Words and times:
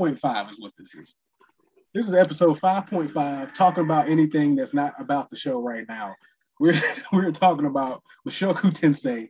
5.5 0.00 0.50
is 0.50 0.58
what 0.58 0.72
this 0.78 0.94
is. 0.94 1.14
This 1.92 2.08
is 2.08 2.14
episode 2.14 2.58
5.5, 2.58 3.52
talking 3.52 3.84
about 3.84 4.08
anything 4.08 4.56
that's 4.56 4.72
not 4.72 4.94
about 4.98 5.28
the 5.28 5.36
show 5.36 5.60
right 5.60 5.84
now. 5.88 6.14
We're 6.58 6.80
we're 7.12 7.30
talking 7.32 7.66
about 7.66 8.02
Mushoku 8.26 8.72
Tensei, 8.72 9.28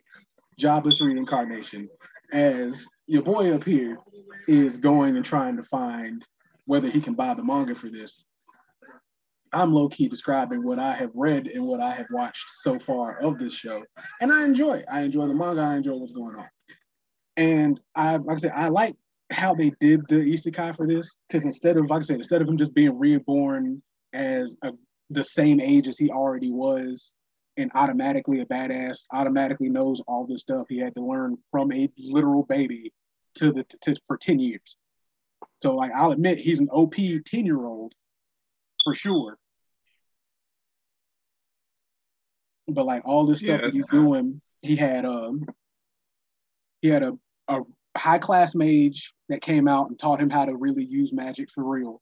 Jobless 0.58 1.00
Reincarnation, 1.00 1.88
as 2.32 2.86
your 3.06 3.22
boy 3.22 3.52
up 3.52 3.64
here 3.64 3.98
is 4.46 4.76
going 4.76 5.16
and 5.16 5.24
trying 5.24 5.56
to 5.56 5.62
find 5.64 6.24
whether 6.66 6.88
he 6.88 7.00
can 7.00 7.14
buy 7.14 7.34
the 7.34 7.42
manga 7.42 7.74
for 7.74 7.88
this. 7.88 8.24
I'm 9.52 9.72
low 9.72 9.88
key 9.88 10.08
describing 10.08 10.62
what 10.62 10.78
I 10.78 10.92
have 10.92 11.10
read 11.14 11.48
and 11.48 11.64
what 11.64 11.80
I 11.80 11.90
have 11.90 12.06
watched 12.12 12.46
so 12.54 12.78
far 12.78 13.20
of 13.20 13.40
this 13.40 13.54
show, 13.54 13.82
and 14.20 14.32
I 14.32 14.44
enjoy. 14.44 14.74
It. 14.74 14.84
I 14.88 15.00
enjoy 15.00 15.26
the 15.26 15.34
manga. 15.34 15.62
I 15.62 15.74
enjoy 15.74 15.96
what's 15.96 16.12
going 16.12 16.36
on, 16.36 16.48
and 17.36 17.80
I 17.96 18.16
like 18.16 18.36
I 18.36 18.40
said, 18.40 18.52
I 18.54 18.68
like 18.68 18.94
how 19.30 19.54
they 19.54 19.72
did 19.80 20.06
the 20.08 20.16
isekai 20.16 20.74
for 20.76 20.86
this 20.86 21.16
because 21.28 21.44
instead 21.44 21.76
of 21.76 21.88
like 21.88 22.00
I 22.00 22.04
said, 22.04 22.16
instead 22.16 22.42
of 22.42 22.48
him 22.48 22.56
just 22.56 22.74
being 22.74 22.98
reborn 22.98 23.82
as 24.12 24.56
a, 24.62 24.72
the 25.10 25.24
same 25.24 25.60
age 25.60 25.88
as 25.88 25.98
he 25.98 26.10
already 26.10 26.50
was 26.50 27.14
and 27.56 27.70
automatically 27.74 28.40
a 28.40 28.46
badass, 28.46 29.04
automatically 29.12 29.68
knows 29.68 30.02
all 30.06 30.26
this 30.26 30.42
stuff 30.42 30.66
he 30.68 30.78
had 30.78 30.94
to 30.94 31.04
learn 31.04 31.36
from 31.50 31.72
a 31.72 31.88
literal 31.98 32.44
baby 32.44 32.92
to 33.36 33.52
the 33.52 33.64
to, 33.82 33.94
for 34.06 34.16
10 34.16 34.38
years. 34.38 34.76
So 35.62 35.74
like 35.74 35.92
I'll 35.92 36.12
admit 36.12 36.38
he's 36.38 36.60
an 36.60 36.68
OP 36.70 36.94
10 36.94 37.46
year 37.46 37.64
old 37.64 37.92
for 38.82 38.94
sure. 38.94 39.38
But 42.66 42.86
like 42.86 43.02
all 43.04 43.26
this 43.26 43.38
stuff 43.38 43.60
yeah, 43.60 43.66
that 43.66 43.74
he's 43.74 43.86
doing, 43.88 44.40
he 44.62 44.76
had 44.76 45.04
um 45.04 45.44
he 46.82 46.88
had 46.88 47.02
a, 47.02 47.18
a 47.48 47.60
high 47.96 48.18
class 48.18 48.54
mage 48.54 49.12
that 49.28 49.42
came 49.42 49.68
out 49.68 49.88
and 49.88 49.98
taught 49.98 50.20
him 50.20 50.30
how 50.30 50.44
to 50.44 50.56
really 50.56 50.84
use 50.84 51.12
magic 51.12 51.50
for 51.50 51.64
real. 51.64 52.00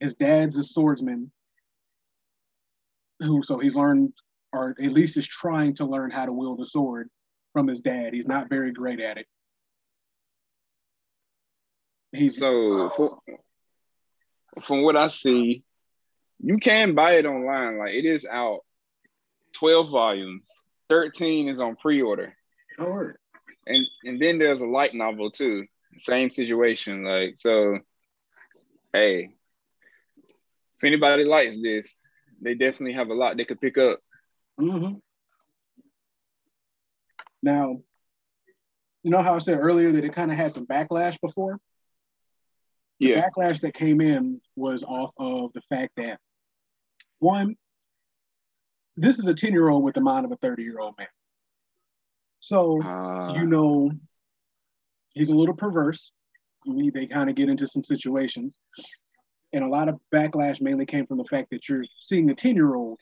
His 0.00 0.14
dad's 0.14 0.56
a 0.56 0.64
swordsman 0.64 1.30
who 3.20 3.42
so 3.42 3.58
he's 3.58 3.76
learned 3.76 4.12
or 4.52 4.74
at 4.82 4.92
least 4.92 5.16
is 5.16 5.26
trying 5.26 5.74
to 5.74 5.86
learn 5.86 6.10
how 6.10 6.26
to 6.26 6.32
wield 6.32 6.60
a 6.60 6.64
sword 6.64 7.08
from 7.52 7.68
his 7.68 7.80
dad. 7.80 8.12
He's 8.12 8.26
not 8.26 8.48
very 8.48 8.72
great 8.72 9.00
at 9.00 9.18
it. 9.18 9.26
He's 12.10 12.38
so 12.38 12.90
for, 12.90 13.18
from 14.64 14.82
what 14.82 14.96
I 14.96 15.08
see, 15.08 15.62
you 16.40 16.58
can 16.58 16.94
buy 16.94 17.12
it 17.12 17.26
online. 17.26 17.78
Like 17.78 17.94
it 17.94 18.04
is 18.04 18.26
out, 18.26 18.60
twelve 19.54 19.88
volumes. 19.88 20.42
Thirteen 20.88 21.48
is 21.48 21.60
on 21.60 21.76
pre-order. 21.76 22.36
Oh, 22.78 23.12
and 23.66 23.84
and 24.04 24.20
then 24.20 24.38
there's 24.38 24.60
a 24.60 24.66
light 24.66 24.94
novel 24.94 25.30
too. 25.30 25.66
Same 25.98 26.30
situation. 26.30 27.04
Like 27.04 27.34
so, 27.38 27.78
hey, 28.92 29.34
if 30.82 30.84
anybody 30.84 31.24
likes 31.24 31.60
this, 31.60 31.94
they 32.40 32.54
definitely 32.54 32.94
have 32.94 33.08
a 33.08 33.14
lot 33.14 33.36
they 33.36 33.44
could 33.44 33.60
pick 33.60 33.78
up. 33.78 34.00
Mm-hmm. 34.60 34.94
Now, 37.42 37.80
you 39.02 39.10
know 39.10 39.22
how 39.22 39.34
I 39.34 39.38
said 39.38 39.58
earlier 39.58 39.92
that 39.92 40.04
it 40.04 40.12
kind 40.12 40.30
of 40.30 40.36
had 40.36 40.52
some 40.52 40.66
backlash 40.66 41.20
before? 41.20 41.58
The 43.00 43.10
yeah. 43.10 43.28
backlash 43.28 43.60
that 43.60 43.74
came 43.74 44.00
in 44.00 44.40
was 44.54 44.84
off 44.84 45.12
of 45.18 45.52
the 45.54 45.60
fact 45.62 45.92
that 45.96 46.20
one, 47.18 47.56
this 48.96 49.18
is 49.18 49.26
a 49.26 49.34
10 49.34 49.52
year 49.52 49.68
old 49.68 49.82
with 49.82 49.94
the 49.94 50.00
mind 50.00 50.24
of 50.24 50.32
a 50.32 50.36
30 50.36 50.62
year 50.62 50.78
old 50.78 50.94
man. 50.98 51.08
So, 52.42 52.82
uh, 52.82 53.34
you 53.34 53.46
know, 53.46 53.92
he's 55.14 55.30
a 55.30 55.34
little 55.34 55.54
perverse. 55.54 56.10
We, 56.66 56.90
they 56.90 57.06
kind 57.06 57.30
of 57.30 57.36
get 57.36 57.48
into 57.48 57.68
some 57.68 57.84
situations. 57.84 58.56
And 59.52 59.62
a 59.62 59.68
lot 59.68 59.88
of 59.88 60.00
backlash 60.12 60.60
mainly 60.60 60.84
came 60.84 61.06
from 61.06 61.18
the 61.18 61.24
fact 61.24 61.50
that 61.52 61.68
you're 61.68 61.84
seeing 61.98 62.28
a 62.30 62.34
10 62.34 62.56
year 62.56 62.74
old 62.74 62.98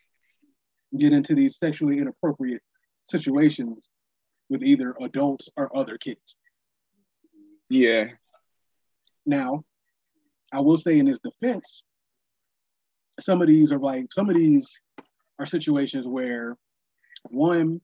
get 0.99 1.15
into 1.15 1.35
these 1.35 1.57
sexually 1.57 2.01
inappropriate 2.01 2.61
situations 3.05 3.89
with 4.51 4.63
either 4.63 4.95
adults 5.01 5.49
or 5.57 5.75
other 5.75 5.97
kids. 5.97 6.37
Yeah. 7.71 8.09
Now, 9.25 9.65
I 10.53 10.61
will 10.61 10.77
say 10.77 10.99
in 10.99 11.07
his 11.07 11.21
defense, 11.21 11.83
some 13.19 13.41
of 13.41 13.49
these 13.49 13.73
are 13.73 13.79
like 13.79 14.13
some 14.13 14.29
of 14.29 14.37
these 14.37 14.79
are 15.39 15.47
situations 15.47 16.07
where 16.07 16.59
one 17.31 17.81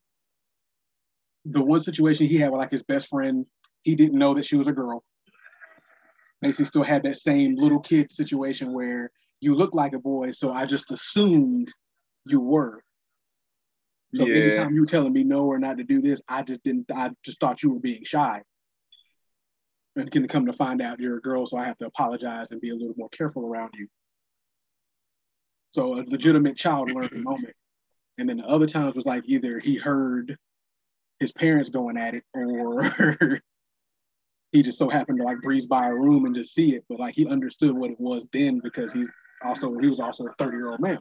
the 1.51 1.62
one 1.62 1.81
situation 1.81 2.27
he 2.27 2.37
had 2.37 2.51
with 2.51 2.59
like 2.59 2.71
his 2.71 2.83
best 2.83 3.09
friend, 3.09 3.47
he 3.83 3.95
didn't 3.95 4.19
know 4.19 4.34
that 4.34 4.45
she 4.45 4.57
was 4.57 4.69
a 4.69 4.73
girl. 4.73 5.05
Basically 6.43 6.65
still 6.65 6.83
had 6.83 7.03
that 7.05 7.17
same 7.17 7.55
little 7.57 7.81
kid 7.81 8.12
situation 8.12 8.73
where 8.73 9.11
you 9.41 9.55
look 9.55 9.75
like 9.75 9.95
a 9.95 9.99
boy, 9.99 10.33
so 10.33 10.51
I 10.51 10.67
just 10.67 10.91
assumed 10.91 11.73
you 12.25 12.41
were. 12.41 12.83
So 14.15 14.27
yeah. 14.27 14.37
anytime 14.37 14.75
you 14.75 14.81
were 14.81 14.87
telling 14.87 15.12
me 15.12 15.25
no 15.25 15.47
or 15.47 15.59
not 15.59 15.79
to 15.79 15.84
do 15.84 16.01
this, 16.01 16.21
I 16.29 16.43
just 16.43 16.62
didn't. 16.62 16.87
I 16.93 17.11
just 17.25 17.41
thought 17.41 17.63
you 17.63 17.73
were 17.73 17.81
being 17.81 18.05
shy. 18.05 18.43
And 19.95 20.11
can 20.11 20.28
come 20.28 20.45
to 20.47 20.53
find 20.53 20.83
out 20.83 21.01
you're 21.01 21.17
a 21.17 21.23
girl, 21.23 21.47
so 21.47 21.57
I 21.57 21.65
have 21.65 21.78
to 21.78 21.87
apologize 21.87 22.51
and 22.51 22.61
be 22.61 22.71
a 22.71 22.75
little 22.75 22.95
more 22.99 23.09
careful 23.11 23.47
around 23.47 23.71
you. 23.75 23.89
So 25.73 25.95
a 25.95 26.05
legitimate 26.07 26.57
child 26.57 26.91
learning 26.91 27.23
moment. 27.25 27.55
And 28.19 28.28
then 28.28 28.37
the 28.37 28.47
other 28.47 28.67
times 28.67 28.95
was 28.95 29.07
like 29.07 29.25
either 29.27 29.59
he 29.59 29.77
heard 29.77 30.37
his 31.21 31.32
parents 31.32 31.71
going 31.71 31.97
at 31.97 32.15
it 32.15 32.25
or 32.34 33.41
he 34.53 34.62
just 34.62 34.78
so 34.78 34.88
happened 34.88 35.19
to 35.19 35.25
like 35.25 35.41
breeze 35.43 35.66
by 35.66 35.88
a 35.88 35.94
room 35.94 36.25
and 36.25 36.34
just 36.34 36.54
see 36.54 36.75
it. 36.75 36.84
But 36.88 37.00
like 37.00 37.15
he 37.15 37.27
understood 37.27 37.77
what 37.77 37.91
it 37.91 38.00
was 38.00 38.27
then 38.32 38.60
because 38.62 38.93
he's 38.93 39.10
also 39.43 39.77
he 39.78 39.88
was 39.88 40.00
also 40.00 40.27
a 40.27 40.32
30 40.38 40.56
year 40.56 40.71
old 40.71 40.81
man. 40.81 40.99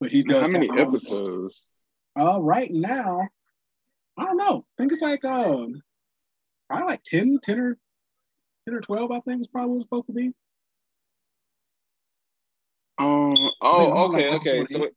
But 0.00 0.10
he 0.10 0.22
does. 0.22 0.42
How 0.42 0.48
many 0.48 0.70
episodes? 0.76 1.62
Uh, 2.16 2.38
right 2.40 2.70
now, 2.70 3.28
I 4.16 4.24
don't 4.24 4.36
know. 4.36 4.58
I 4.58 4.72
think 4.78 4.92
it's 4.92 5.02
like 5.02 5.24
um, 5.24 5.82
probably 6.68 6.86
like 6.86 7.02
10, 7.04 7.38
10 7.42 7.58
or 7.58 7.78
10 8.68 8.74
or 8.74 8.80
12, 8.80 9.10
I 9.10 9.20
think 9.20 9.40
is 9.40 9.48
probably 9.48 9.80
supposed 9.82 10.06
to 10.06 10.12
be. 10.12 10.32
Um, 12.98 13.34
oh, 13.60 14.10
okay, 14.10 14.30
like 14.30 14.40
okay. 14.40 14.64
So 14.66 14.84
it, 14.84 14.94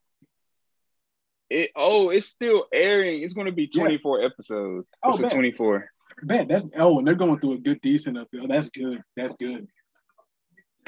it, 1.49 1.71
oh, 1.75 2.09
it's 2.09 2.27
still 2.27 2.65
airing. 2.73 3.21
It's 3.21 3.33
going 3.33 3.47
to 3.47 3.53
be 3.53 3.67
24 3.67 4.19
yeah. 4.19 4.25
episodes. 4.25 4.87
Oh, 5.03 5.17
24. 5.17 5.85
Bet 6.23 6.47
that's 6.47 6.65
oh, 6.75 6.97
and 6.97 7.07
they're 7.07 7.15
going 7.15 7.39
through 7.39 7.53
a 7.53 7.57
good 7.59 7.79
decent 7.81 8.17
of 8.17 8.27
oh, 8.35 8.47
that's 8.47 8.69
good. 8.69 9.01
That's 9.15 9.35
good. 9.35 9.67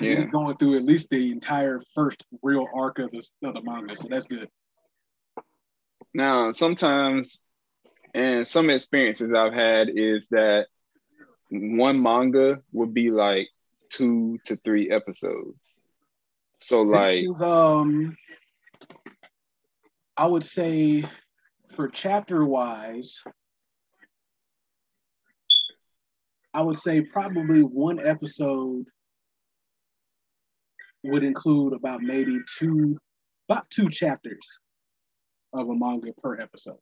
Yeah. 0.02 0.16
He's 0.16 0.28
going 0.28 0.58
through 0.58 0.78
at 0.78 0.86
least 0.86 1.10
the 1.10 1.32
entire 1.32 1.80
first 1.94 2.26
real 2.42 2.68
arc 2.74 3.00
of 3.00 3.12
the 3.12 3.24
of 3.44 3.54
the 3.54 3.62
manga, 3.62 3.96
so 3.96 4.08
that's 4.10 4.26
good. 4.26 4.50
Now, 6.14 6.52
sometimes, 6.52 7.40
and 8.16 8.48
some 8.48 8.70
experiences 8.70 9.34
I've 9.34 9.54
had 9.54 9.90
is 9.90 10.28
that 10.30 10.68
one 11.52 12.02
manga 12.02 12.62
would 12.72 12.94
be 12.94 13.12
like 13.12 13.50
two 13.90 14.40
to 14.46 14.56
three 14.58 14.90
episodes. 14.90 15.60
So, 16.60 16.82
like, 16.82 17.24
is, 17.24 17.42
um, 17.42 18.18
I 20.20 20.26
would 20.26 20.44
say 20.44 21.06
for 21.74 21.88
chapter 21.88 22.44
wise, 22.44 23.22
I 26.54 26.62
would 26.62 26.76
say 26.76 27.00
probably 27.00 27.62
one 27.62 28.06
episode 28.06 28.84
would 31.06 31.24
include 31.24 31.72
about 31.72 32.02
maybe 32.02 32.38
two, 32.58 32.98
about 33.48 33.70
two 33.70 33.88
chapters 33.88 34.60
of 35.54 35.70
a 35.70 35.74
manga 35.74 36.12
per 36.22 36.38
episode. 36.38 36.82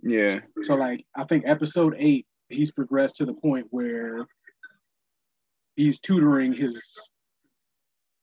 Yeah. 0.00 0.38
So 0.62 0.76
like 0.76 1.04
I 1.16 1.24
think 1.24 1.48
episode 1.48 1.96
eight, 1.98 2.28
he's 2.48 2.70
progressed 2.70 3.16
to 3.16 3.26
the 3.26 3.34
point 3.34 3.66
where 3.70 4.24
he's 5.74 5.98
tutoring 5.98 6.52
his 6.52 6.80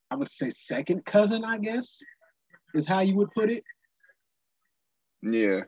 I 0.09 0.15
would 0.15 0.31
say 0.31 0.49
second 0.49 1.03
cousin, 1.03 1.43
I 1.43 1.57
guess, 1.57 1.99
is 2.73 2.87
how 2.87 3.01
you 3.01 3.17
would 3.17 3.31
put 3.35 3.51
it. 3.51 3.65
Yeah. 5.21 5.61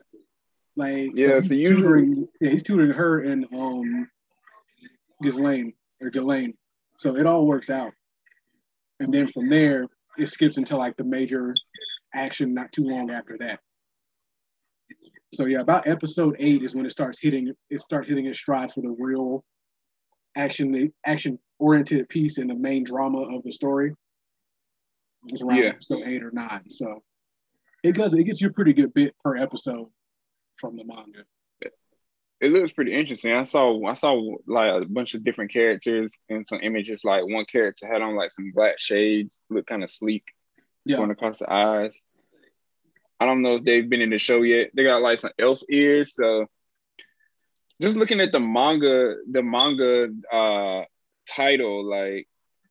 Like 0.76 1.12
yeah, 1.14 1.40
so, 1.40 1.48
so 1.48 1.54
usually 1.54 1.76
tutoring, 1.76 2.28
yeah, 2.40 2.50
he's 2.50 2.62
tutoring 2.62 2.92
her 2.92 3.20
and 3.20 3.46
um 3.54 4.08
Ghislaine 5.22 5.72
or 6.00 6.10
Ghislaine. 6.10 6.54
So 6.98 7.16
it 7.16 7.26
all 7.26 7.46
works 7.46 7.70
out. 7.70 7.92
And 9.00 9.12
then 9.12 9.26
from 9.26 9.48
there, 9.48 9.86
it 10.18 10.26
skips 10.26 10.56
into 10.56 10.76
like 10.76 10.96
the 10.96 11.04
major 11.04 11.54
action 12.14 12.54
not 12.54 12.72
too 12.72 12.84
long 12.84 13.10
after 13.10 13.36
that. 13.38 13.60
So 15.34 15.46
yeah, 15.46 15.60
about 15.60 15.86
episode 15.86 16.36
eight 16.38 16.62
is 16.62 16.74
when 16.74 16.86
it 16.86 16.92
starts 16.92 17.18
hitting 17.20 17.52
it 17.70 17.80
starts 17.80 18.08
hitting 18.08 18.26
its 18.26 18.38
stride 18.38 18.72
for 18.72 18.82
the 18.82 18.94
real 18.98 19.44
action 20.36 20.92
action 21.06 21.38
oriented 21.58 22.08
piece 22.08 22.38
and 22.38 22.50
the 22.50 22.54
main 22.54 22.84
drama 22.84 23.20
of 23.20 23.42
the 23.44 23.52
story. 23.52 23.94
It's 25.28 25.42
around 25.42 25.58
yeah. 25.58 25.68
episode 25.70 26.02
eight 26.04 26.22
or 26.22 26.30
nine. 26.32 26.70
So 26.70 27.02
it 27.84 27.94
does 27.94 28.14
it 28.14 28.24
gets 28.24 28.40
you 28.40 28.48
a 28.48 28.52
pretty 28.52 28.72
good 28.72 28.92
bit 28.94 29.14
per 29.22 29.36
episode 29.36 29.88
from 30.56 30.76
the 30.76 30.84
manga. 30.84 31.24
it 32.40 32.50
looks 32.50 32.72
pretty 32.72 32.94
interesting. 32.94 33.32
I 33.32 33.44
saw 33.44 33.86
I 33.86 33.94
saw 33.94 34.36
like 34.46 34.82
a 34.82 34.86
bunch 34.86 35.14
of 35.14 35.22
different 35.22 35.52
characters 35.52 36.12
and 36.30 36.46
some 36.46 36.60
images. 36.62 37.04
Like 37.04 37.24
one 37.24 37.44
character 37.44 37.86
had 37.86 38.02
on 38.02 38.16
like 38.16 38.30
some 38.30 38.50
black 38.52 38.80
shades, 38.80 39.42
looked 39.50 39.68
kind 39.68 39.84
of 39.84 39.90
sleek, 39.90 40.24
yeah. 40.84 40.96
going 40.96 41.10
across 41.10 41.38
the 41.38 41.52
eyes. 41.52 41.96
I 43.20 43.26
don't 43.26 43.42
know 43.42 43.56
if 43.56 43.64
they've 43.64 43.88
been 43.88 44.02
in 44.02 44.10
the 44.10 44.18
show 44.18 44.42
yet. 44.42 44.70
They 44.74 44.82
got 44.82 45.02
like 45.02 45.18
some 45.18 45.32
elf 45.38 45.60
ears. 45.68 46.14
So 46.14 46.46
just 47.82 47.96
looking 47.96 48.20
at 48.20 48.32
the 48.32 48.40
manga, 48.40 49.16
the 49.30 49.42
manga 49.42 50.08
uh 50.32 50.84
title, 51.28 51.84
like 51.84 52.28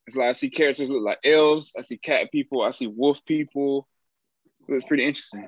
it's 0.07 0.15
like 0.15 0.29
I 0.29 0.33
see 0.33 0.49
characters 0.49 0.89
look 0.89 1.03
like 1.03 1.19
elves, 1.23 1.71
I 1.77 1.81
see 1.83 1.97
cat 1.97 2.31
people, 2.31 2.63
I 2.63 2.71
see 2.71 2.87
wolf 2.87 3.19
people. 3.27 3.87
It 4.67 4.71
was 4.71 4.83
pretty 4.85 5.05
interesting. 5.05 5.47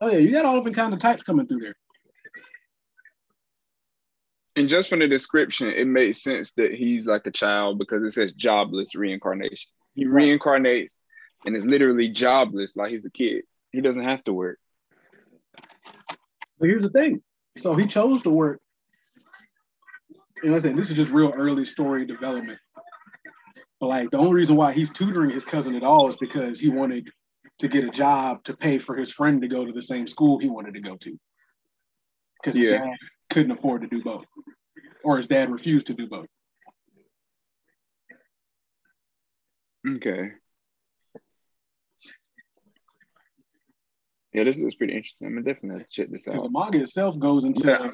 Oh 0.00 0.10
yeah, 0.10 0.18
you 0.18 0.32
got 0.32 0.44
all 0.44 0.56
different 0.56 0.76
kind 0.76 0.92
of 0.92 0.98
types 0.98 1.22
coming 1.22 1.46
through 1.46 1.60
there. 1.60 1.74
And 4.56 4.68
just 4.68 4.90
from 4.90 4.98
the 4.98 5.08
description, 5.08 5.68
it 5.68 5.86
makes 5.86 6.22
sense 6.22 6.52
that 6.52 6.74
he's 6.74 7.06
like 7.06 7.26
a 7.26 7.30
child 7.30 7.78
because 7.78 8.02
it 8.02 8.12
says 8.12 8.32
jobless 8.32 8.94
reincarnation. 8.94 9.70
He 9.94 10.06
right. 10.06 10.38
reincarnates 10.38 10.98
and 11.46 11.56
is 11.56 11.64
literally 11.64 12.08
jobless, 12.08 12.76
like 12.76 12.90
he's 12.90 13.04
a 13.04 13.10
kid. 13.10 13.44
He 13.70 13.80
doesn't 13.80 14.04
have 14.04 14.22
to 14.24 14.32
work. 14.32 14.58
But 16.58 16.68
here's 16.68 16.82
the 16.82 16.90
thing. 16.90 17.22
So 17.56 17.74
he 17.74 17.86
chose 17.86 18.22
to 18.22 18.30
work. 18.30 18.60
And 20.42 20.54
I 20.54 20.58
said, 20.58 20.76
this 20.76 20.90
is 20.90 20.96
just 20.96 21.10
real 21.10 21.32
early 21.34 21.64
story 21.64 22.04
development. 22.04 22.58
But 23.82 23.88
like 23.88 24.10
the 24.12 24.18
only 24.18 24.34
reason 24.34 24.54
why 24.54 24.72
he's 24.72 24.90
tutoring 24.90 25.30
his 25.30 25.44
cousin 25.44 25.74
at 25.74 25.82
all 25.82 26.08
is 26.08 26.14
because 26.14 26.60
he 26.60 26.68
wanted 26.68 27.10
to 27.58 27.66
get 27.66 27.82
a 27.82 27.90
job 27.90 28.44
to 28.44 28.56
pay 28.56 28.78
for 28.78 28.94
his 28.94 29.10
friend 29.10 29.42
to 29.42 29.48
go 29.48 29.66
to 29.66 29.72
the 29.72 29.82
same 29.82 30.06
school 30.06 30.38
he 30.38 30.48
wanted 30.48 30.74
to 30.74 30.80
go 30.80 30.96
to. 30.96 31.18
Because 32.40 32.56
his 32.56 32.66
yeah. 32.66 32.78
dad 32.78 32.96
couldn't 33.30 33.50
afford 33.50 33.82
to 33.82 33.88
do 33.88 34.00
both. 34.00 34.24
Or 35.02 35.16
his 35.16 35.26
dad 35.26 35.50
refused 35.50 35.88
to 35.88 35.94
do 35.94 36.06
both. 36.06 36.28
Okay. 39.96 40.30
Yeah, 44.32 44.44
this 44.44 44.54
is 44.54 44.76
pretty 44.76 44.94
interesting. 44.94 45.26
I'm 45.26 45.34
gonna 45.34 45.52
definitely 45.52 45.86
check 45.90 46.08
this 46.08 46.28
out. 46.28 46.40
The 46.44 46.50
manga 46.50 46.78
itself 46.80 47.18
goes 47.18 47.42
into 47.42 47.66
yeah. 47.66 47.90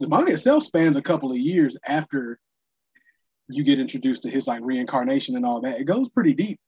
the 0.00 0.08
manga 0.08 0.32
itself 0.32 0.62
spans 0.62 0.96
a 0.96 1.02
couple 1.02 1.30
of 1.30 1.36
years 1.36 1.76
after 1.86 2.40
you 3.50 3.64
get 3.64 3.78
introduced 3.78 4.22
to 4.22 4.30
his 4.30 4.46
like 4.46 4.60
reincarnation 4.62 5.36
and 5.36 5.44
all 5.44 5.60
that. 5.62 5.80
It 5.80 5.84
goes 5.84 6.08
pretty 6.08 6.34
deep. 6.34 6.58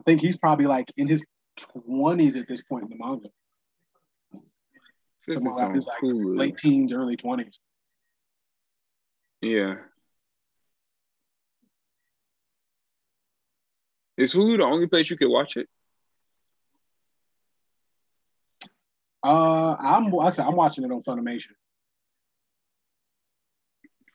I 0.00 0.02
think 0.04 0.20
he's 0.20 0.36
probably 0.36 0.66
like 0.66 0.92
in 0.96 1.08
his 1.08 1.24
twenties 1.56 2.36
at 2.36 2.48
this 2.48 2.62
point 2.62 2.84
in 2.84 2.90
the 2.90 2.96
manga. 2.96 3.28
Somewhere 5.30 5.54
around 5.54 5.74
his 5.74 5.86
like 5.86 5.98
late 6.02 6.56
teens, 6.56 6.92
early 6.92 7.16
twenties. 7.16 7.58
Yeah. 9.40 9.76
Is 14.16 14.32
Hulu 14.32 14.58
the 14.58 14.64
only 14.64 14.86
place 14.86 15.10
you 15.10 15.16
can 15.16 15.30
watch 15.30 15.56
it? 15.56 15.68
Uh, 19.22 19.74
I'm 19.78 20.10
like 20.10 20.38
I 20.38 20.46
am 20.46 20.54
watching 20.54 20.84
it 20.84 20.92
on 20.92 21.02
Funimation. 21.02 21.52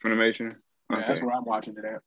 Funimation. 0.03 0.56
Okay. 0.91 1.01
Yeah, 1.01 1.07
that's 1.07 1.21
where 1.21 1.35
I'm 1.35 1.45
watching 1.45 1.75
it 1.77 1.85
at. 1.85 2.01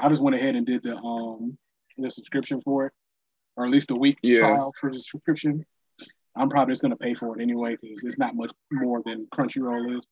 I 0.00 0.08
just 0.08 0.22
went 0.22 0.36
ahead 0.36 0.56
and 0.56 0.66
did 0.66 0.82
the 0.82 0.96
um 0.96 1.56
the 1.98 2.10
subscription 2.10 2.60
for 2.60 2.86
it, 2.86 2.92
or 3.56 3.64
at 3.64 3.70
least 3.70 3.90
a 3.90 3.94
week 3.94 4.18
yeah. 4.22 4.40
trial 4.40 4.72
for 4.78 4.90
the 4.90 5.00
subscription. 5.00 5.64
I'm 6.34 6.48
probably 6.48 6.72
just 6.72 6.82
gonna 6.82 6.96
pay 6.96 7.14
for 7.14 7.38
it 7.38 7.42
anyway 7.42 7.76
because 7.80 8.02
it's 8.04 8.18
not 8.18 8.34
much 8.34 8.52
more 8.70 9.02
than 9.04 9.26
Crunchyroll 9.34 9.98
is. 9.98 10.06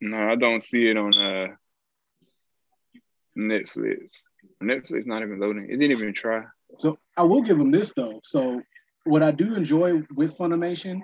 No, 0.00 0.30
I 0.30 0.36
don't 0.36 0.62
see 0.62 0.88
it 0.88 0.96
on 0.96 1.16
uh 1.16 1.48
Netflix. 3.36 4.22
Netflix 4.62 5.06
not 5.06 5.22
even 5.22 5.38
loading. 5.38 5.64
It 5.64 5.76
didn't 5.76 5.92
even 5.92 6.14
try. 6.14 6.42
So 6.80 6.98
I 7.16 7.22
will 7.22 7.42
give 7.42 7.58
them 7.58 7.70
this 7.70 7.92
though. 7.94 8.20
So 8.24 8.62
what 9.06 9.22
I 9.22 9.30
do 9.30 9.54
enjoy 9.54 10.02
with 10.14 10.36
Funimation, 10.36 11.02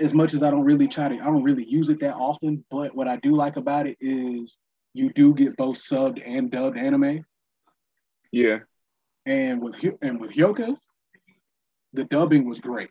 as 0.00 0.14
much 0.14 0.34
as 0.34 0.42
I 0.42 0.50
don't 0.50 0.64
really 0.64 0.88
try 0.88 1.08
to, 1.08 1.14
I 1.14 1.26
don't 1.26 1.42
really 1.42 1.64
use 1.64 1.88
it 1.88 2.00
that 2.00 2.14
often. 2.14 2.64
But 2.70 2.94
what 2.94 3.08
I 3.08 3.16
do 3.16 3.36
like 3.36 3.56
about 3.56 3.86
it 3.86 3.96
is 4.00 4.58
you 4.94 5.12
do 5.12 5.34
get 5.34 5.56
both 5.56 5.76
subbed 5.76 6.22
and 6.24 6.50
dubbed 6.50 6.78
anime. 6.78 7.24
Yeah. 8.30 8.60
And 9.26 9.60
with 9.60 9.78
and 10.02 10.20
with 10.20 10.32
Hyouka, 10.32 10.76
the 11.92 12.04
dubbing 12.04 12.48
was 12.48 12.60
great. 12.60 12.90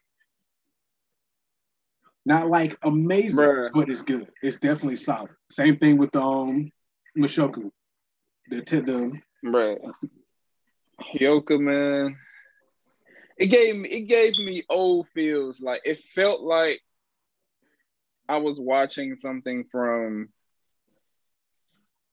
Not 2.26 2.48
like 2.48 2.78
amazing, 2.84 3.44
Bruh. 3.44 3.70
but 3.74 3.90
it's 3.90 4.04
good. 4.04 4.30
It's 4.44 4.58
definitely 4.58 4.96
solid. 4.96 5.32
Same 5.50 5.78
thing 5.78 5.98
with 5.98 6.16
um 6.16 6.72
Mushoku. 7.18 7.72
The 8.50 8.62
the 8.62 9.20
Right. 9.44 9.80
Hyouka, 11.02 11.60
man. 11.60 12.16
It 13.42 13.48
gave 13.48 13.76
me 13.76 13.90
it 13.90 14.02
gave 14.02 14.38
me 14.38 14.64
old 14.70 15.08
feels. 15.16 15.60
Like 15.60 15.82
it 15.84 16.00
felt 16.00 16.42
like 16.42 16.80
I 18.30 18.38
was 18.38 18.60
watching 18.60 19.16
something 19.20 19.66
from 19.72 20.30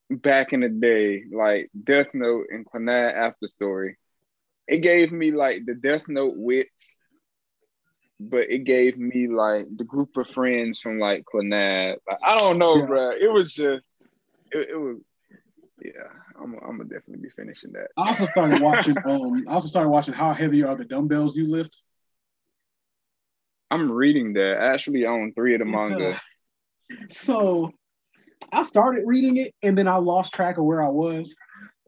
back 0.08 0.54
in 0.54 0.60
the 0.60 0.70
day, 0.70 1.24
like 1.30 1.70
Death 1.84 2.06
Note 2.14 2.46
and 2.48 2.64
Clannad 2.64 3.12
After 3.12 3.46
Story. 3.46 3.98
It 4.66 4.78
gave 4.78 5.12
me 5.12 5.30
like 5.30 5.66
the 5.66 5.74
Death 5.74 6.08
Note 6.08 6.32
wits, 6.34 6.96
but 8.18 8.50
it 8.50 8.64
gave 8.64 8.96
me 8.96 9.28
like 9.28 9.66
the 9.76 9.84
group 9.84 10.16
of 10.16 10.30
friends 10.30 10.80
from 10.80 10.98
like 10.98 11.24
Clannad. 11.30 11.96
Like, 12.08 12.20
I 12.24 12.38
don't 12.38 12.56
know, 12.56 12.76
yeah. 12.76 12.86
bro. 12.86 13.10
It 13.10 13.30
was 13.30 13.52
just 13.52 13.84
it, 14.50 14.70
it 14.70 14.76
was 14.76 14.96
yeah, 15.84 16.08
I'm, 16.40 16.54
I'm 16.54 16.78
gonna 16.78 16.84
definitely 16.84 17.22
be 17.22 17.30
finishing 17.30 17.72
that. 17.72 17.88
I 17.96 18.08
also 18.08 18.26
started 18.26 18.60
watching. 18.62 18.96
um, 19.04 19.44
I 19.48 19.52
also 19.52 19.68
started 19.68 19.88
watching 19.88 20.14
How 20.14 20.32
Heavy 20.32 20.62
Are 20.62 20.74
the 20.74 20.84
Dumbbells 20.84 21.36
You 21.36 21.48
Lift. 21.50 21.76
I'm 23.70 23.90
reading 23.90 24.32
that 24.34 24.58
actually 24.60 25.04
on 25.04 25.32
three 25.34 25.54
of 25.54 25.60
the 25.60 25.66
manga. 25.66 26.18
so, 27.08 27.70
I 28.52 28.62
started 28.62 29.04
reading 29.06 29.36
it 29.38 29.54
and 29.62 29.76
then 29.76 29.88
I 29.88 29.96
lost 29.96 30.32
track 30.32 30.58
of 30.58 30.64
where 30.64 30.82
I 30.82 30.88
was, 30.88 31.34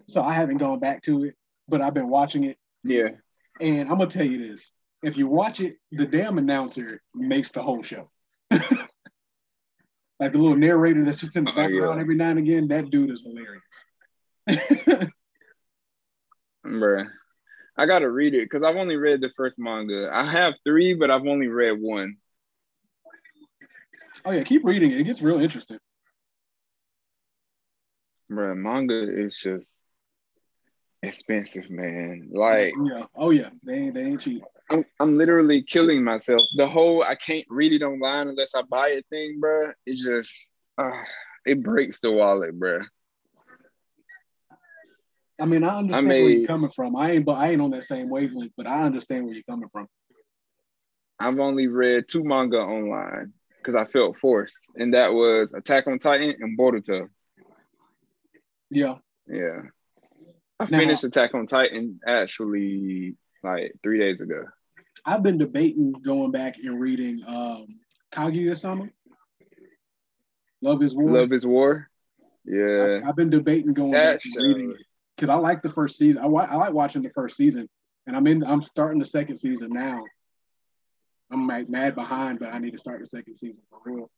so 0.07 0.23
I 0.23 0.35
haven't 0.35 0.59
gone 0.59 0.81
back 0.81 1.03
to 1.03 1.25
it. 1.25 1.35
But 1.69 1.81
I've 1.81 1.95
been 1.95 2.09
watching 2.09 2.45
it. 2.45 2.59
Yeah. 2.83 3.11
And 3.61 3.89
I'm 3.89 3.99
gonna 3.99 4.11
tell 4.11 4.27
you 4.27 4.49
this: 4.49 4.73
if 5.03 5.17
you 5.17 5.29
watch 5.29 5.61
it, 5.61 5.77
the 5.93 6.07
damn 6.07 6.39
announcer 6.39 7.01
makes 7.15 7.51
the 7.51 7.63
whole 7.63 7.83
show. 7.83 8.11
like 8.51 10.33
the 10.33 10.39
little 10.39 10.57
narrator 10.57 11.05
that's 11.05 11.19
just 11.19 11.37
in 11.37 11.45
the 11.45 11.53
background 11.53 11.93
oh, 11.93 11.95
yeah. 11.95 12.01
every 12.01 12.17
now 12.17 12.31
and 12.31 12.39
again. 12.39 12.69
That 12.69 12.91
dude 12.91 13.11
is 13.11 13.23
hilarious. 13.23 13.63
Bruh. 16.67 17.11
I 17.77 17.87
gotta 17.87 18.11
read 18.11 18.35
it 18.35 18.45
because 18.45 18.63
I've 18.63 18.77
only 18.77 18.97
read 18.97 19.21
the 19.21 19.31
first 19.31 19.59
manga. 19.59 20.11
I 20.13 20.31
have 20.31 20.55
three, 20.65 20.95
but 20.95 21.11
I've 21.11 21.27
only 21.27 21.49
read 21.49 21.81
one. 21.81 22.17
Oh 24.25 24.33
yeah, 24.33 24.43
keep 24.43 24.65
reading 24.65 24.91
it. 24.91 25.01
It 25.01 25.05
gets 25.05 25.23
real 25.23 25.41
interesting. 25.41 25.79
Bruh, 28.31 28.57
manga 28.57 29.03
is 29.03 29.37
just 29.43 29.69
expensive, 31.03 31.71
man. 31.71 32.29
Like 32.33 32.75
yeah, 32.85 33.05
oh 33.15 33.31
yeah, 33.31 33.51
they 33.65 33.75
ain't 33.75 33.95
they 33.95 34.05
ain't 34.05 34.21
cheap. 34.21 34.43
I'm, 34.71 34.85
I'm 35.01 35.19
literally 35.19 35.63
killing 35.63 36.05
myself. 36.05 36.43
The 36.57 36.69
whole 36.69 37.03
I 37.03 37.15
can't 37.15 37.47
read 37.49 37.73
it 37.73 37.85
online 37.85 38.29
unless 38.29 38.55
I 38.55 38.63
buy 38.63 38.89
a 38.89 39.03
thing, 39.11 39.41
bro. 39.41 39.73
It 39.87 39.97
just 39.97 40.49
uh, 40.79 41.03
it 41.45 41.63
breaks 41.63 42.01
the 42.01 42.13
wallet, 42.13 42.59
bro. 42.59 42.81
I 45.41 45.47
mean, 45.47 45.65
I 45.65 45.79
understand 45.79 46.07
I 46.07 46.09
made, 46.09 46.23
where 46.23 46.31
you're 46.33 46.47
coming 46.47 46.71
from. 46.71 46.97
I 46.97 47.13
ain't, 47.13 47.25
but 47.25 47.39
I 47.39 47.51
ain't 47.51 47.63
on 47.63 47.71
that 47.71 47.85
same 47.85 48.09
wavelength. 48.09 48.53
But 48.57 48.67
I 48.67 48.83
understand 48.83 49.25
where 49.25 49.35
you're 49.35 49.43
coming 49.49 49.69
from. 49.73 49.87
I've 51.19 51.39
only 51.39 51.67
read 51.67 52.05
two 52.09 52.25
manga 52.25 52.59
online 52.59 53.33
because 53.59 53.75
I 53.75 53.91
felt 53.91 54.19
forced, 54.19 54.59
and 54.77 54.95
that 54.95 55.13
was 55.13 55.53
Attack 55.53 55.87
on 55.87 55.99
Titan 55.99 56.35
and 56.41 56.59
Boruto. 56.59 57.09
Yeah. 58.71 58.97
Yeah. 59.27 59.63
I 60.59 60.67
now, 60.71 60.79
finished 60.79 61.05
Attack 61.05 61.35
on 61.35 61.47
Titan 61.47 62.01
actually 62.07 63.17
like 63.43 63.73
three 63.83 63.99
days 63.99 64.21
ago. 64.21 64.45
I've 65.05 65.23
been 65.23 65.39
debating 65.39 65.93
going 65.93 66.31
back 66.31 66.59
and 66.59 66.79
reading 66.79 67.23
um, 67.27 67.67
Kaguya-sama. 68.13 68.89
Love 70.63 70.83
is 70.83 70.95
War. 70.95 71.11
Love 71.11 71.33
is 71.33 71.47
War. 71.47 71.89
Yeah. 72.45 73.01
I, 73.03 73.07
have 73.07 73.17
been 73.17 73.31
debating 73.31 73.73
going 73.73 73.93
that 73.93 74.19
back 74.19 74.23
and 74.25 74.47
reading 74.47 74.71
it 74.73 74.87
because 75.21 75.29
I 75.29 75.37
like 75.39 75.61
the 75.61 75.69
first 75.69 75.99
season. 75.99 76.23
I, 76.23 76.27
I 76.27 76.57
like 76.57 76.73
watching 76.73 77.03
the 77.03 77.11
first 77.11 77.37
season, 77.37 77.69
and 78.07 78.17
I'm 78.17 78.27
in. 78.27 78.43
I'm 78.43 78.63
starting 78.63 78.99
the 78.99 79.05
second 79.05 79.37
season 79.37 79.69
now. 79.71 80.03
I'm 81.31 81.47
like 81.47 81.69
mad 81.69 81.95
behind, 81.95 82.39
but 82.39 82.55
I 82.55 82.59
need 82.59 82.71
to 82.73 82.79
start 82.79 83.01
the 83.01 83.07
second 83.07 83.37
season 83.37 83.59
for 83.69 83.79
real. 83.85 84.11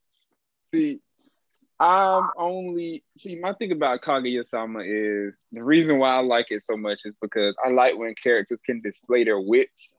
See, 0.73 1.01
I'm 1.81 2.31
only 2.39 3.03
see 3.19 3.35
my 3.35 3.53
thing 3.55 3.73
about 3.73 4.01
Kaguya-sama 4.03 4.81
is 4.85 5.43
the 5.51 5.65
reason 5.65 5.99
why 5.99 6.15
I 6.15 6.21
like 6.21 6.47
it 6.51 6.63
so 6.63 6.77
much 6.77 7.01
is 7.05 7.15
because 7.21 7.57
I 7.65 7.71
like 7.71 7.99
when 7.99 8.15
characters 8.15 8.61
can 8.65 8.81
display 8.81 9.25
their 9.25 9.41
wits. 9.41 9.95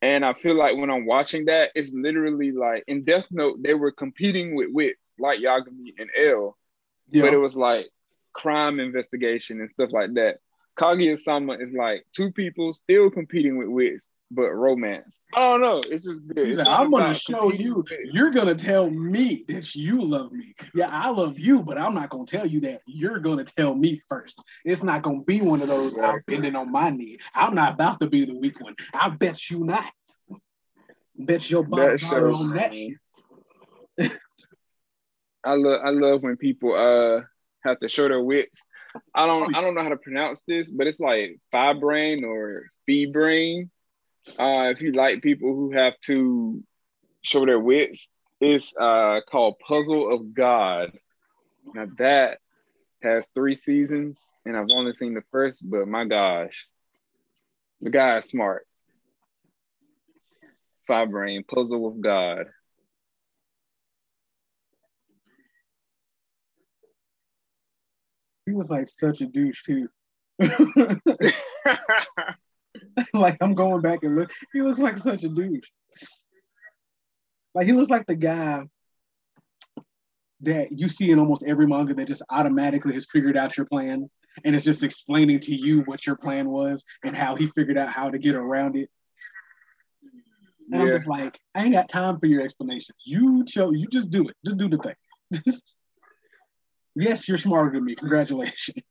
And 0.00 0.24
I 0.24 0.32
feel 0.32 0.54
like 0.54 0.76
when 0.76 0.90
I'm 0.90 1.06
watching 1.06 1.46
that, 1.46 1.70
it's 1.74 1.92
literally 1.92 2.52
like 2.52 2.84
in 2.88 3.04
Death 3.04 3.26
Note, 3.30 3.62
they 3.62 3.74
were 3.74 3.92
competing 3.92 4.54
with 4.54 4.68
wits 4.72 5.12
like 5.18 5.40
Yagami 5.40 5.94
and 5.98 6.10
L. 6.18 6.56
Yeah. 7.10 7.22
But 7.22 7.34
it 7.34 7.38
was 7.38 7.54
like 7.54 7.90
crime 8.34 8.80
investigation 8.80 9.60
and 9.60 9.70
stuff 9.70 9.90
like 9.92 10.14
that. 10.14 10.38
Kaguya-sama 10.78 11.54
is 11.54 11.72
like 11.72 12.04
two 12.14 12.32
people 12.32 12.74
still 12.74 13.08
competing 13.10 13.56
with 13.56 13.68
wits, 13.68 14.10
but 14.30 14.50
romance. 14.50 15.16
I 15.32 15.40
don't 15.40 15.60
know. 15.60 15.78
It's 15.78 16.04
just 16.04 16.26
good. 16.26 16.46
He's 16.46 16.58
like, 16.58 16.66
I'm 16.66 16.90
gonna 16.90 17.14
show 17.14 17.52
you. 17.52 17.84
You're 18.04 18.30
gonna 18.30 18.54
tell 18.54 18.90
me 18.90 19.44
that 19.48 19.74
you 19.74 20.00
love 20.02 20.32
me. 20.32 20.54
Yeah, 20.74 20.88
I 20.90 21.10
love 21.10 21.38
you, 21.38 21.62
but 21.62 21.78
I'm 21.78 21.94
not 21.94 22.10
gonna 22.10 22.26
tell 22.26 22.46
you 22.46 22.60
that. 22.60 22.82
You're 22.86 23.20
gonna 23.20 23.44
tell 23.44 23.74
me 23.74 24.00
first. 24.08 24.42
It's 24.64 24.82
not 24.82 25.02
gonna 25.02 25.22
be 25.22 25.40
one 25.40 25.62
of 25.62 25.68
those. 25.68 25.96
I'm 25.98 26.22
bending 26.26 26.56
on 26.56 26.72
my 26.72 26.90
knee. 26.90 27.18
I'm 27.34 27.54
not 27.54 27.74
about 27.74 28.00
to 28.00 28.08
be 28.08 28.24
the 28.24 28.36
weak 28.36 28.60
one. 28.60 28.74
I 28.92 29.10
bet 29.10 29.50
you 29.50 29.64
not. 29.64 29.92
Bet 31.16 31.48
your 31.48 31.62
body 31.62 32.04
on 32.04 32.54
that 32.54 32.74
shit. 32.74 32.98
I 35.44 35.54
love 35.54 35.80
I 35.84 35.90
love 35.90 36.22
when 36.22 36.36
people 36.36 36.74
uh 36.74 37.22
have 37.64 37.80
to 37.80 37.88
show 37.88 38.08
their 38.08 38.22
wits. 38.22 38.62
I 39.14 39.26
don't 39.26 39.54
I 39.54 39.60
don't 39.60 39.74
know 39.74 39.82
how 39.82 39.88
to 39.88 39.96
pronounce 39.96 40.42
this, 40.46 40.70
but 40.70 40.86
it's 40.86 41.00
like 41.00 41.38
fibrain 41.52 42.22
or 42.24 42.66
febrain. 42.88 43.70
Uh, 44.38 44.70
if 44.70 44.80
you 44.80 44.92
like 44.92 45.22
people 45.22 45.54
who 45.54 45.72
have 45.72 45.94
to 46.06 46.62
show 47.22 47.44
their 47.44 47.60
wits, 47.60 48.08
it's 48.40 48.74
uh, 48.76 49.20
called 49.28 49.56
Puzzle 49.66 50.14
of 50.14 50.34
God. 50.34 50.92
Now 51.74 51.86
that 51.98 52.38
has 53.02 53.26
three 53.34 53.54
seasons, 53.54 54.20
and 54.44 54.56
I've 54.56 54.68
only 54.72 54.94
seen 54.94 55.14
the 55.14 55.22
first, 55.30 55.68
but 55.68 55.88
my 55.88 56.04
gosh, 56.04 56.66
the 57.80 57.90
guy 57.90 58.18
is 58.18 58.26
smart. 58.26 58.66
Phi 60.86 61.06
Brain, 61.06 61.44
Puzzle 61.44 61.86
of 61.86 62.00
God. 62.00 62.46
He 68.46 68.52
was 68.52 68.70
like 68.70 68.88
such 68.88 69.20
a 69.20 69.26
douche 69.26 69.62
too. 69.62 69.88
like 73.14 73.36
I'm 73.40 73.54
going 73.54 73.80
back 73.80 74.02
and 74.02 74.16
look. 74.16 74.30
He 74.52 74.62
looks 74.62 74.78
like 74.78 74.98
such 74.98 75.24
a 75.24 75.28
douche. 75.28 75.68
Like 77.54 77.66
he 77.66 77.72
looks 77.72 77.90
like 77.90 78.06
the 78.06 78.16
guy 78.16 78.64
that 80.40 80.72
you 80.72 80.88
see 80.88 81.10
in 81.10 81.18
almost 81.18 81.44
every 81.46 81.66
manga 81.66 81.94
that 81.94 82.08
just 82.08 82.22
automatically 82.30 82.94
has 82.94 83.06
figured 83.10 83.36
out 83.36 83.56
your 83.56 83.66
plan 83.66 84.10
and 84.44 84.54
is 84.54 84.64
just 84.64 84.82
explaining 84.82 85.40
to 85.40 85.54
you 85.54 85.82
what 85.82 86.06
your 86.06 86.16
plan 86.16 86.48
was 86.48 86.84
and 87.04 87.16
how 87.16 87.36
he 87.36 87.46
figured 87.46 87.78
out 87.78 87.88
how 87.88 88.10
to 88.10 88.18
get 88.18 88.34
around 88.34 88.76
it. 88.76 88.90
And 90.70 90.80
yeah. 90.80 90.80
I'm 90.80 90.88
just 90.88 91.06
like, 91.06 91.38
I 91.54 91.62
ain't 91.62 91.72
got 91.72 91.88
time 91.88 92.18
for 92.18 92.26
your 92.26 92.42
explanations. 92.42 92.98
You 93.04 93.44
show, 93.48 93.72
you 93.72 93.86
just 93.88 94.10
do 94.10 94.28
it. 94.28 94.36
Just 94.44 94.56
do 94.56 94.68
the 94.68 94.78
thing. 94.78 94.94
yes, 96.94 97.28
you're 97.28 97.38
smarter 97.38 97.72
than 97.72 97.84
me. 97.84 97.94
Congratulations. 97.94 98.84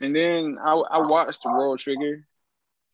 And 0.00 0.14
then 0.14 0.58
I, 0.62 0.72
I 0.72 1.06
watched 1.06 1.44
World 1.44 1.78
Trigger 1.78 2.26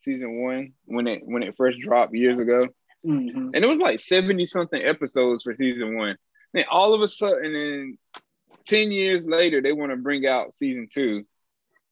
season 0.05 0.43
one 0.43 0.73
when 0.85 1.07
it 1.07 1.23
when 1.25 1.43
it 1.43 1.57
first 1.57 1.81
dropped 1.81 2.15
years 2.15 2.39
ago, 2.39 2.69
mm-hmm. 3.05 3.51
and 3.53 3.57
it 3.57 3.69
was 3.69 3.81
like 3.81 3.99
seventy 3.99 4.47
something 4.47 4.81
episodes 4.81 5.43
for 5.43 5.55
season 5.55 5.97
one. 5.97 6.17
And 6.55 6.65
all 6.71 6.95
of 6.95 7.03
a 7.03 7.09
sudden, 7.09 7.53
then 7.53 7.99
ten 8.67 8.93
years 8.93 9.27
later, 9.27 9.61
they 9.61 9.73
want 9.73 9.91
to 9.91 9.97
bring 9.97 10.27
out 10.27 10.55
season 10.55 10.89
two, 10.93 11.25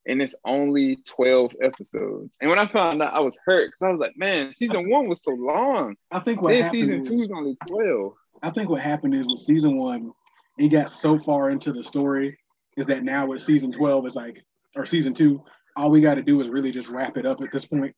and 0.07 0.23
it's 0.23 0.35
only 0.45 0.97
twelve 1.09 1.53
episodes. 1.63 2.37
And 2.41 2.51
when 2.51 2.59
I 2.59 2.67
found 2.67 3.03
out, 3.03 3.15
I 3.15 3.21
was 3.21 3.37
hurt 3.45 3.71
because 3.71 3.89
I 3.89 3.91
was 3.91 4.01
like, 4.01 4.17
"Man, 4.17 4.55
season 4.55 4.89
one 4.89 5.09
was 5.09 5.21
so 5.23 5.33
long." 5.33 5.97
I 6.11 6.21
think 6.21 6.43
what 6.43 6.55
then 6.55 6.71
season 6.71 7.03
two 7.03 7.15
is 7.15 7.31
only 7.35 7.57
twelve. 7.67 8.15
I 8.43 8.51
think 8.51 8.71
what 8.71 8.81
happened 8.81 9.15
is 9.15 9.27
with 9.27 9.41
season 9.41 9.77
one, 9.77 10.13
it 10.59 10.69
got 10.69 10.91
so 10.91 11.19
far 11.19 11.51
into 11.51 11.73
the 11.73 11.85
story 11.85 12.39
is 12.77 12.87
that 12.87 13.05
now 13.05 13.27
with 13.27 13.43
season 13.43 13.73
twelve, 13.73 14.07
it's 14.07 14.17
like 14.17 14.43
or 14.77 14.87
season 14.87 15.13
two, 15.13 15.43
all 15.77 15.91
we 15.91 16.01
got 16.01 16.15
to 16.15 16.23
do 16.23 16.41
is 16.41 16.49
really 16.49 16.71
just 16.71 16.89
wrap 16.89 17.17
it 17.17 17.27
up 17.27 17.41
at 17.43 17.53
this 17.53 17.67
point. 17.67 17.95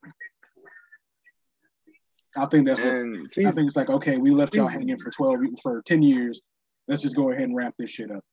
I 2.37 2.47
think 2.47 2.67
that's 2.67 2.81
what 2.81 3.31
season, 3.31 3.47
I 3.47 3.51
think 3.53 3.67
it's 3.67 3.77
like. 3.77 3.91
Okay, 3.91 4.17
we 4.17 4.31
left 4.31 4.55
y'all 4.55 4.67
hanging 4.67 4.99
for 4.99 5.11
twelve 5.11 5.39
for 5.63 5.83
ten 5.83 6.03
years. 6.03 6.41
Let's 6.89 7.03
just 7.03 7.15
go 7.15 7.31
ahead 7.31 7.45
and 7.45 7.57
wrap 7.57 7.75
this 7.79 7.91
shit 7.91 8.11
up. 8.11 8.25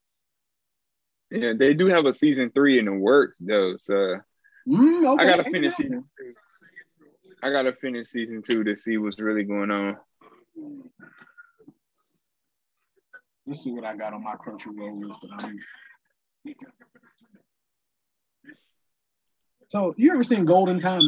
Yeah, 1.32 1.54
they 1.58 1.74
do 1.74 1.88
have 1.88 2.06
a 2.06 2.14
season 2.14 2.52
three 2.52 2.80
in 2.80 2.86
the 2.86 2.94
works 2.94 3.38
though. 3.40 3.78
So 3.78 4.18
mm, 4.68 5.14
okay. 5.14 5.24
I 5.24 5.28
gotta 5.28 5.44
finish 5.44 5.76
season. 5.76 6.06
Two. 6.18 6.34
I 7.44 7.52
gotta 7.52 7.74
finish 7.74 8.08
season 8.08 8.42
two 8.42 8.64
to 8.64 8.76
see 8.76 8.98
what's 8.98 9.20
really 9.20 9.44
going 9.44 9.72
on. 9.72 9.98
Let's 13.46 13.64
see 13.64 13.72
what 13.72 13.86
I 13.86 13.96
got 13.96 14.14
on 14.14 14.24
my 14.24 14.36
Crunchyroll 14.36 15.00
list 15.00 15.22
that 15.22 15.32
I'm 15.40 15.60
so 19.70 19.94
you 19.98 20.12
ever 20.12 20.24
seen 20.24 20.46
Golden 20.46 20.80
Time? 20.80 21.04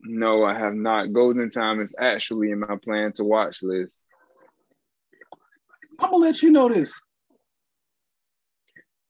No, 0.00 0.44
I 0.44 0.58
have 0.58 0.74
not. 0.74 1.12
Golden 1.12 1.50
Time 1.50 1.80
is 1.80 1.94
actually 1.98 2.50
in 2.50 2.60
my 2.60 2.76
plan 2.82 3.12
to 3.12 3.24
watch 3.24 3.62
list. 3.62 3.94
I'm 5.98 6.10
gonna 6.10 6.16
let 6.16 6.42
you 6.42 6.50
know 6.50 6.68
this. 6.68 6.92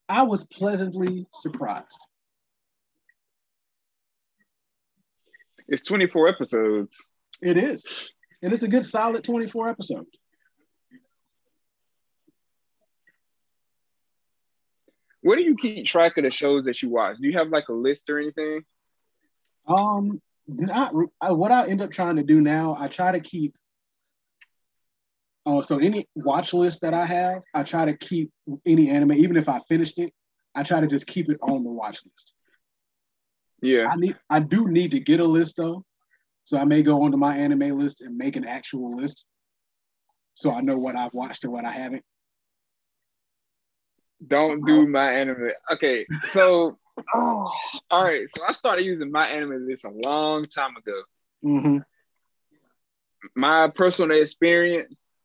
I 0.09 0.23
was 0.23 0.45
pleasantly 0.45 1.27
surprised. 1.33 2.07
It's 5.69 5.83
24 5.83 6.29
episodes. 6.29 6.97
It 7.43 7.57
is. 7.57 8.13
And 8.43 8.53
it's 8.53 8.63
a 8.63 8.69
good 8.69 8.85
solid 8.85 9.25
24 9.25 9.69
episodes. 9.69 10.19
Where 15.23 15.37
do 15.37 15.43
you 15.43 15.57
keep 15.57 15.87
track 15.87 16.17
of 16.19 16.25
the 16.25 16.31
shows 16.31 16.67
that 16.67 16.83
you 16.83 16.89
watch? 16.89 17.17
Do 17.21 17.27
you 17.27 17.37
have 17.37 17.49
like 17.49 17.69
a 17.69 17.73
list 17.73 18.09
or 18.09 18.21
anything? 18.21 18.63
Um, 19.67 20.23
not 20.47 20.95
what 20.95 21.51
I 21.51 21.67
end 21.67 21.83
up 21.83 21.91
trying 21.91 22.17
to 22.17 22.23
do 22.23 22.41
now. 22.41 22.77
I 22.79 22.87
try 22.87 23.11
to 23.11 23.19
keep. 23.19 23.57
Oh, 25.47 25.61
uh, 25.61 25.63
so 25.63 25.79
any 25.79 26.09
watch 26.17 26.53
list 26.53 26.81
that 26.81 26.93
I 26.93 27.07
have, 27.07 27.43
I 27.55 27.63
try 27.63 27.85
to 27.85 27.97
keep 27.97 28.33
any 28.67 28.91
anime, 28.91 29.13
even 29.13 29.37
if 29.37 29.49
I 29.49 29.61
finished 29.61 29.99
it, 30.01 30.13
I 30.57 30.65
try 30.65 30.81
to 30.81 30.89
just 30.89 31.07
keep 31.07 31.31
it 31.31 31.39
on 31.41 31.63
the 31.63 31.71
watch 31.71 32.01
list. 32.05 32.35
Yeah, 33.63 33.87
I 33.89 33.97
need. 33.97 34.17
I 34.29 34.41
do 34.41 34.69
need 34.69 34.91
to 34.91 35.01
get 35.01 35.21
a 35.21 35.25
list 35.25 35.57
though, 35.57 35.85
so 36.45 36.59
I 36.59 36.65
may 36.65 36.83
go 36.83 37.03
onto 37.03 37.17
MyAnimeList 37.17 38.01
and 38.01 38.17
make 38.17 38.37
an 38.37 38.45
actual 38.45 38.97
list, 38.97 39.25
so 40.35 40.53
I 40.53 40.61
know 40.61 40.77
what 40.77 40.97
I've 40.97 41.15
watched 41.15 41.45
and 41.45 41.53
what 41.53 41.65
I 41.65 41.71
haven't. 41.71 42.05
Don't 44.27 44.67
do 44.67 44.87
my 44.87 45.13
anime. 45.13 45.51
Okay, 45.73 46.07
so 46.33 46.77
oh, 47.15 47.53
all 47.91 48.05
right. 48.05 48.27
So 48.37 48.43
I 48.47 48.53
started 48.53 48.85
using 48.85 49.13
MyAnimeList 49.13 49.85
a 49.85 50.09
long 50.09 50.45
time 50.45 50.77
ago. 50.77 51.03
Mm-hmm. 51.45 51.79
My 53.35 53.69
personal 53.75 54.21
experience 54.21 55.16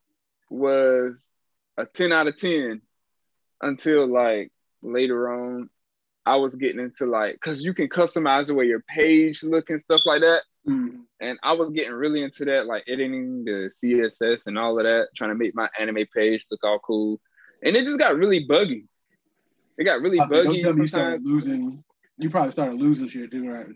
was 0.51 1.25
a 1.77 1.85
10 1.85 2.11
out 2.11 2.27
of 2.27 2.37
10 2.37 2.81
until 3.61 4.07
like 4.07 4.51
later 4.81 5.31
on 5.31 5.69
I 6.25 6.35
was 6.35 6.53
getting 6.53 6.79
into 6.79 7.05
like 7.05 7.33
because 7.33 7.61
you 7.61 7.73
can 7.73 7.87
customize 7.89 8.47
the 8.47 8.53
way 8.53 8.65
your 8.65 8.83
page 8.87 9.41
look 9.43 9.69
and 9.69 9.81
stuff 9.81 10.01
like 10.05 10.21
that. 10.21 10.41
Mm. 10.67 11.01
And 11.19 11.39
I 11.41 11.53
was 11.53 11.69
getting 11.71 11.93
really 11.93 12.21
into 12.21 12.45
that, 12.45 12.67
like 12.67 12.83
editing 12.87 13.43
the 13.43 13.71
CSS 13.83 14.41
and 14.45 14.59
all 14.59 14.77
of 14.77 14.85
that, 14.85 15.07
trying 15.15 15.31
to 15.31 15.35
make 15.35 15.55
my 15.55 15.69
anime 15.79 16.05
page 16.13 16.45
look 16.51 16.63
all 16.63 16.79
cool 16.79 17.19
and 17.63 17.75
it 17.75 17.85
just 17.85 17.99
got 17.99 18.15
really 18.15 18.45
buggy. 18.47 18.87
It 19.77 19.83
got 19.83 20.01
really 20.01 20.17
buggy. 20.17 20.43
Don't 20.43 20.59
tell 20.59 20.73
me 20.73 20.81
you 20.81 20.87
started 20.87 21.25
losing. 21.25 21.83
You 22.17 22.29
probably 22.29 22.51
started 22.51 22.79
losing 22.79 23.07
shit 23.07 23.31
too, 23.31 23.49
right? 23.49 23.67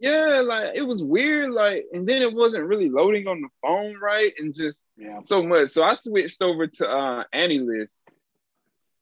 Yeah, 0.00 0.42
like 0.44 0.76
it 0.76 0.82
was 0.82 1.02
weird, 1.02 1.50
like, 1.50 1.86
and 1.92 2.08
then 2.08 2.22
it 2.22 2.32
wasn't 2.32 2.66
really 2.66 2.88
loading 2.88 3.26
on 3.26 3.40
the 3.40 3.48
phone 3.62 3.98
right, 4.00 4.32
and 4.38 4.54
just 4.54 4.84
yeah. 4.96 5.20
so 5.24 5.42
much. 5.42 5.70
So 5.70 5.82
I 5.82 5.94
switched 5.94 6.40
over 6.40 6.66
to 6.66 6.88
uh 6.88 7.24
AniList. 7.34 7.98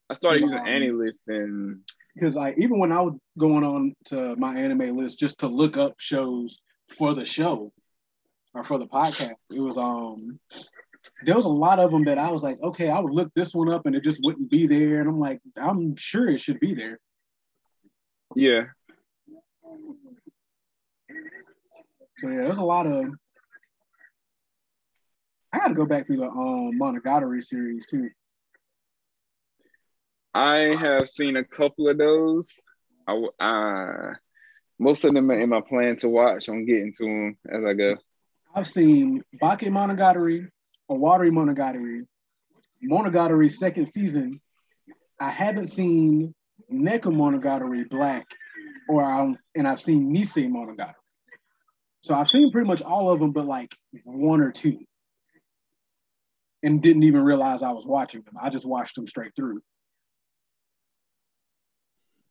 I 0.09 0.15
started 0.15 0.43
using 0.43 0.59
um, 0.59 0.65
AniList 0.65 1.19
and 1.27 1.81
because 2.15 2.35
like 2.35 2.57
even 2.59 2.79
when 2.79 2.93
I 2.93 3.03
was 3.03 3.15
going 3.37 3.65
on 3.65 3.95
to 4.07 4.37
MyAnimeList 4.37 5.19
just 5.19 5.41
to 5.41 5.49
look 5.49 5.77
up 5.77 5.95
shows 5.99 6.59
for 6.97 7.13
the 7.13 7.25
show 7.25 7.73
or 8.55 8.65
for 8.65 8.79
the 8.79 8.87
podcast, 8.87 9.35
it 9.51 9.61
was 9.61 9.77
um 9.77 10.39
there 11.25 11.37
was 11.37 11.45
a 11.45 11.51
lot 11.51 11.79
of 11.79 11.91
them 11.91 12.05
that 12.05 12.19
I 12.19 12.31
was 12.31 12.43
like, 12.43 12.61
okay, 12.63 12.89
I 12.89 12.99
would 12.99 13.13
look 13.13 13.33
this 13.35 13.55
one 13.55 13.71
up 13.71 13.87
and 13.87 13.95
it 13.95 14.05
just 14.05 14.21
wouldn't 14.23 14.51
be 14.51 14.67
there. 14.67 15.01
And 15.01 15.09
I'm 15.09 15.21
like, 15.21 15.41
I'm 15.57 15.95
sure 15.97 16.29
it 16.29 16.41
should 16.41 16.61
be 16.61 16.75
there. 16.75 16.99
Yeah. 18.35 18.65
So 22.19 22.29
yeah, 22.29 22.45
there's 22.45 22.59
a 22.59 22.65
lot 22.65 22.87
of. 22.87 23.07
I 25.53 25.59
got 25.59 25.69
to 25.69 25.75
go 25.75 25.87
back 25.87 26.07
to 26.07 26.17
the 26.17 26.27
um, 26.27 26.79
Monogatari 26.81 27.43
series 27.43 27.87
too. 27.87 28.11
I 30.35 30.77
have 30.79 31.09
seen 31.09 31.37
a 31.37 31.45
couple 31.45 31.89
of 31.89 31.99
those. 31.99 32.51
I, 33.07 33.15
uh, 33.41 34.15
most 34.79 35.05
of 35.05 35.15
them 35.15 35.31
are 35.31 35.41
in 35.41 35.49
my 35.49 35.61
plan 35.61 35.97
to 35.99 36.09
watch. 36.09 36.49
I'm 36.49 36.67
getting 36.67 36.93
to 36.99 37.05
them 37.05 37.39
as 37.49 37.65
I 37.65 37.73
go. 37.75 37.97
I've 38.55 38.67
seen 38.67 39.23
Bake 39.33 39.71
Monogatari, 39.71 40.49
Owarimonogatari, 40.91 42.07
Monogatari 42.85 43.51
second 43.51 43.87
season. 43.87 44.41
I 45.21 45.31
haven't 45.31 45.69
seen 45.69 46.35
Nekomonogatari 46.73 47.89
Black, 47.89 48.27
or 48.89 49.05
um, 49.05 49.39
and 49.55 49.67
I've 49.67 49.81
seen 49.81 50.15
Nisemonogatari. 50.15 50.95
So 52.07 52.15
I've 52.15 52.31
seen 52.31 52.53
pretty 52.53 52.69
much 52.69 52.83
all 52.83 53.11
of 53.11 53.19
them, 53.19 53.33
but 53.33 53.47
like 53.47 53.75
one 54.05 54.41
or 54.41 54.53
two, 54.53 54.79
and 56.63 56.81
didn't 56.81 57.03
even 57.03 57.23
realize 57.23 57.63
I 57.63 57.73
was 57.73 57.85
watching 57.85 58.23
them. 58.23 58.35
I 58.41 58.49
just 58.49 58.65
watched 58.65 58.95
them 58.95 59.09
straight 59.09 59.33
through, 59.35 59.61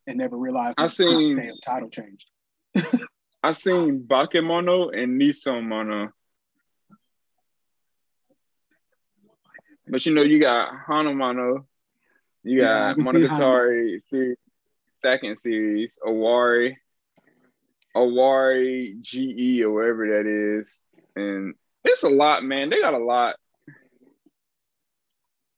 and 0.07 0.17
never 0.17 0.37
realized 0.37 0.75
I 0.77 0.87
seen 0.87 1.35
damn 1.35 1.57
title 1.57 1.89
changed. 1.89 2.25
I 3.43 3.51
seen 3.51 4.07
Bakemono 4.07 4.97
and 4.97 5.19
Nissan 5.19 5.65
Mono. 5.65 6.09
But 9.89 10.05
you 10.05 10.13
know, 10.13 10.21
you 10.21 10.39
got 10.39 10.71
Hanamano, 10.87 11.65
you 12.43 12.61
Yeah, 12.61 12.93
got 12.93 12.97
see 12.97 13.03
Monogatari 13.03 13.99
series, 14.09 14.37
second 15.03 15.37
series, 15.37 15.99
Awari, 16.01 16.77
Awari 17.95 19.01
GE 19.01 19.61
or 19.61 19.71
whatever 19.71 20.07
that 20.07 20.27
is. 20.27 20.77
And 21.15 21.55
it's 21.83 22.03
a 22.03 22.09
lot, 22.09 22.43
man. 22.43 22.69
They 22.69 22.81
got 22.81 22.93
a 22.93 23.03
lot. 23.03 23.35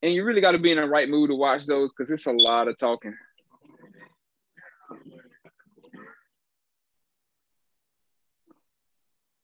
And 0.04 0.14
you 0.14 0.24
really 0.24 0.42
got 0.42 0.52
to 0.52 0.60
be 0.60 0.72
in 0.72 0.78
the 0.78 0.88
right 0.88 1.10
mood 1.10 1.30
to 1.32 1.36
watch 1.36 1.66
those 1.66 1.92
because 1.92 2.12
it's 2.12 2.28
a 2.28 2.32
lot 2.32 2.68
of 2.68 2.78
talking. 2.78 3.16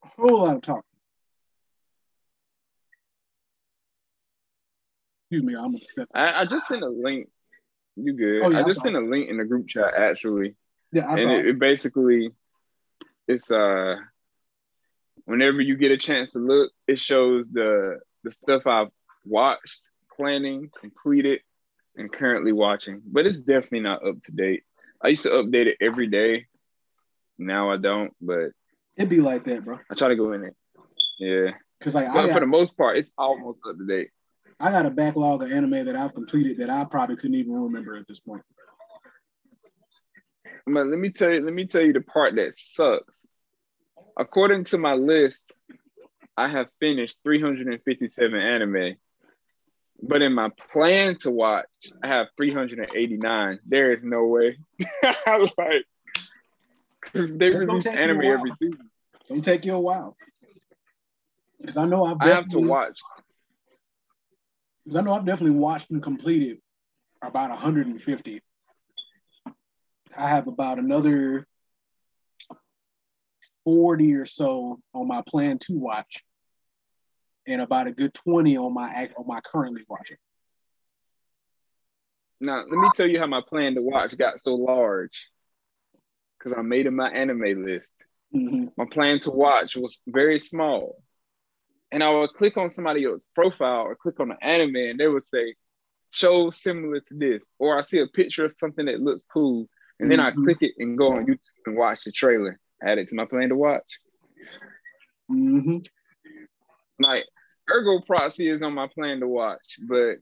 A 0.03 0.07
whole 0.21 0.43
lot 0.43 0.57
of 0.57 0.61
talk. 0.61 0.85
Excuse 5.31 5.43
me, 5.43 5.55
I'm. 5.55 5.75
I, 6.13 6.41
I 6.41 6.45
just 6.45 6.67
sent 6.67 6.83
a 6.83 6.89
link. 6.89 7.27
You 7.95 8.13
good? 8.13 8.43
Oh, 8.43 8.49
yeah, 8.51 8.59
I 8.59 8.63
just 8.63 8.81
sent 8.81 8.95
a 8.95 8.99
link 8.99 9.29
in 9.29 9.37
the 9.37 9.45
group 9.45 9.67
chat 9.67 9.95
actually. 9.95 10.55
Yeah, 10.91 11.07
I 11.07 11.17
and 11.17 11.31
it, 11.31 11.47
it 11.47 11.59
basically 11.59 12.31
it's 13.27 13.51
uh 13.51 13.95
whenever 15.25 15.61
you 15.61 15.77
get 15.77 15.91
a 15.91 15.97
chance 15.97 16.31
to 16.31 16.39
look 16.39 16.71
it 16.87 16.99
shows 16.99 17.49
the 17.49 17.99
the 18.23 18.31
stuff 18.31 18.67
i've 18.67 18.89
watched 19.25 19.87
planning 20.15 20.69
completed 20.79 21.39
and 21.95 22.11
currently 22.11 22.51
watching. 22.51 23.01
But 23.05 23.25
it's 23.25 23.39
definitely 23.39 23.81
not 23.81 24.05
up 24.05 24.21
to 24.23 24.31
date. 24.31 24.63
I 25.01 25.09
used 25.09 25.23
to 25.23 25.29
update 25.29 25.67
it 25.67 25.77
every 25.81 26.07
day. 26.07 26.45
Now 27.37 27.71
i 27.71 27.77
don't 27.77 28.13
but 28.21 28.51
It'd 28.95 29.09
be 29.09 29.19
like 29.19 29.43
that, 29.45 29.65
bro. 29.65 29.79
i 29.89 29.95
try 29.95 30.09
to 30.09 30.15
go 30.15 30.33
in 30.33 30.43
it. 30.43 30.55
Yeah. 31.17 31.51
Cause 31.81 31.95
like 31.95 32.07
I 32.07 32.13
but 32.13 32.31
for 32.31 32.39
the 32.39 32.45
most 32.45 32.77
part 32.77 32.97
it's 32.97 33.11
almost 33.17 33.59
up 33.67 33.77
to 33.77 33.85
date. 33.85 34.09
I 34.59 34.71
got 34.71 34.85
a 34.85 34.91
backlog 34.91 35.43
of 35.43 35.51
anime 35.51 35.85
that 35.85 35.95
I've 35.95 36.13
completed 36.13 36.57
that 36.59 36.69
I 36.69 36.85
probably 36.85 37.15
couldn't 37.15 37.35
even 37.35 37.53
remember 37.53 37.95
at 37.95 38.07
this 38.07 38.19
point. 38.19 38.43
But 40.65 40.87
let 40.87 40.99
me 40.99 41.11
tell 41.11 41.31
you 41.31 41.41
let 41.43 41.53
me 41.53 41.65
tell 41.65 41.81
you 41.81 41.93
the 41.93 42.01
part 42.01 42.35
that 42.35 42.57
sucks. 42.57 43.25
According 44.17 44.65
to 44.65 44.77
my 44.77 44.93
list 44.93 45.53
i 46.35 46.47
have 46.47 46.67
finished 46.79 47.17
357 47.23 48.39
anime 48.39 48.95
but 50.01 50.23
in 50.23 50.33
my 50.33 50.49
plan 50.71 51.15
to 51.17 51.29
watch 51.29 51.67
i 52.03 52.07
have 52.07 52.27
389 52.37 53.59
there 53.65 53.91
is 53.91 54.03
no 54.03 54.25
way. 54.25 54.57
Like 55.57 55.85
because 57.03 57.35
they 57.35 57.47
It's 57.47 57.59
gonna 57.63 57.73
release 57.73 57.83
take 57.83 57.97
anime 57.97 58.21
every 58.21 58.51
season. 58.51 58.89
It's 59.19 59.29
gonna 59.29 59.41
take 59.41 59.65
you 59.65 59.73
a 59.73 59.79
while. 59.79 60.15
Cause 61.65 61.77
I 61.77 61.85
know 61.85 62.05
I've 62.05 62.17
i 62.21 62.29
have 62.29 62.47
to 62.49 62.59
watch. 62.59 62.99
Cause 64.85 64.95
I 64.95 65.01
know 65.01 65.13
I've 65.13 65.25
definitely 65.25 65.57
watched 65.57 65.89
and 65.91 66.01
completed 66.01 66.59
about 67.21 67.49
150. 67.49 68.41
I 70.17 70.29
have 70.29 70.47
about 70.47 70.79
another 70.79 71.45
40 73.65 74.13
or 74.15 74.25
so 74.25 74.79
on 74.93 75.07
my 75.07 75.21
plan 75.27 75.57
to 75.59 75.77
watch, 75.77 76.23
and 77.47 77.61
about 77.61 77.87
a 77.87 77.91
good 77.91 78.13
20 78.13 78.57
on 78.57 78.73
my 78.73 79.09
on 79.17 79.27
my 79.27 79.39
currently 79.41 79.83
watching. 79.87 80.17
now 82.39 82.57
let 82.57 82.77
me 82.79 82.89
tell 82.95 83.07
you 83.07 83.19
how 83.19 83.27
my 83.27 83.41
plan 83.47 83.75
to 83.75 83.81
watch 83.81 84.17
got 84.17 84.39
so 84.41 84.55
large 84.55 85.29
because 86.37 86.53
i 86.57 86.61
made 86.61 86.85
it 86.85 86.91
my 86.91 87.09
anime 87.09 87.63
list 87.63 87.93
Mhm. 88.35 88.71
my 88.75 88.85
plan 88.85 89.19
to 89.19 89.31
watch 89.31 89.75
was 89.77 90.01
very 90.07 90.39
small. 90.39 91.01
And 91.91 92.03
I 92.03 92.09
would 92.09 92.31
click 92.31 92.57
on 92.57 92.71
somebody 92.71 93.05
else's 93.05 93.27
profile 93.35 93.81
or 93.83 93.95
click 93.95 94.19
on 94.19 94.31
an 94.31 94.37
anime 94.41 94.75
and 94.75 94.99
they 94.99 95.07
would 95.07 95.23
say, 95.23 95.53
show 96.09 96.49
similar 96.49 96.99
to 97.01 97.13
this. 97.13 97.47
Or 97.59 97.77
I 97.77 97.81
see 97.81 97.99
a 97.99 98.07
picture 98.07 98.45
of 98.45 98.51
something 98.51 98.87
that 98.87 98.99
looks 98.99 99.23
cool. 99.31 99.69
And 99.99 100.11
then 100.11 100.19
I 100.19 100.31
Mhm. 100.31 100.43
click 100.43 100.57
it 100.61 100.73
and 100.79 100.97
go 100.97 101.13
on 101.13 101.25
YouTube 101.25 101.39
and 101.65 101.77
watch 101.77 102.03
the 102.03 102.11
trailer. 102.11 102.59
Add 102.81 102.97
it 102.97 103.09
to 103.09 103.15
my 103.15 103.25
plan 103.25 103.49
to 103.49 103.55
watch. 103.55 103.99
Mm-hmm. 105.31 105.77
Like 106.99 107.25
Ergo 107.73 108.01
Proxy 108.05 108.49
is 108.49 108.61
on 108.61 108.73
my 108.73 108.87
plan 108.87 109.19
to 109.21 109.27
watch, 109.27 109.77
but 109.87 110.17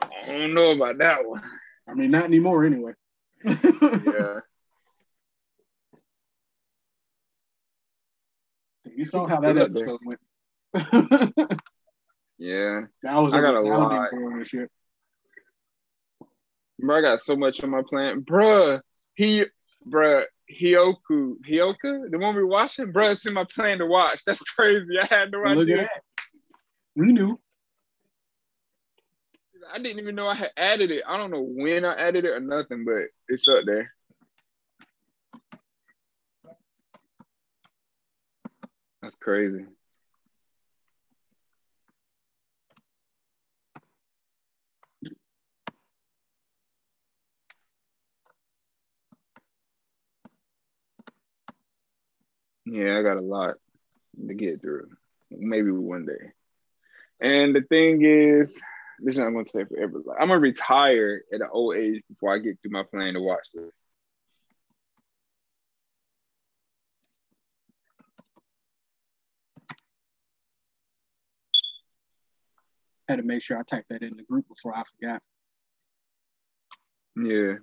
I 0.00 0.26
don't 0.26 0.54
know 0.54 0.72
about 0.72 0.98
that 0.98 1.26
one. 1.26 1.42
I 1.88 1.94
mean, 1.94 2.10
not 2.10 2.24
anymore 2.24 2.64
anyway. 2.64 2.94
Yeah. 3.44 4.40
you 8.96 9.04
saw 9.04 9.26
how 9.26 9.40
that 9.40 9.50
Still 9.50 9.62
up 9.62 9.72
there. 9.72 9.82
episode 9.90 10.00
went. 10.04 10.20
Yeah. 12.38 12.86
that 13.04 13.16
was 13.18 13.34
a 13.34 13.36
I 13.36 13.40
got 13.40 13.54
a 13.54 13.60
lot. 13.60 14.10
Bro, 16.82 16.98
I 16.98 17.00
got 17.00 17.20
so 17.20 17.36
much 17.36 17.62
on 17.62 17.70
my 17.70 17.82
plan. 17.88 18.22
Bruh, 18.22 18.80
he 19.14 19.44
bruh, 19.88 20.24
Hioku, 20.50 21.36
Hioka, 21.48 22.10
the 22.10 22.18
one 22.18 22.34
we 22.34 22.44
watching, 22.44 22.92
bruh, 22.92 23.12
it's 23.12 23.24
in 23.26 23.34
my 23.34 23.44
plan 23.54 23.78
to 23.78 23.86
watch. 23.86 24.22
That's 24.26 24.40
crazy. 24.40 24.98
I 25.00 25.06
had 25.06 25.30
no 25.30 25.42
Look 25.42 25.62
idea. 25.68 25.82
at 25.82 25.82
that. 25.82 26.02
We 26.96 27.12
knew. 27.12 27.38
I 29.72 29.78
didn't 29.78 30.00
even 30.00 30.16
know 30.16 30.26
I 30.26 30.34
had 30.34 30.50
added 30.56 30.90
it. 30.90 31.04
I 31.08 31.16
don't 31.16 31.30
know 31.30 31.40
when 31.42 31.84
I 31.84 31.94
added 31.94 32.24
it 32.24 32.30
or 32.30 32.40
nothing, 32.40 32.84
but 32.84 33.04
it's 33.28 33.48
up 33.48 33.64
there. 33.64 33.94
That's 39.00 39.14
crazy. 39.14 39.64
Yeah, 52.72 52.98
I 52.98 53.02
got 53.02 53.18
a 53.18 53.20
lot 53.20 53.56
to 54.26 54.32
get 54.32 54.62
through. 54.62 54.88
Maybe 55.30 55.70
one 55.70 56.06
day. 56.06 56.32
And 57.20 57.54
the 57.54 57.60
thing 57.60 58.00
is, 58.02 58.54
this 58.98 59.12
is 59.12 59.18
not 59.18 59.28
gonna 59.28 59.44
take 59.44 59.68
forever. 59.68 60.00
Like, 60.02 60.16
I'm 60.18 60.28
gonna 60.28 60.40
retire 60.40 61.22
at 61.30 61.42
an 61.42 61.48
old 61.52 61.76
age 61.76 62.02
before 62.08 62.34
I 62.34 62.38
get 62.38 62.58
through 62.62 62.70
my 62.70 62.82
plan 62.82 63.12
to 63.12 63.20
watch 63.20 63.46
this. 63.52 63.70
Had 73.06 73.16
to 73.16 73.22
make 73.22 73.42
sure 73.42 73.58
I 73.58 73.64
typed 73.64 73.90
that 73.90 74.02
in 74.02 74.16
the 74.16 74.22
group 74.22 74.48
before 74.48 74.74
I 74.74 74.82
forgot. 74.84 75.20
Yeah. 77.16 77.56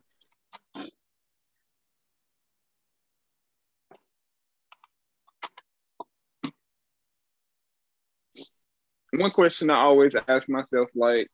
One 9.13 9.31
question 9.31 9.69
I 9.69 9.77
always 9.81 10.15
ask 10.27 10.49
myself, 10.49 10.89
like, 10.95 11.29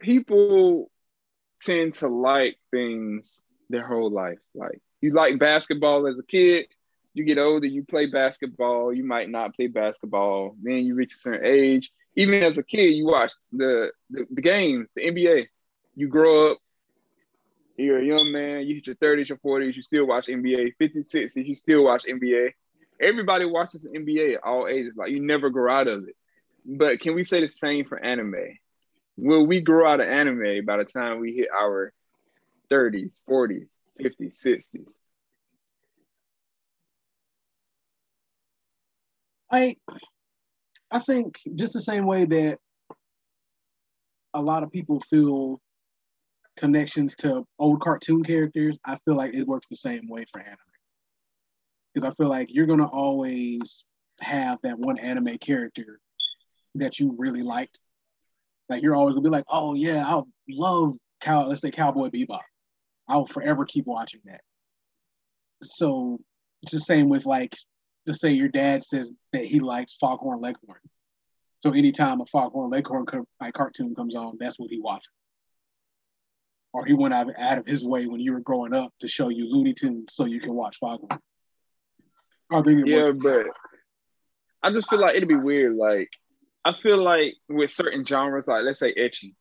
people 0.00 0.90
tend 1.62 1.94
to 1.94 2.08
like 2.08 2.58
things 2.70 3.42
their 3.70 3.86
whole 3.86 4.10
life. 4.10 4.40
Like, 4.54 4.80
you 5.00 5.12
like 5.14 5.38
basketball 5.38 6.06
as 6.06 6.18
a 6.18 6.22
kid, 6.22 6.66
you 7.14 7.24
get 7.24 7.38
older, 7.38 7.66
you 7.66 7.84
play 7.84 8.06
basketball, 8.06 8.92
you 8.92 9.04
might 9.04 9.30
not 9.30 9.54
play 9.54 9.66
basketball. 9.66 10.56
Then 10.62 10.84
you 10.86 10.94
reach 10.94 11.14
a 11.14 11.18
certain 11.18 11.44
age. 11.44 11.90
Even 12.16 12.42
as 12.42 12.58
a 12.58 12.62
kid, 12.62 12.92
you 12.94 13.06
watch 13.06 13.32
the, 13.52 13.90
the, 14.10 14.26
the 14.30 14.42
games, 14.42 14.88
the 14.94 15.02
NBA. 15.02 15.46
You 15.96 16.08
grow 16.08 16.52
up, 16.52 16.58
You're 17.76 17.98
a 17.98 18.04
young 18.04 18.30
man, 18.32 18.66
you 18.66 18.74
hit 18.76 18.86
your 18.86 18.96
30s, 18.96 19.28
your 19.28 19.38
40s, 19.38 19.74
you 19.74 19.82
still 19.82 20.06
watch 20.06 20.26
NBA. 20.26 20.74
56, 20.78 21.36
you 21.36 21.54
still 21.54 21.84
watch 21.84 22.04
NBA. 22.04 22.52
Everybody 23.00 23.44
watches 23.44 23.82
the 23.82 23.98
NBA 23.98 24.34
at 24.34 24.44
all 24.44 24.68
ages. 24.68 24.94
Like 24.96 25.10
you 25.10 25.20
never 25.20 25.50
grow 25.50 25.72
out 25.72 25.88
of 25.88 26.04
it. 26.08 26.16
But 26.64 27.00
can 27.00 27.14
we 27.14 27.24
say 27.24 27.40
the 27.40 27.48
same 27.48 27.84
for 27.86 27.98
anime? 27.98 28.34
Will 29.16 29.46
we 29.46 29.60
grow 29.60 29.90
out 29.90 30.00
of 30.00 30.08
anime 30.08 30.64
by 30.64 30.76
the 30.76 30.84
time 30.84 31.20
we 31.20 31.32
hit 31.32 31.48
our 31.50 31.92
30s, 32.70 33.18
40s, 33.28 33.66
50s, 34.00 34.36
60s? 34.44 34.92
I 39.50 39.76
I 40.90 40.98
think 41.00 41.40
just 41.54 41.72
the 41.72 41.80
same 41.80 42.06
way 42.06 42.24
that 42.24 42.58
a 44.34 44.40
lot 44.42 44.62
of 44.62 44.70
people 44.70 45.00
feel 45.00 45.60
connections 46.56 47.14
to 47.16 47.44
old 47.58 47.80
cartoon 47.80 48.22
characters, 48.22 48.78
I 48.84 48.96
feel 49.04 49.14
like 49.14 49.34
it 49.34 49.46
works 49.46 49.66
the 49.68 49.76
same 49.76 50.08
way 50.08 50.24
for 50.30 50.40
anime. 50.40 50.69
Because 51.92 52.08
I 52.08 52.14
feel 52.14 52.28
like 52.28 52.48
you're 52.50 52.66
gonna 52.66 52.88
always 52.88 53.84
have 54.20 54.58
that 54.62 54.78
one 54.78 54.98
anime 54.98 55.38
character 55.38 56.00
that 56.76 56.98
you 56.98 57.16
really 57.18 57.42
liked. 57.42 57.78
Like 58.68 58.82
you're 58.82 58.94
always 58.94 59.14
gonna 59.14 59.24
be 59.24 59.30
like, 59.30 59.46
oh 59.48 59.74
yeah, 59.74 60.04
I 60.06 60.22
love 60.48 60.96
cow. 61.20 61.46
Let's 61.46 61.62
say 61.62 61.70
Cowboy 61.70 62.08
Bebop. 62.08 62.40
I'll 63.08 63.24
forever 63.24 63.64
keep 63.64 63.86
watching 63.86 64.20
that. 64.26 64.42
So 65.62 66.20
it's 66.62 66.72
the 66.72 66.80
same 66.80 67.08
with 67.08 67.26
like, 67.26 67.56
let's 68.06 68.20
say 68.20 68.30
your 68.30 68.48
dad 68.48 68.84
says 68.84 69.12
that 69.32 69.44
he 69.44 69.60
likes 69.60 69.96
Foghorn 69.96 70.40
Leghorn. 70.40 70.78
So 71.60 71.72
anytime 71.72 72.20
a 72.20 72.26
Foghorn 72.26 72.70
Leghorn 72.70 73.04
like 73.40 73.54
cartoon 73.54 73.94
comes 73.94 74.14
on, 74.14 74.36
that's 74.38 74.58
what 74.58 74.70
he 74.70 74.80
watches. 74.80 75.10
Or 76.72 76.86
he 76.86 76.94
went 76.94 77.14
out 77.14 77.58
of 77.58 77.66
his 77.66 77.84
way 77.84 78.06
when 78.06 78.20
you 78.20 78.32
were 78.32 78.40
growing 78.40 78.74
up 78.74 78.92
to 79.00 79.08
show 79.08 79.28
you 79.28 79.50
Looney 79.50 79.74
Tunes 79.74 80.14
so 80.14 80.24
you 80.24 80.40
can 80.40 80.54
watch 80.54 80.76
Foghorn. 80.78 81.18
I 82.50 82.62
think 82.62 82.80
it 82.80 82.88
yeah, 82.88 83.06
but 83.22 83.46
I 84.62 84.72
just 84.72 84.90
feel 84.90 85.00
like 85.00 85.16
it'd 85.16 85.28
be 85.28 85.36
weird. 85.36 85.74
Like 85.74 86.10
I 86.64 86.74
feel 86.82 87.02
like 87.02 87.34
with 87.48 87.70
certain 87.70 88.04
genres, 88.04 88.46
like 88.46 88.64
let's 88.64 88.80
say 88.80 88.94
ecchi, 88.94 89.34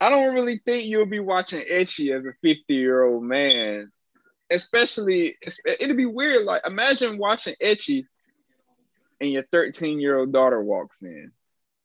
I 0.00 0.10
don't 0.10 0.34
really 0.34 0.60
think 0.64 0.84
you'll 0.84 1.06
be 1.06 1.20
watching 1.20 1.64
ecchi 1.70 2.16
as 2.16 2.26
a 2.26 2.32
50 2.42 2.74
year 2.74 3.02
old 3.02 3.24
man. 3.24 3.90
Especially, 4.50 5.36
it'd 5.66 5.96
be 5.96 6.06
weird. 6.06 6.44
Like 6.44 6.62
imagine 6.66 7.18
watching 7.18 7.54
ecchi 7.62 8.04
and 9.20 9.30
your 9.30 9.44
13 9.52 10.00
year 10.00 10.18
old 10.18 10.32
daughter 10.32 10.62
walks 10.62 11.02
in 11.02 11.32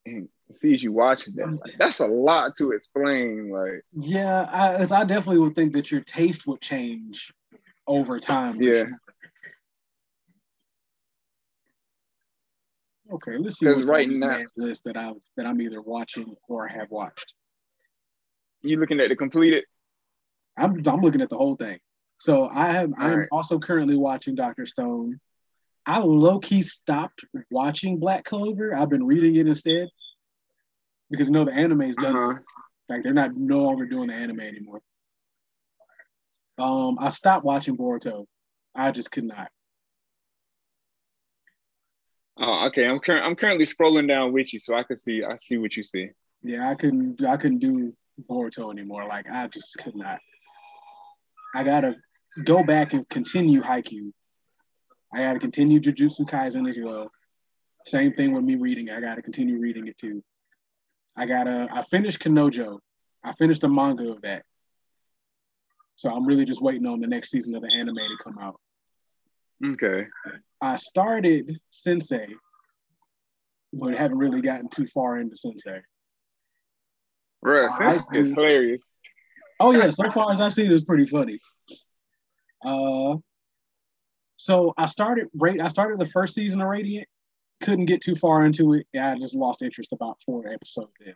and 0.05 0.29
sees 0.53 0.81
you 0.83 0.91
watching 0.91 1.35
that. 1.35 1.49
Like, 1.49 1.77
that's 1.77 1.99
a 1.99 2.07
lot 2.07 2.55
to 2.57 2.71
explain. 2.71 3.49
Like, 3.49 3.83
yeah, 3.91 4.49
I, 4.51 4.83
I 4.83 5.03
definitely 5.03 5.39
would 5.39 5.55
think 5.55 5.73
that 5.73 5.91
your 5.91 6.01
taste 6.01 6.45
would 6.47 6.61
change 6.61 7.33
over 7.87 8.19
time. 8.19 8.61
Yeah. 8.61 8.71
Sure. 8.71 8.99
Okay, 13.13 13.37
let's 13.37 13.59
see 13.59 13.67
what's 13.67 13.87
right 13.87 14.07
on 14.07 14.19
now 14.19 14.39
list 14.57 14.85
that 14.85 14.97
I 14.97 15.13
that 15.37 15.45
I'm 15.45 15.61
either 15.61 15.81
watching 15.81 16.35
or 16.49 16.67
have 16.67 16.89
watched. 16.89 17.35
You 18.63 18.79
looking 18.79 18.99
at 18.99 19.09
the 19.09 19.15
completed? 19.15 19.65
I'm 20.57 20.81
I'm 20.87 21.01
looking 21.01 21.21
at 21.21 21.29
the 21.29 21.37
whole 21.37 21.55
thing. 21.55 21.77
So 22.19 22.47
I 22.47 22.67
have 22.71 22.91
I'm 22.97 23.19
right. 23.19 23.27
also 23.31 23.59
currently 23.59 23.97
watching 23.97 24.33
Doctor 24.33 24.65
Stone. 24.65 25.19
I 25.85 25.99
low 25.99 26.39
key 26.39 26.63
stopped 26.63 27.23
watching 27.51 27.99
Black 27.99 28.23
Clover. 28.23 28.75
I've 28.75 28.89
been 28.89 29.05
reading 29.05 29.35
it 29.35 29.47
instead 29.47 29.89
because 31.11 31.27
you 31.27 31.33
know 31.33 31.45
the 31.45 31.53
anime 31.53 31.81
is 31.83 31.95
done. 31.95 32.15
Uh-huh. 32.15 32.39
Like 32.89 33.03
they're 33.03 33.13
not 33.13 33.35
no 33.35 33.61
longer 33.61 33.85
doing 33.85 34.07
the 34.07 34.15
anime 34.15 34.39
anymore. 34.39 34.81
Um, 36.57 36.97
I 36.99 37.09
stopped 37.09 37.45
watching 37.45 37.77
Boruto. 37.77 38.25
I 38.73 38.91
just 38.91 39.11
could 39.11 39.25
not. 39.25 39.51
Oh, 42.39 42.67
okay. 42.67 42.85
I'm 42.85 42.99
cur- 42.99 43.21
I'm 43.21 43.35
currently 43.35 43.65
scrolling 43.65 44.07
down 44.07 44.33
with 44.33 44.53
you, 44.53 44.59
so 44.59 44.75
I 44.75 44.83
can 44.83 44.97
see 44.97 45.23
I 45.23 45.37
see 45.37 45.57
what 45.57 45.75
you 45.75 45.83
see. 45.83 46.09
Yeah, 46.41 46.69
I 46.69 46.75
couldn't 46.75 47.23
I 47.23 47.37
couldn't 47.37 47.59
do 47.59 47.93
Boruto 48.29 48.71
anymore. 48.71 49.07
Like 49.07 49.29
I 49.29 49.47
just 49.47 49.77
could 49.77 49.95
not. 49.95 50.19
I 51.55 51.63
gotta 51.63 51.95
go 52.43 52.63
back 52.63 52.93
and 52.93 53.07
continue 53.09 53.61
Haikyuu 53.61 54.11
I 55.13 55.19
got 55.19 55.33
to 55.33 55.39
continue 55.39 55.79
Jujutsu 55.79 56.21
Kaisen 56.21 56.67
as 56.67 56.77
well. 56.81 57.11
Same 57.85 58.13
thing 58.13 58.33
with 58.33 58.43
me 58.43 58.55
reading. 58.55 58.89
I 58.89 58.99
got 58.99 59.15
to 59.15 59.21
continue 59.21 59.59
reading 59.59 59.87
it 59.87 59.97
too. 59.97 60.23
I 61.15 61.27
gotta. 61.27 61.67
I 61.71 61.83
finished 61.83 62.19
Kanojo. 62.19 62.79
I 63.23 63.33
finished 63.33 63.61
the 63.61 63.69
manga 63.69 64.11
of 64.11 64.21
that. 64.23 64.43
So 65.95 66.09
I'm 66.09 66.25
really 66.25 66.45
just 66.45 66.61
waiting 66.61 66.87
on 66.87 66.99
the 66.99 67.07
next 67.07 67.29
season 67.29 67.53
of 67.55 67.61
the 67.61 67.71
anime 67.71 67.95
to 67.95 68.23
come 68.23 68.39
out. 68.39 68.59
Okay. 69.65 70.07
I 70.61 70.75
started 70.77 71.59
Sensei, 71.69 72.27
but 73.73 73.95
haven't 73.95 74.17
really 74.17 74.41
gotten 74.41 74.69
too 74.69 74.85
far 74.87 75.19
into 75.19 75.35
Sensei. 75.35 75.81
Right, 77.41 77.69
Sensei 77.77 78.19
is 78.19 78.29
hilarious. 78.29 78.89
Oh 79.59 79.71
yeah, 79.71 79.89
so 79.89 80.09
far 80.09 80.31
as 80.31 80.41
I've 80.41 80.53
seen, 80.53 80.71
it's 80.71 80.85
pretty 80.85 81.05
funny. 81.05 81.37
Uh, 82.63 83.17
so 84.37 84.73
I 84.77 84.85
started 84.85 85.27
rate. 85.37 85.61
I 85.61 85.67
started 85.67 85.99
the 85.99 86.05
first 86.05 86.33
season 86.33 86.61
of 86.61 86.67
Radiant. 86.67 87.07
Couldn't 87.61 87.85
get 87.85 88.01
too 88.01 88.15
far 88.15 88.45
into 88.45 88.73
it. 88.73 88.87
I 88.97 89.17
just 89.19 89.35
lost 89.35 89.61
interest 89.61 89.93
about 89.93 90.21
four 90.25 90.51
episodes 90.51 90.91
in. 91.05 91.13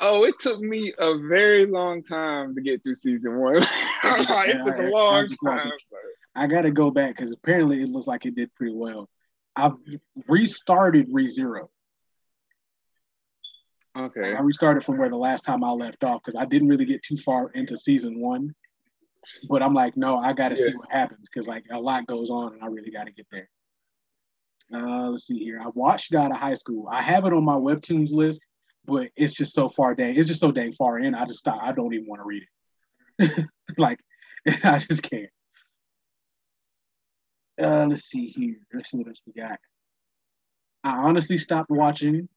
Oh, 0.00 0.24
it 0.24 0.34
took 0.40 0.60
me 0.60 0.92
a 0.98 1.18
very 1.18 1.66
long 1.66 2.02
time 2.02 2.54
to 2.56 2.60
get 2.60 2.82
through 2.82 2.96
season 2.96 3.38
one. 3.38 3.56
it 3.62 4.64
took 4.64 4.78
a 4.78 4.90
long 4.90 5.28
time. 5.44 5.70
I 6.34 6.46
got 6.46 6.62
to 6.62 6.70
go 6.70 6.90
back 6.90 7.16
because 7.16 7.32
apparently 7.32 7.82
it 7.82 7.88
looks 7.88 8.06
like 8.06 8.26
it 8.26 8.34
did 8.34 8.54
pretty 8.54 8.74
well. 8.74 9.08
I 9.56 9.70
restarted 10.26 11.12
ReZero. 11.12 11.68
Okay. 13.96 14.34
I 14.34 14.40
restarted 14.40 14.82
from 14.82 14.98
where 14.98 15.08
the 15.08 15.16
last 15.16 15.44
time 15.44 15.62
I 15.62 15.70
left 15.70 16.02
off 16.02 16.22
because 16.24 16.40
I 16.40 16.44
didn't 16.44 16.68
really 16.68 16.84
get 16.84 17.02
too 17.02 17.16
far 17.16 17.50
into 17.50 17.76
season 17.76 18.18
one. 18.20 18.54
But 19.48 19.62
I'm 19.62 19.72
like, 19.72 19.96
no, 19.96 20.16
I 20.16 20.32
got 20.32 20.50
to 20.50 20.56
yeah. 20.58 20.66
see 20.66 20.76
what 20.76 20.90
happens 20.90 21.28
because 21.32 21.46
like 21.46 21.64
a 21.70 21.80
lot 21.80 22.06
goes 22.06 22.30
on 22.30 22.54
and 22.54 22.62
I 22.62 22.66
really 22.66 22.90
got 22.90 23.06
to 23.06 23.12
get 23.12 23.26
there. 23.30 23.48
Uh, 24.72 25.10
let's 25.10 25.26
see 25.26 25.38
here. 25.38 25.60
I 25.62 25.68
watched 25.74 26.10
God 26.10 26.32
of 26.32 26.38
High 26.38 26.54
School. 26.54 26.88
I 26.90 27.00
have 27.00 27.24
it 27.24 27.32
on 27.32 27.44
my 27.44 27.54
webtoons 27.54 28.10
list, 28.10 28.44
but 28.84 29.10
it's 29.14 29.34
just 29.34 29.54
so 29.54 29.68
far 29.68 29.94
dang. 29.94 30.16
It's 30.16 30.28
just 30.28 30.40
so 30.40 30.50
dang 30.50 30.72
far 30.72 30.98
in. 30.98 31.14
I 31.14 31.24
just 31.26 31.38
stop. 31.38 31.62
I 31.62 31.72
don't 31.72 31.94
even 31.94 32.06
want 32.06 32.20
to 32.20 32.26
read 32.26 32.42
it. 33.18 33.46
like, 33.78 34.00
I 34.64 34.78
just 34.78 35.02
can't. 35.02 35.30
Uh, 37.60 37.86
let's 37.88 38.04
see 38.04 38.28
here. 38.28 38.56
Let's 38.72 38.90
see 38.90 38.98
what 38.98 39.08
else 39.08 39.22
we 39.26 39.40
got. 39.40 39.58
I 40.82 40.98
honestly 40.98 41.38
stopped 41.38 41.70
watching 41.70 42.28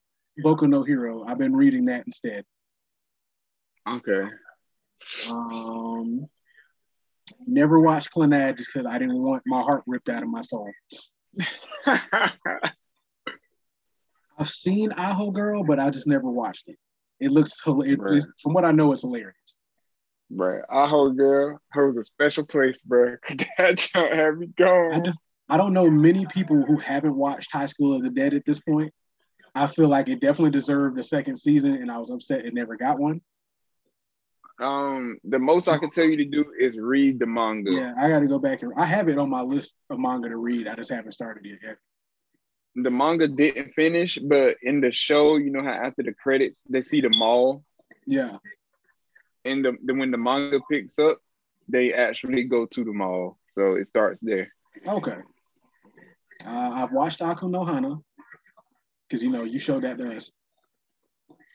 Boku 0.43 0.69
no 0.69 0.84
Hero. 0.84 1.23
I've 1.23 1.38
been 1.38 1.56
reading 1.56 1.86
that 1.86 2.06
instead. 2.06 2.45
Okay. 3.88 4.30
Um, 5.30 6.27
Never 7.45 7.80
watched 7.80 8.13
Clannad 8.13 8.58
just 8.58 8.71
because 8.73 8.89
I 8.89 8.97
didn't 8.97 9.21
want 9.21 9.43
my 9.45 9.62
heart 9.62 9.84
ripped 9.86 10.10
out 10.10 10.23
of 10.23 10.30
my 10.30 10.41
soul. 10.41 10.69
I've 11.86 12.32
seen 14.49 14.91
Aho 14.93 15.32
Girl, 15.32 15.63
but 15.63 15.80
I 15.80 15.89
just 15.89 16.08
never 16.08 16.30
watched 16.30 16.67
it. 16.67 16.77
It 17.19 17.32
looks 17.32 17.62
hilarious. 17.63 18.30
From 18.41 18.53
what 18.53 18.65
I 18.65 18.71
know, 18.71 18.93
it's 18.93 19.01
hilarious. 19.01 19.58
Right. 20.30 20.62
Aho 20.70 21.12
Girl 21.12 21.60
holds 21.74 21.98
a 21.98 22.04
special 22.04 22.46
place, 22.46 22.82
bro. 22.82 23.16
That 23.58 23.90
don't 23.94 24.13
have 24.13 24.38
me 24.38 24.48
going. 24.58 24.92
I 24.92 25.00
don't, 25.00 25.18
I 25.50 25.58
don't 25.58 25.74
know 25.74 25.90
many 25.90 26.26
people 26.26 26.62
who 26.63 26.78
haven't 26.78 27.16
watched 27.16 27.52
High 27.52 27.68
School 27.68 27.96
of 27.96 28.04
the 28.04 28.10
Dead 28.10 28.34
at 28.34 28.46
this 28.46 28.60
point. 28.60 28.94
I 29.56 29.68
feel 29.68 29.88
like 29.88 30.08
it 30.10 30.20
definitely 30.20 30.52
deserved 30.52 31.00
a 31.00 31.04
second 31.04 31.38
season, 31.38 31.76
and 31.76 31.92
I 31.92 31.98
was 31.98 32.12
upset 32.12 32.46
it 32.46 32.54
never 32.54 32.76
got 32.76 33.00
one. 33.00 33.22
Um, 34.60 35.18
the 35.24 35.40
most 35.40 35.68
I 35.68 35.78
can 35.78 35.92
tell 35.92 36.04
you 36.04 36.18
to 36.18 36.26
do 36.26 36.46
is 36.60 36.78
read 36.78 37.20
the 37.20 37.28
manga. 37.28 37.72
Yeah, 37.72 37.94
I 38.00 38.10
got 38.10 38.22
to 38.22 38.28
go 38.28 38.40
back 38.40 38.63
and 38.63 38.74
I 38.76 38.86
have 38.86 39.08
it 39.08 39.20
on 39.20 39.30
my 39.30 39.42
list 39.42 39.76
of 39.90 40.00
manga 40.00 40.30
to 40.30 40.38
read. 40.38 40.68
I 40.68 40.76
just 40.76 40.92
haven't 40.92 41.12
started 41.12 41.46
it 41.46 41.60
yet. 41.63 41.78
The 42.76 42.90
manga 42.90 43.28
didn't 43.28 43.74
finish, 43.74 44.18
but 44.18 44.58
in 44.63 44.82
the 44.82 44.92
show, 44.92 45.38
you 45.38 45.52
know 45.52 45.63
how 45.63 45.72
after 45.72 46.04
the 46.04 46.13
credits 46.13 46.62
they 46.70 46.82
see 46.82 47.02
the 47.02 47.10
mall. 47.10 47.63
Yeah. 48.08 48.38
And 49.48 49.66
the, 49.66 49.78
the 49.84 49.94
when 49.94 50.12
the 50.12 50.18
manga 50.18 50.60
picks 50.70 51.00
up, 51.00 51.20
they 51.68 51.94
actually 51.94 52.44
go 52.44 52.66
to 52.66 52.84
the 52.84 52.94
mall, 52.94 53.38
so 53.56 53.76
it 53.76 53.90
starts 53.90 54.20
there. 54.22 54.52
Okay. 54.88 55.18
Uh, 56.46 56.72
I've 56.74 56.92
watched 56.92 57.22
Aku 57.22 57.50
no 57.50 57.64
Hana 57.64 57.96
because 59.08 59.24
you 59.24 59.32
know 59.32 59.44
you 59.44 59.60
showed 59.60 59.84
that 59.84 59.98
to 59.98 60.16
us. 60.16 60.32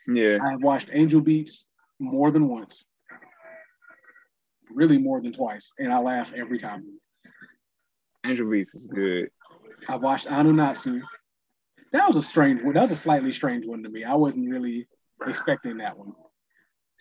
Yeah. 0.09 0.39
I've 0.43 0.63
watched 0.63 0.91
Angel 0.93 1.21
Beats 1.21 1.67
more 1.99 2.31
than 2.31 2.49
once 2.49 2.85
really 4.75 4.99
more 4.99 5.21
than 5.21 5.33
twice, 5.33 5.73
and 5.79 5.93
I 5.93 5.99
laugh 5.99 6.33
every 6.35 6.59
time. 6.59 6.85
Angel 8.25 8.49
Beats 8.49 8.75
is 8.75 8.83
good. 8.87 9.31
I 9.89 9.97
watched 9.97 10.27
Anunatsu. 10.27 11.01
That 11.93 12.09
was 12.09 12.17
a 12.17 12.23
strange 12.23 12.63
one. 12.63 12.75
That 12.75 12.83
was 12.83 12.93
a 12.93 12.97
slightly 12.97 13.33
strange 13.33 13.67
one 13.67 13.83
to 13.83 13.89
me. 13.89 14.05
I 14.05 14.15
wasn't 14.15 14.49
really 14.49 14.89
expecting 15.27 15.79
that 15.79 15.99
one. 15.99 16.13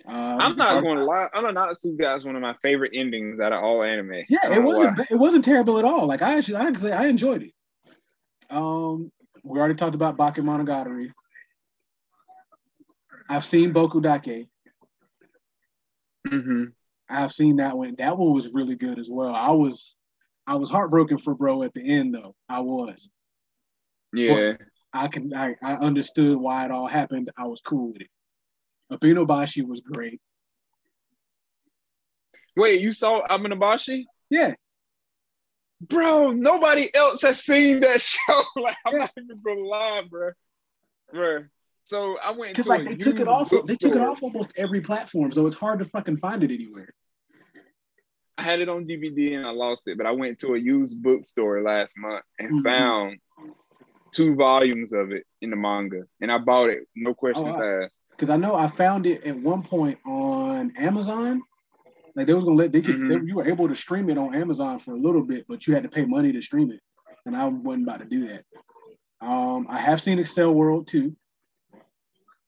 Um, 0.07 0.41
I'm 0.41 0.55
not 0.57 0.81
going 0.81 0.97
to 0.97 1.05
lie. 1.05 1.27
Ananatsu 1.35 1.97
got 1.97 2.15
guys 2.15 2.25
one 2.25 2.35
of 2.35 2.41
my 2.41 2.55
favorite 2.61 2.91
endings 2.95 3.39
out 3.39 3.53
of 3.53 3.63
all 3.63 3.83
anime. 3.83 4.23
Yeah, 4.29 4.53
it 4.53 4.63
wasn't. 4.63 4.97
why. 4.97 5.05
It 5.09 5.15
wasn't 5.15 5.45
terrible 5.45 5.77
at 5.77 5.85
all. 5.85 6.07
Like 6.07 6.21
I 6.21 6.37
actually, 6.37 6.55
I 6.55 6.67
actually, 6.67 6.93
I 6.93 7.05
enjoyed 7.07 7.43
it. 7.43 7.51
Um, 8.49 9.11
we 9.43 9.59
already 9.59 9.75
talked 9.75 9.95
about 9.95 10.17
Bakemonogatari. 10.17 11.11
I've 13.29 13.45
seen 13.45 13.73
Boku 13.73 14.01
Dake. 14.01 14.47
Mm-hmm. 16.27 16.65
I've 17.09 17.31
seen 17.31 17.57
that 17.57 17.77
one. 17.77 17.95
That 17.97 18.17
one 18.17 18.33
was 18.33 18.53
really 18.53 18.75
good 18.75 18.99
as 18.99 19.09
well. 19.09 19.33
I 19.33 19.51
was, 19.51 19.95
I 20.47 20.55
was 20.55 20.69
heartbroken 20.69 21.17
for 21.17 21.35
bro 21.35 21.63
at 21.63 21.73
the 21.73 21.87
end 21.87 22.13
though. 22.13 22.35
I 22.49 22.61
was. 22.61 23.09
Yeah. 24.13 24.53
I 24.93 25.07
can. 25.07 25.33
I, 25.33 25.55
I 25.63 25.75
understood 25.75 26.37
why 26.37 26.65
it 26.65 26.71
all 26.71 26.87
happened. 26.87 27.29
I 27.37 27.47
was 27.47 27.61
cool 27.61 27.93
with 27.93 28.01
it. 28.01 28.09
Abenobashi 28.91 29.65
was 29.65 29.79
great. 29.81 30.19
Wait, 32.55 32.81
you 32.81 32.91
saw 32.93 33.25
Amanabashi? 33.27 34.05
Yeah, 34.29 34.55
Bro, 35.81 36.31
nobody 36.31 36.93
else 36.93 37.21
has 37.23 37.43
seen 37.43 37.79
that 37.81 38.01
show. 38.01 38.43
like, 38.55 38.77
I'm 38.85 38.93
Yeah. 38.93 38.99
not 38.99 39.11
even 39.17 39.41
gonna 39.43 39.61
lie, 39.61 40.03
bro. 40.09 40.31
Bro. 41.11 41.45
So 41.85 42.17
I 42.23 42.31
went 42.31 42.53
because 42.53 42.67
like 42.67 42.85
they 42.85 42.95
took 42.95 43.19
it 43.19 43.27
off. 43.27 43.49
They 43.65 43.75
took 43.75 43.95
it 43.95 44.01
off 44.01 44.21
almost 44.21 44.51
every 44.55 44.81
platform, 44.81 45.31
so 45.31 45.47
it's 45.47 45.55
hard 45.55 45.79
to 45.79 45.85
fucking 45.85 46.17
find 46.17 46.43
it 46.43 46.51
anywhere. 46.51 46.93
I 48.37 48.43
had 48.43 48.59
it 48.61 48.69
on 48.69 48.85
DVD 48.85 49.35
and 49.35 49.45
I 49.45 49.51
lost 49.51 49.83
it, 49.87 49.97
but 49.97 50.05
I 50.07 50.11
went 50.11 50.39
to 50.39 50.53
a 50.53 50.57
used 50.57 51.01
bookstore 51.01 51.61
last 51.61 51.93
month 51.97 52.23
and 52.39 52.51
Mhm. 52.53 52.63
found 52.63 53.19
two 54.11 54.35
volumes 54.35 54.93
of 54.93 55.11
it 55.11 55.25
in 55.41 55.49
the 55.49 55.55
manga, 55.55 56.03
and 56.21 56.31
I 56.31 56.37
bought 56.37 56.69
it. 56.69 56.87
No 56.95 57.13
questions 57.13 57.47
Oh, 57.47 57.51
wow. 57.59 57.83
asked. 57.83 57.93
Because 58.21 58.35
I 58.35 58.37
know 58.37 58.53
I 58.53 58.67
found 58.67 59.07
it 59.07 59.23
at 59.23 59.35
one 59.35 59.63
point 59.63 59.97
on 60.05 60.77
Amazon. 60.77 61.41
Like 62.15 62.27
they 62.27 62.35
was 62.35 62.43
gonna 62.43 62.55
let 62.55 62.71
they 62.71 62.81
could 62.81 63.07
they, 63.07 63.15
Mhm. 63.15 63.27
you 63.27 63.33
were 63.33 63.47
able 63.47 63.67
to 63.67 63.75
stream 63.75 64.11
it 64.11 64.17
on 64.19 64.35
Amazon 64.35 64.77
for 64.77 64.93
a 64.93 64.97
little 64.97 65.23
bit, 65.23 65.47
but 65.47 65.65
you 65.65 65.73
had 65.73 65.81
to 65.81 65.89
pay 65.89 66.05
money 66.05 66.31
to 66.31 66.39
stream 66.39 66.69
it, 66.71 66.81
and 67.25 67.35
I 67.35 67.47
wasn't 67.47 67.85
about 67.87 67.97
to 67.97 68.05
do 68.05 68.27
that. 68.27 68.45
Um, 69.25 69.65
I 69.67 69.79
have 69.79 70.03
seen 70.03 70.19
Accel 70.19 70.53
World 70.53 70.85
too. 70.85 71.15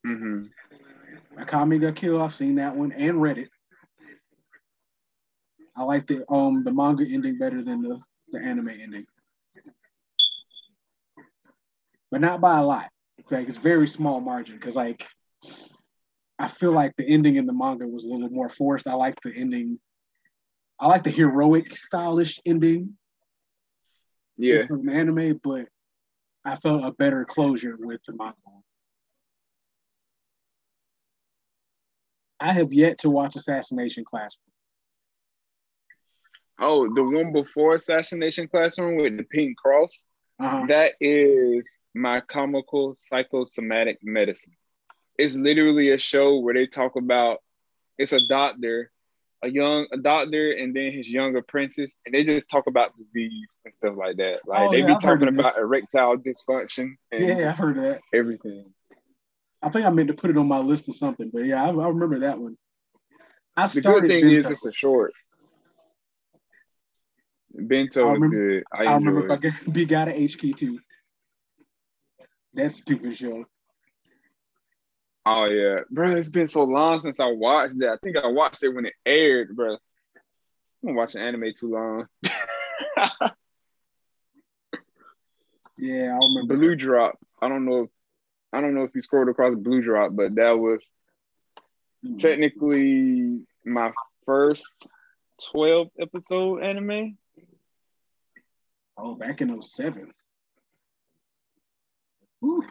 hmm 0.06 0.44
Akame 1.40 1.82
got 1.82 1.96
killed. 1.96 2.22
I've 2.22 2.36
seen 2.36 2.54
that 2.56 2.76
one 2.76 2.92
and 2.92 3.20
read 3.20 3.40
it. 3.40 3.50
I 5.76 5.86
like 5.86 6.06
the 6.06 6.24
um 6.32 6.64
the 6.64 6.72
manga 6.72 7.04
ending 7.04 7.40
better 7.40 7.64
than 7.64 7.82
the 7.82 8.00
the 8.32 8.40
anime 8.40 8.70
ending, 8.70 9.08
but 12.12 12.22
not 12.22 12.42
by 12.42 12.60
a 12.60 12.64
lot. 12.64 12.92
Like 13.32 13.50
it's 13.50 13.58
very 13.58 13.88
small 13.88 14.22
margin 14.22 14.58
because 14.58 14.76
like 14.76 15.08
I 16.40 16.48
feel 16.48 16.72
like 16.72 16.96
the 16.98 17.06
ending 17.08 17.36
in 17.36 17.46
the 17.46 17.54
manga 17.54 17.88
was 17.88 18.04
a 18.04 18.08
little 18.08 18.30
more 18.30 18.50
forced. 18.50 18.88
I 18.88 18.96
like 18.96 19.20
the 19.22 19.34
ending. 19.34 19.80
I 20.80 20.88
like 20.88 21.04
the 21.04 21.12
heroic 21.12 21.76
stylish 21.76 22.40
ending 22.46 22.98
Yeah. 24.38 24.66
from 24.66 24.86
the 24.86 24.92
anime, 24.92 25.40
but 25.44 25.68
I 26.44 26.56
felt 26.56 26.84
a 26.84 26.92
better 26.92 27.24
closure 27.24 27.78
with 27.80 28.04
the 28.06 28.14
manga. 28.14 28.36
I 32.40 32.52
have 32.52 32.74
yet 32.74 32.98
to 33.00 33.10
watch 33.10 33.38
Assassination 33.38 34.04
Classroom. 34.04 34.52
Oh, 36.60 36.94
the 36.94 37.04
one 37.04 37.32
before 37.32 37.76
Assassination 37.76 38.48
Classroom 38.48 38.98
with 38.98 39.18
the 39.18 39.24
pink 39.24 39.58
cross. 39.58 40.04
Uh-huh. 40.40 40.66
That 40.68 40.94
is 41.00 41.70
my 41.96 42.20
comical 42.22 42.98
psychosomatic 43.08 44.00
medicine. 44.04 44.56
It's 45.18 45.36
literally 45.36 45.92
a 45.92 45.98
show 45.98 46.40
where 46.40 46.54
they 46.54 46.66
talk 46.68 46.96
about 46.96 47.38
it's 47.98 48.14
a 48.14 48.20
doctor, 48.28 48.92
a 49.44 49.48
young 49.50 49.88
a 49.92 49.98
doctor, 49.98 50.52
and 50.52 50.76
then 50.76 50.92
his 50.92 51.08
young 51.08 51.36
apprentice, 51.36 51.96
and 52.06 52.14
they 52.16 52.24
just 52.24 52.50
talk 52.50 52.66
about 52.68 52.98
disease 52.98 53.50
and 53.66 53.74
stuff 53.78 53.96
like 53.98 54.18
that. 54.18 54.40
Like 54.48 54.60
Oh, 54.62 54.72
they 54.72 54.80
yeah, 54.80 54.88
be 54.88 54.94
I've 54.94 55.02
talking 55.02 55.28
of 55.28 55.38
about 55.38 55.58
erectile 55.58 56.18
dysfunction 56.18 56.96
and 57.12 57.24
Yeah, 57.26 57.50
I've 57.52 57.58
heard 57.58 57.78
that. 57.78 58.02
everything. 58.14 58.74
I 59.62 59.70
think 59.70 59.86
I 59.86 59.90
meant 59.92 60.08
to 60.10 60.14
put 60.14 60.30
it 60.32 60.38
on 60.38 60.48
my 60.48 60.58
list 60.60 60.90
or 60.90 60.94
something, 60.94 61.30
but 61.32 61.46
yeah, 61.46 61.64
I, 61.64 61.68
I 61.70 61.88
remember 61.88 62.20
that 62.20 62.40
one. 62.40 62.58
I 63.56 63.68
The 63.68 63.74
good 63.76 63.84
started 63.84 64.08
thing 64.08 64.30
is 64.32 64.42
Bento. 64.44 64.54
it's 64.56 64.66
a 64.66 64.72
short. 64.74 65.14
Bento 67.54 68.02
I 68.02 68.08
is 68.08 68.14
remember- 68.14 68.36
good. 68.56 68.64
I, 68.74 68.84
I 68.86 68.96
remember 68.96 69.32
it. 69.32 69.54
Big 69.72 69.88
Got 69.90 70.08
a 70.08 70.12
HK 70.12 70.58
too. 70.58 70.80
That 72.56 72.72
stupid 72.72 73.16
show. 73.16 73.46
Oh 75.26 75.46
yeah, 75.46 75.82
bro. 75.90 76.12
It's 76.12 76.30
been 76.30 76.50
so 76.50 76.64
long 76.64 77.00
since 77.02 77.20
I 77.20 77.28
watched 77.28 77.80
that. 77.80 77.90
I 77.90 77.98
think 78.04 78.18
I 78.18 78.28
watched 78.28 78.64
it 78.64 78.70
when 78.70 78.86
it 78.86 78.94
aired, 79.06 79.56
bro. 79.56 79.74
I'm 79.74 79.80
been 80.84 80.96
watching 80.96 81.22
anime 81.22 81.54
too 81.58 81.72
long. 81.72 82.08
Yeah, 85.78 86.16
I 86.16 86.18
remember. 86.18 86.56
Blue 86.56 86.76
Drop. 86.76 87.18
I 87.42 87.50
don't 87.50 87.66
know 87.66 87.84
if 87.84 87.90
I 88.52 88.62
don't 88.62 88.76
know 88.76 88.84
if 88.84 88.92
you 88.94 89.02
scrolled 89.02 89.30
across 89.30 89.56
Blue 89.56 89.82
Drop, 89.82 90.16
but 90.16 90.36
that 90.36 90.58
was 90.58 90.82
mm-hmm. 92.06 92.18
technically 92.18 93.42
my 93.66 93.92
first 94.26 94.64
12 95.52 95.88
episode 96.00 96.64
anime. 96.64 97.18
Oh, 98.96 99.16
back 99.16 99.42
in 99.42 99.62
07. 99.62 100.12
Ooh. 102.46 102.64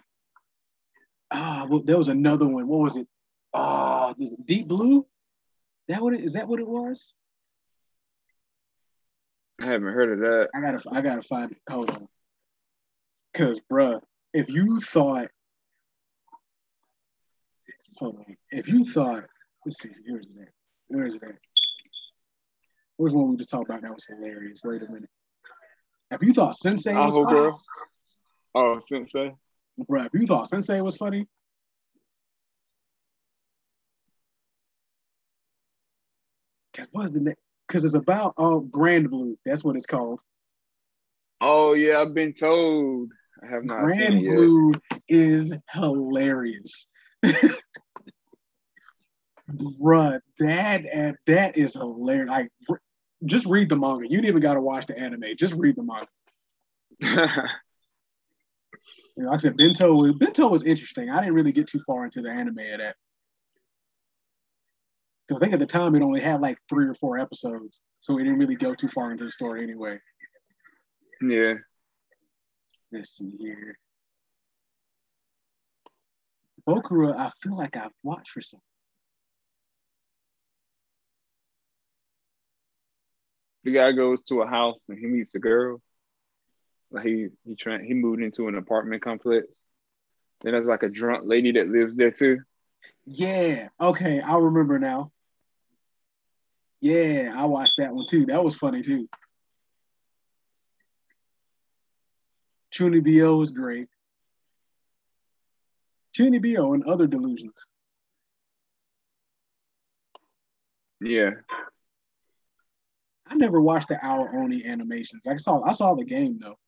Ah, 1.32 1.66
well, 1.68 1.80
there 1.82 1.98
was 1.98 2.08
another 2.08 2.46
one. 2.46 2.68
What 2.68 2.80
was 2.80 2.96
it? 2.96 3.08
Ah, 3.54 4.12
this- 4.18 4.30
Deep 4.44 4.68
Blue. 4.68 5.06
That 5.88 6.02
what 6.02 6.14
it 6.14 6.20
is? 6.20 6.34
That 6.34 6.46
what 6.48 6.60
it 6.60 6.68
was? 6.68 7.14
I 9.60 9.66
haven't 9.66 9.92
heard 9.92 10.12
of 10.12 10.18
that. 10.20 10.48
I 10.54 10.60
gotta, 10.60 10.90
I 10.90 11.00
gotta 11.00 11.22
find 11.22 11.52
it. 11.52 11.58
Hold 11.68 11.90
on. 11.90 12.08
Cause, 13.34 13.60
bruh, 13.70 14.00
if 14.34 14.48
you 14.48 14.78
thought, 14.80 15.28
hold 17.98 18.16
on, 18.16 18.36
if 18.50 18.68
you 18.68 18.84
thought, 18.84 19.24
let's 19.64 19.80
see, 19.80 19.90
here's 20.06 20.26
that. 20.36 20.48
Where 20.88 21.06
is 21.06 21.14
it 21.14 21.22
at? 21.22 21.36
Where's 22.96 23.14
one 23.14 23.30
we 23.30 23.36
just 23.36 23.50
talked 23.50 23.70
about 23.70 23.82
that 23.82 23.94
was 23.94 24.06
hilarious? 24.06 24.60
Wait 24.64 24.82
a 24.82 24.86
minute. 24.86 25.08
If 26.10 26.22
you 26.22 26.34
thought 26.34 26.56
Sensei 26.56 26.94
was 26.94 27.14
Aho 27.14 27.24
funny, 27.24 27.40
girl. 27.40 27.62
Oh, 28.54 28.80
Sensei. 28.88 29.34
Bruh, 29.80 30.06
if 30.06 30.14
you 30.14 30.26
thought 30.26 30.48
Sensei 30.48 30.80
was 30.80 30.96
funny, 30.96 31.26
cause 36.74 36.86
what 36.92 37.06
is 37.06 37.12
the 37.12 37.20
name? 37.20 37.34
Cause 37.68 37.84
it's 37.84 37.94
about 37.94 38.34
um 38.38 38.68
Grand 38.70 39.10
Blue. 39.10 39.38
That's 39.44 39.64
what 39.64 39.76
it's 39.76 39.86
called. 39.86 40.20
Oh 41.40 41.74
yeah, 41.74 42.00
I've 42.00 42.14
been 42.14 42.34
told. 42.34 43.12
I 43.42 43.46
have 43.46 43.64
not 43.64 43.80
Grand. 43.80 44.24
Blue 44.24 44.72
is 45.08 45.52
hilarious. 45.70 46.90
Bruh, 49.50 50.20
that 50.38 50.86
and 50.86 51.16
that 51.26 51.56
is 51.56 51.74
hilarious. 51.74 52.28
Like, 52.28 52.50
just 53.24 53.46
read 53.46 53.68
the 53.68 53.76
manga. 53.76 54.04
You 54.04 54.16
didn't 54.18 54.26
even 54.26 54.42
got 54.42 54.54
to 54.54 54.60
watch 54.60 54.86
the 54.86 54.98
anime. 54.98 55.24
Just 55.36 55.54
read 55.54 55.76
the 55.76 55.82
manga. 55.82 56.08
You 59.16 59.24
know, 59.24 59.30
like 59.30 59.40
I 59.40 59.42
said, 59.42 59.56
Bento. 59.56 59.94
was- 59.94 60.14
Bento 60.16 60.48
was 60.48 60.64
interesting. 60.64 61.10
I 61.10 61.20
didn't 61.20 61.34
really 61.34 61.52
get 61.52 61.66
too 61.66 61.78
far 61.80 62.04
into 62.04 62.22
the 62.22 62.30
anime 62.30 62.58
of 62.58 62.78
that. 62.78 62.96
Because 65.26 65.36
I 65.36 65.40
think 65.40 65.52
at 65.52 65.58
the 65.60 65.66
time 65.66 65.94
it 65.94 66.02
only 66.02 66.20
had 66.20 66.40
like 66.40 66.58
three 66.68 66.86
or 66.86 66.94
four 66.94 67.18
episodes, 67.18 67.82
so 68.00 68.18
it 68.18 68.24
didn't 68.24 68.38
really 68.38 68.56
go 68.56 68.74
too 68.74 68.88
far 68.88 69.12
into 69.12 69.24
the 69.24 69.30
story 69.30 69.62
anyway. 69.62 69.98
yeah. 71.20 71.54
Let's 72.90 73.16
see 73.16 73.30
here. 73.38 73.78
Bokura, 76.68 77.16
I 77.16 77.30
feel 77.42 77.56
like 77.56 77.76
I've 77.76 77.90
watched 78.02 78.30
for 78.30 78.40
some. 78.40 78.60
The 83.64 83.72
guy 83.72 83.92
goes 83.92 84.22
to 84.24 84.42
a 84.42 84.46
house 84.46 84.80
and 84.88 84.98
he 84.98 85.06
meets 85.06 85.34
a 85.34 85.38
girl. 85.38 85.80
Like 86.92 87.06
he 87.06 87.28
he 87.44 87.56
trying 87.56 87.84
he 87.84 87.94
moved 87.94 88.22
into 88.22 88.48
an 88.48 88.56
apartment 88.56 89.02
complex. 89.02 89.46
Then 90.42 90.52
there's 90.52 90.66
like 90.66 90.82
a 90.82 90.88
drunk 90.88 91.24
lady 91.26 91.52
that 91.52 91.68
lives 91.68 91.96
there 91.96 92.10
too. 92.10 92.40
Yeah. 93.06 93.68
Okay, 93.80 94.20
I 94.20 94.38
remember 94.38 94.78
now. 94.78 95.12
Yeah, 96.80 97.32
I 97.34 97.46
watched 97.46 97.76
that 97.78 97.94
one 97.94 98.06
too. 98.06 98.26
That 98.26 98.44
was 98.44 98.56
funny 98.56 98.82
too. 98.82 99.08
Chunibyo 102.72 103.38
was 103.38 103.50
great. 103.50 103.88
Chunibyo 106.16 106.74
and 106.74 106.84
other 106.84 107.06
delusions. 107.06 107.66
Yeah. 111.00 111.30
I 113.26 113.34
never 113.34 113.60
watched 113.60 113.88
the 113.88 114.04
Ao 114.04 114.26
Oni 114.34 114.64
animations. 114.64 115.26
I 115.26 115.36
saw 115.36 115.62
I 115.62 115.72
saw 115.72 115.94
the 115.94 116.04
game 116.04 116.38
though. 116.40 116.58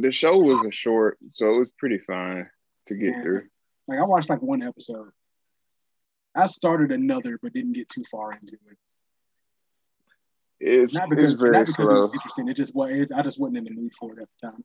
The 0.00 0.10
show 0.10 0.38
was 0.38 0.64
a 0.66 0.70
short, 0.70 1.18
so 1.32 1.54
it 1.54 1.58
was 1.58 1.68
pretty 1.78 1.98
fine 1.98 2.48
to 2.88 2.94
get 2.94 3.14
Yeah. 3.14 3.22
through. 3.22 3.48
Like 3.88 3.98
I 3.98 4.04
watched 4.04 4.30
like 4.30 4.40
one 4.42 4.62
episode. 4.62 5.10
I 6.34 6.46
started 6.46 6.92
another, 6.92 7.38
but 7.42 7.52
didn't 7.52 7.74
get 7.74 7.88
too 7.88 8.04
far 8.10 8.32
into 8.32 8.54
it. 8.54 8.78
It's, 10.60 10.94
Not 10.94 11.10
because, 11.10 11.32
it's 11.32 11.40
very 11.40 11.52
not 11.52 11.66
because 11.66 11.88
it 11.90 11.92
was 11.92 12.12
interesting. 12.14 12.48
It 12.48 12.54
just 12.54 12.74
was. 12.74 13.08
I 13.14 13.22
just 13.22 13.38
wasn't 13.38 13.58
in 13.58 13.64
the 13.64 13.72
mood 13.72 13.92
for 13.98 14.12
it 14.12 14.22
at 14.22 14.28
the 14.40 14.46
time. 14.50 14.64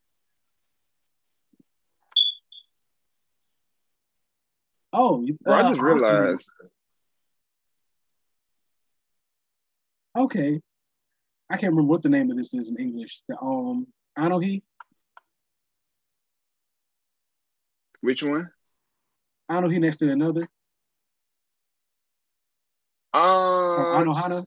Oh, 4.93 5.21
you- 5.23 5.37
Bro, 5.41 5.53
I 5.53 5.61
uh, 5.61 5.69
just 5.69 5.81
realized 5.81 6.49
Okay, 10.15 10.59
I 11.49 11.57
can't 11.57 11.73
remember 11.73 11.89
what 11.89 12.01
the 12.01 12.09
name 12.09 12.31
of 12.31 12.37
this 12.37 12.53
is 12.53 12.71
in 12.71 12.77
English. 12.77 13.21
The 13.27 13.37
um, 13.39 13.85
Anohi, 14.17 14.63
which 18.07 18.23
one? 18.23 18.49
Anohi 19.51 19.81
next 19.81 19.97
to 19.97 20.09
another, 20.09 20.47
Um, 23.13 23.21
or 23.21 23.85
Anohana. 23.91 24.45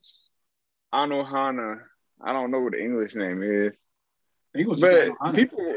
Anohana. 0.95 1.81
I 2.23 2.33
don't 2.33 2.51
know 2.51 2.61
what 2.61 2.73
the 2.73 2.81
English 2.81 3.15
name 3.15 3.43
is, 3.43 3.77
I 4.55 4.59
think 4.59 4.67
it 4.67 4.71
was 4.71 4.81
but 4.81 5.11
people, 5.35 5.75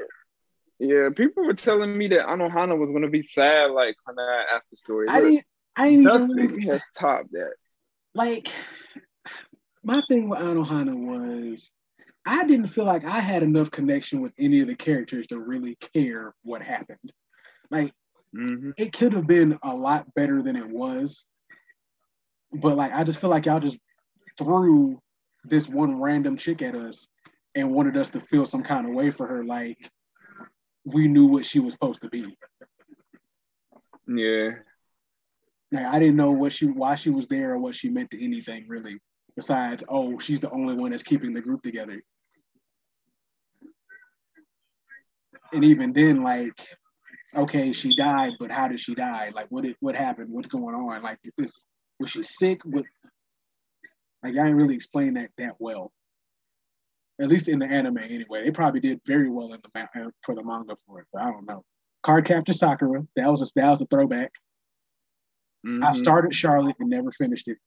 yeah, 0.79 1.09
people 1.13 1.45
were 1.45 1.53
telling 1.53 1.97
me 1.97 2.07
that 2.07 2.25
Anohana 2.25 2.77
was 2.79 2.89
gonna 2.91 3.09
be 3.09 3.21
sad, 3.23 3.71
like 3.71 3.97
on 4.07 4.15
that 4.15 4.45
after 4.55 4.75
story. 4.75 5.09
I 5.09 5.19
Look, 5.19 5.23
didn't. 5.23 5.45
I 5.75 5.89
didn't 5.89 6.01
even 6.03 6.27
really 6.29 6.47
nothing 6.47 6.61
has 6.69 6.81
topped 6.97 7.31
that. 7.33 7.53
like 8.15 8.47
my 9.83 10.01
thing 10.07 10.29
with 10.29 10.39
Anohana 10.39 10.95
was 10.95 11.69
I 12.25 12.45
didn't 12.45 12.67
feel 12.67 12.85
like 12.85 13.03
I 13.03 13.19
had 13.19 13.43
enough 13.43 13.71
connection 13.71 14.21
with 14.21 14.31
any 14.37 14.61
of 14.61 14.67
the 14.67 14.75
characters 14.75 15.27
to 15.27 15.39
really 15.39 15.75
care 15.75 16.33
what 16.43 16.61
happened. 16.61 17.11
Like 17.73 17.91
hmm 18.33 18.71
it 18.77 18.93
could 18.93 19.13
have 19.13 19.27
been 19.27 19.57
a 19.63 19.75
lot 19.75 20.13
better 20.13 20.41
than 20.43 20.55
it 20.55 20.69
was. 20.69 21.25
But 22.53 22.77
like 22.77 22.93
I 22.93 23.03
just 23.03 23.19
feel 23.19 23.31
like 23.31 23.47
y'all 23.47 23.59
just 23.59 23.79
threw 24.37 24.99
this 25.43 25.67
one 25.67 25.99
random 25.99 26.37
chick 26.37 26.61
at 26.61 26.75
us 26.75 27.07
and 27.55 27.71
wanted 27.71 27.97
us 27.97 28.11
to 28.11 28.19
feel 28.19 28.45
some 28.45 28.63
kind 28.63 28.87
of 28.87 28.93
way 28.93 29.09
for 29.11 29.27
her 29.27 29.43
like 29.43 29.77
we 30.85 31.07
knew 31.07 31.25
what 31.25 31.45
she 31.45 31.59
was 31.59 31.73
supposed 31.73 32.01
to 32.01 32.09
be. 32.09 32.37
Yeah, 34.07 34.51
Like 35.71 35.85
I 35.87 35.99
didn't 35.99 36.15
know 36.17 36.31
what 36.31 36.53
she 36.53 36.67
why 36.67 36.95
she 36.95 37.09
was 37.09 37.27
there 37.27 37.53
or 37.53 37.59
what 37.59 37.75
she 37.75 37.89
meant 37.89 38.11
to 38.11 38.23
anything 38.23 38.65
really. 38.67 38.99
Besides, 39.35 39.83
oh, 39.89 40.19
she's 40.19 40.39
the 40.39 40.51
only 40.51 40.75
one 40.75 40.91
that's 40.91 41.01
keeping 41.01 41.33
the 41.33 41.41
group 41.41 41.63
together. 41.63 42.03
And 45.51 45.63
even 45.63 45.93
then, 45.93 46.23
like, 46.23 46.59
okay, 47.35 47.71
she 47.73 47.95
died, 47.95 48.33
but 48.39 48.51
how 48.51 48.67
did 48.67 48.79
she 48.79 48.95
die? 48.95 49.31
Like, 49.33 49.47
what 49.49 49.63
did, 49.63 49.75
what 49.79 49.95
happened? 49.95 50.29
What's 50.29 50.47
going 50.47 50.75
on? 50.75 51.01
Like, 51.01 51.19
was 51.37 51.65
she 52.07 52.23
sick? 52.23 52.61
What? 52.65 52.85
Like, 54.23 54.33
I 54.33 54.43
didn't 54.43 54.55
really 54.55 54.75
explain 54.75 55.15
that 55.15 55.29
that 55.37 55.55
well. 55.59 55.91
At 57.21 57.27
least 57.27 57.47
in 57.47 57.59
the 57.59 57.65
anime, 57.65 57.99
anyway. 57.99 58.43
They 58.43 58.51
probably 58.51 58.79
did 58.79 58.99
very 59.05 59.29
well 59.29 59.53
in 59.53 59.59
the 59.61 59.81
uh, 59.81 60.09
for 60.23 60.33
the 60.35 60.43
manga 60.43 60.75
for 60.87 60.99
it, 61.01 61.07
but 61.13 61.21
I 61.21 61.29
don't 61.29 61.47
know. 61.47 61.63
Card 62.01 62.25
Captor 62.25 62.53
Sakura, 62.53 63.03
that 63.15 63.29
was 63.29 63.41
a, 63.41 63.45
that 63.59 63.69
was 63.69 63.81
a 63.81 63.85
throwback. 63.85 64.31
I 65.65 65.69
Mhm. 65.69 65.93
started 65.95 66.35
Charlotte 66.35 66.75
and 66.79 66.89
never 66.89 67.11
finished 67.11 67.47
it. 67.47 67.57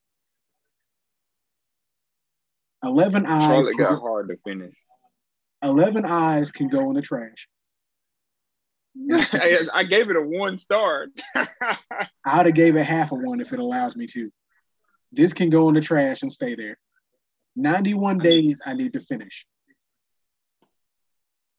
Eleven 2.85 3.25
eyes. 3.27 3.65
Charlotte 3.65 3.77
got 3.79 3.95
go- 3.95 4.01
hard 4.01 4.29
to 4.29 4.37
finish. 4.45 4.75
Eleven 5.63 6.05
eyes 6.05 6.51
can 6.51 6.69
go 6.69 6.91
in 6.91 6.95
the 6.95 7.03
trash. 7.03 7.49
I 9.11 9.67
I 9.73 9.85
gave 9.85 10.11
it 10.11 10.17
a 10.17 10.23
one 10.23 10.59
star. 10.59 11.09
I'd 11.35 12.47
have 12.47 12.55
gave 12.55 12.77
it 12.77 12.85
half 12.85 13.13
a 13.13 13.15
one 13.15 13.41
if 13.41 13.53
it 13.53 13.59
allows 13.61 13.97
me 13.97 14.07
to. 14.09 14.31
This 15.13 15.33
can 15.33 15.51
go 15.51 15.69
in 15.69 15.75
the 15.75 15.81
trash 15.81 16.23
and 16.23 16.33
stay 16.33 16.55
there. 16.55 16.79
Ninety-one 17.55 18.19
days 18.19 18.61
I 18.65 18.75
need 18.75 18.93
to 18.95 19.01
finish. 19.01 19.47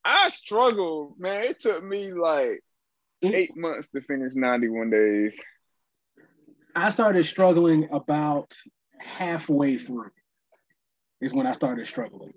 I 0.06 0.30
struggled, 0.30 1.19
man. 1.19 1.43
It 1.43 1.60
took 1.62 1.84
me 1.84 2.13
like 2.13 2.62
It- 3.21 3.34
eight 3.36 3.58
months 3.58 3.89
to 3.89 4.02
finish 4.02 4.34
91 4.36 4.89
days. 4.89 5.38
I 6.76 6.91
started 6.91 7.26
struggling 7.26 7.89
about 7.91 8.56
halfway 9.00 9.78
through. 9.78 10.12
Is 11.19 11.34
when 11.34 11.47
I 11.47 11.54
started 11.54 11.88
struggling. 11.88 12.34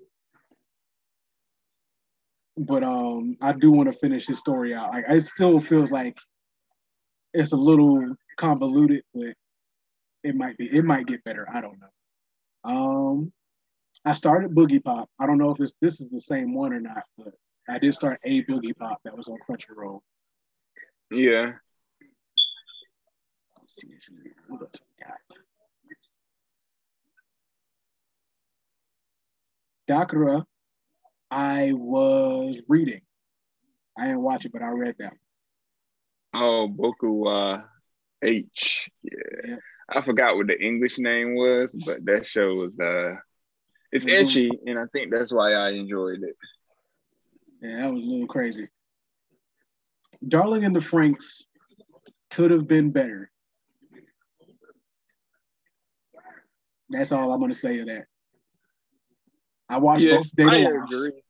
But 2.57 2.83
um, 2.83 3.37
I 3.41 3.53
do 3.53 3.71
want 3.71 3.91
to 3.91 3.97
finish 3.97 4.27
his 4.27 4.39
story 4.39 4.73
out. 4.75 4.91
Like, 4.91 5.05
it 5.07 5.21
still 5.21 5.59
feels 5.59 5.91
like 5.91 6.17
it's 7.33 7.53
a 7.53 7.57
little 7.57 8.15
convoluted, 8.37 9.03
but 9.13 9.33
it 10.23 10.35
might 10.35 10.57
be. 10.57 10.65
It 10.65 10.83
might 10.83 11.07
get 11.07 11.23
better. 11.23 11.47
I 11.51 11.61
don't 11.61 11.79
know. 11.79 11.89
Um, 12.63 13.33
I 14.05 14.13
started 14.13 14.51
Boogie 14.51 14.83
Pop. 14.83 15.09
I 15.19 15.25
don't 15.27 15.37
know 15.37 15.51
if 15.51 15.57
this 15.57 15.75
this 15.81 16.01
is 16.01 16.09
the 16.09 16.19
same 16.19 16.53
one 16.53 16.73
or 16.73 16.79
not, 16.79 17.03
but 17.17 17.33
I 17.69 17.79
did 17.79 17.93
start 17.93 18.19
a 18.23 18.43
Boogie 18.43 18.77
Pop 18.77 18.99
that 19.05 19.15
was 19.15 19.29
on 19.29 19.37
Crunchyroll. 19.47 20.01
Yeah. 21.11 21.53
Let's 23.57 23.75
see 23.75 23.89
what 24.47 24.61
else 24.61 24.71
we 24.97 25.05
got. 25.05 25.17
Dakara, 29.87 30.45
I 31.31 31.71
was 31.73 32.61
reading. 32.67 33.01
I 33.97 34.07
didn't 34.07 34.21
watch 34.21 34.45
it, 34.45 34.51
but 34.51 34.61
I 34.61 34.71
read 34.71 34.95
that. 34.99 35.13
Oh, 36.33 36.67
Boku 36.69 37.27
uh, 37.59 37.63
H. 38.21 38.89
Yeah. 39.01 39.11
Yeah. 39.45 39.55
I 39.89 40.01
forgot 40.01 40.35
what 40.35 40.47
the 40.47 40.59
English 40.61 40.97
name 40.99 41.35
was, 41.35 41.73
but 41.85 42.05
that 42.05 42.25
show 42.25 42.53
was 42.53 42.79
uh 42.79 43.15
it's 43.91 44.05
Mhm. 44.05 44.25
ecchi, 44.25 44.49
and 44.65 44.79
I 44.79 44.85
think 44.93 45.11
that's 45.11 45.33
why 45.33 45.53
I 45.53 45.71
enjoyed 45.71 46.23
it. 46.23 46.37
Yeah, 47.61 47.81
that 47.81 47.93
was 47.93 48.01
a 48.03 48.05
little 48.05 48.27
crazy. 48.27 48.69
Darling 50.25 50.63
and 50.63 50.75
the 50.75 50.79
Franxx 50.79 51.45
could 52.29 52.51
have 52.51 52.67
been 52.67 52.91
better. 52.91 53.29
That's 56.89 57.11
all 57.11 57.33
I'm 57.33 57.39
going 57.39 57.51
to 57.51 57.57
say 57.57 57.79
of 57.79 57.87
that. 57.87 58.07
I 59.71 59.77
watched 59.77 60.03
Yes, 60.03 60.17
both 60.17 60.35
Date 60.35 60.65
A 60.65 60.69
Lives. 60.69 60.93
agree. 60.93 61.23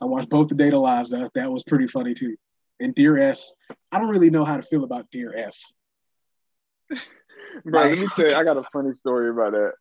I 0.00 0.04
watched 0.06 0.30
both 0.30 0.48
the 0.48 0.54
Data 0.54 0.78
Lives. 0.78 1.10
That, 1.10 1.30
that 1.34 1.52
was 1.52 1.62
pretty 1.64 1.86
funny 1.86 2.14
too. 2.14 2.36
And 2.80 2.94
Dear 2.94 3.18
S, 3.18 3.52
I 3.92 3.98
don't 3.98 4.08
really 4.08 4.30
know 4.30 4.44
how 4.46 4.56
to 4.56 4.62
feel 4.62 4.84
about 4.84 5.10
Dear 5.10 5.36
S. 5.36 5.70
Bro, 7.64 7.88
let 7.88 7.98
me 7.98 8.06
tell 8.16 8.30
you, 8.30 8.34
I 8.34 8.42
got 8.44 8.56
a 8.56 8.64
funny 8.72 8.94
story 8.94 9.28
about 9.28 9.52
that. 9.52 9.72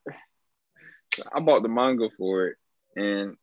I 1.33 1.39
bought 1.39 1.63
the 1.63 1.69
manga 1.69 2.09
for 2.17 2.47
it, 2.47 2.57
and 2.97 3.37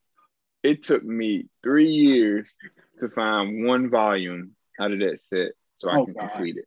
it 0.62 0.84
took 0.84 1.02
me 1.02 1.46
three 1.62 1.88
years 1.90 2.54
to 2.98 3.08
find 3.08 3.64
one 3.64 3.88
volume 3.88 4.54
out 4.78 4.92
of 4.92 4.98
that 4.98 5.20
set 5.20 5.52
so 5.76 5.88
I 5.88 5.96
Oh, 5.96 6.04
can 6.04 6.12
God. 6.14 6.28
complete 6.32 6.58
it. 6.58 6.66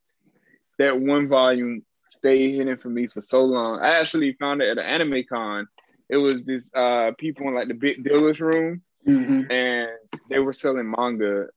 That 0.80 1.00
one 1.00 1.28
volume 1.28 1.86
stayed 2.10 2.56
hidden 2.56 2.78
for 2.78 2.90
me 2.90 3.06
for 3.08 3.22
so 3.22 3.44
long. 3.44 3.80
I 3.82 4.00
actually 4.00 4.34
found 4.34 4.62
it 4.64 4.70
at 4.70 4.78
an 4.80 4.86
anime 4.86 5.24
con. 5.30 5.68
It 6.10 6.18
was 6.18 6.44
this 6.44 6.70
uh 6.74 7.12
people 7.18 7.48
in 7.48 7.56
like 7.56 7.68
the 7.68 7.74
big 7.74 8.04
dealer's 8.04 8.40
room 8.40 8.82
Mm-hmm. 9.08 9.50
and 9.50 9.90
they 10.30 10.40
were 10.40 10.52
selling 10.52 10.92
manga 10.92 11.48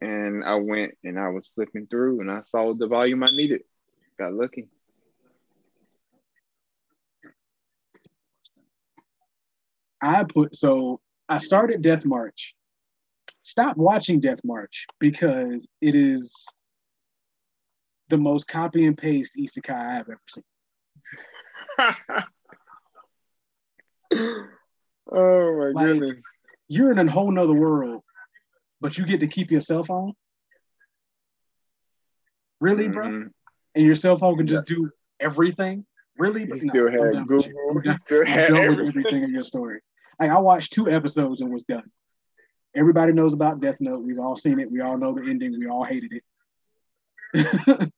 and 0.00 0.44
I 0.44 0.54
went 0.54 0.92
and 1.02 1.18
I 1.18 1.28
was 1.28 1.50
flipping 1.54 1.88
through 1.88 2.20
and 2.20 2.30
I 2.30 2.42
saw 2.42 2.72
the 2.74 2.86
volume 2.86 3.24
I 3.24 3.26
needed. 3.26 3.62
Got 4.18 4.34
lucky. 4.34 4.68
I 10.00 10.24
put 10.24 10.54
so 10.56 11.00
I 11.28 11.38
started 11.38 11.82
Death 11.82 12.04
March. 12.04 12.54
Stop 13.42 13.76
watching 13.76 14.20
Death 14.20 14.40
March 14.44 14.86
because 15.00 15.66
it 15.80 15.94
is 15.94 16.46
the 18.08 18.18
most 18.18 18.46
copy 18.46 18.84
and 18.86 18.96
paste 18.96 19.36
isekai 19.36 19.70
I've 19.74 20.08
ever 20.08 20.20
seen. 20.28 20.44
oh 25.12 25.56
my 25.58 25.70
Like- 25.74 25.86
goodness. 25.86 26.18
You're 26.68 26.90
in 26.92 26.98
a 26.98 27.10
whole 27.10 27.30
nother 27.30 27.52
world, 27.52 28.02
but 28.80 28.96
you 28.96 29.04
get 29.04 29.20
to 29.20 29.26
keep 29.26 29.50
your 29.50 29.60
cell 29.60 29.84
phone. 29.84 30.14
Really, 32.60 32.88
bro? 32.88 33.06
Mhm. 33.08 33.30
And 33.74 33.84
your 33.84 33.94
cell 33.94 34.16
phone 34.16 34.36
can 34.38 34.46
just 34.46 34.64
do 34.64 34.90
everything. 35.20 35.84
Really? 36.16 36.42
You 36.42 36.48
No, 36.54 36.58
still 36.68 36.86
I'm 36.88 36.92
had 36.92 37.14
you. 37.14 37.26
Google. 37.26 37.52
I'm 37.70 37.82
done- 37.82 37.98
still 38.00 38.20
I'm 38.20 38.26
had 38.26 38.48
done 38.48 38.60
with 38.60 38.70
everything. 38.80 38.88
everything 39.00 39.22
in 39.24 39.30
your 39.34 39.42
story. 39.44 39.80
Like 40.20 40.30
I 40.30 40.38
watched 40.38 40.72
two 40.72 40.88
episodes 40.88 41.40
and 41.40 41.52
was 41.52 41.62
done. 41.64 41.90
Everybody 42.74 43.12
knows 43.12 43.34
about 43.34 43.60
Death 43.60 43.80
Note. 43.80 44.02
We've 44.02 44.18
all 44.18 44.36
seen 44.36 44.58
it. 44.60 44.70
We 44.70 44.80
all 44.80 44.96
know 44.96 45.12
the 45.12 45.28
ending. 45.28 45.58
We 45.58 45.66
all 45.68 45.84
hated 45.84 46.12
it. 46.12 46.24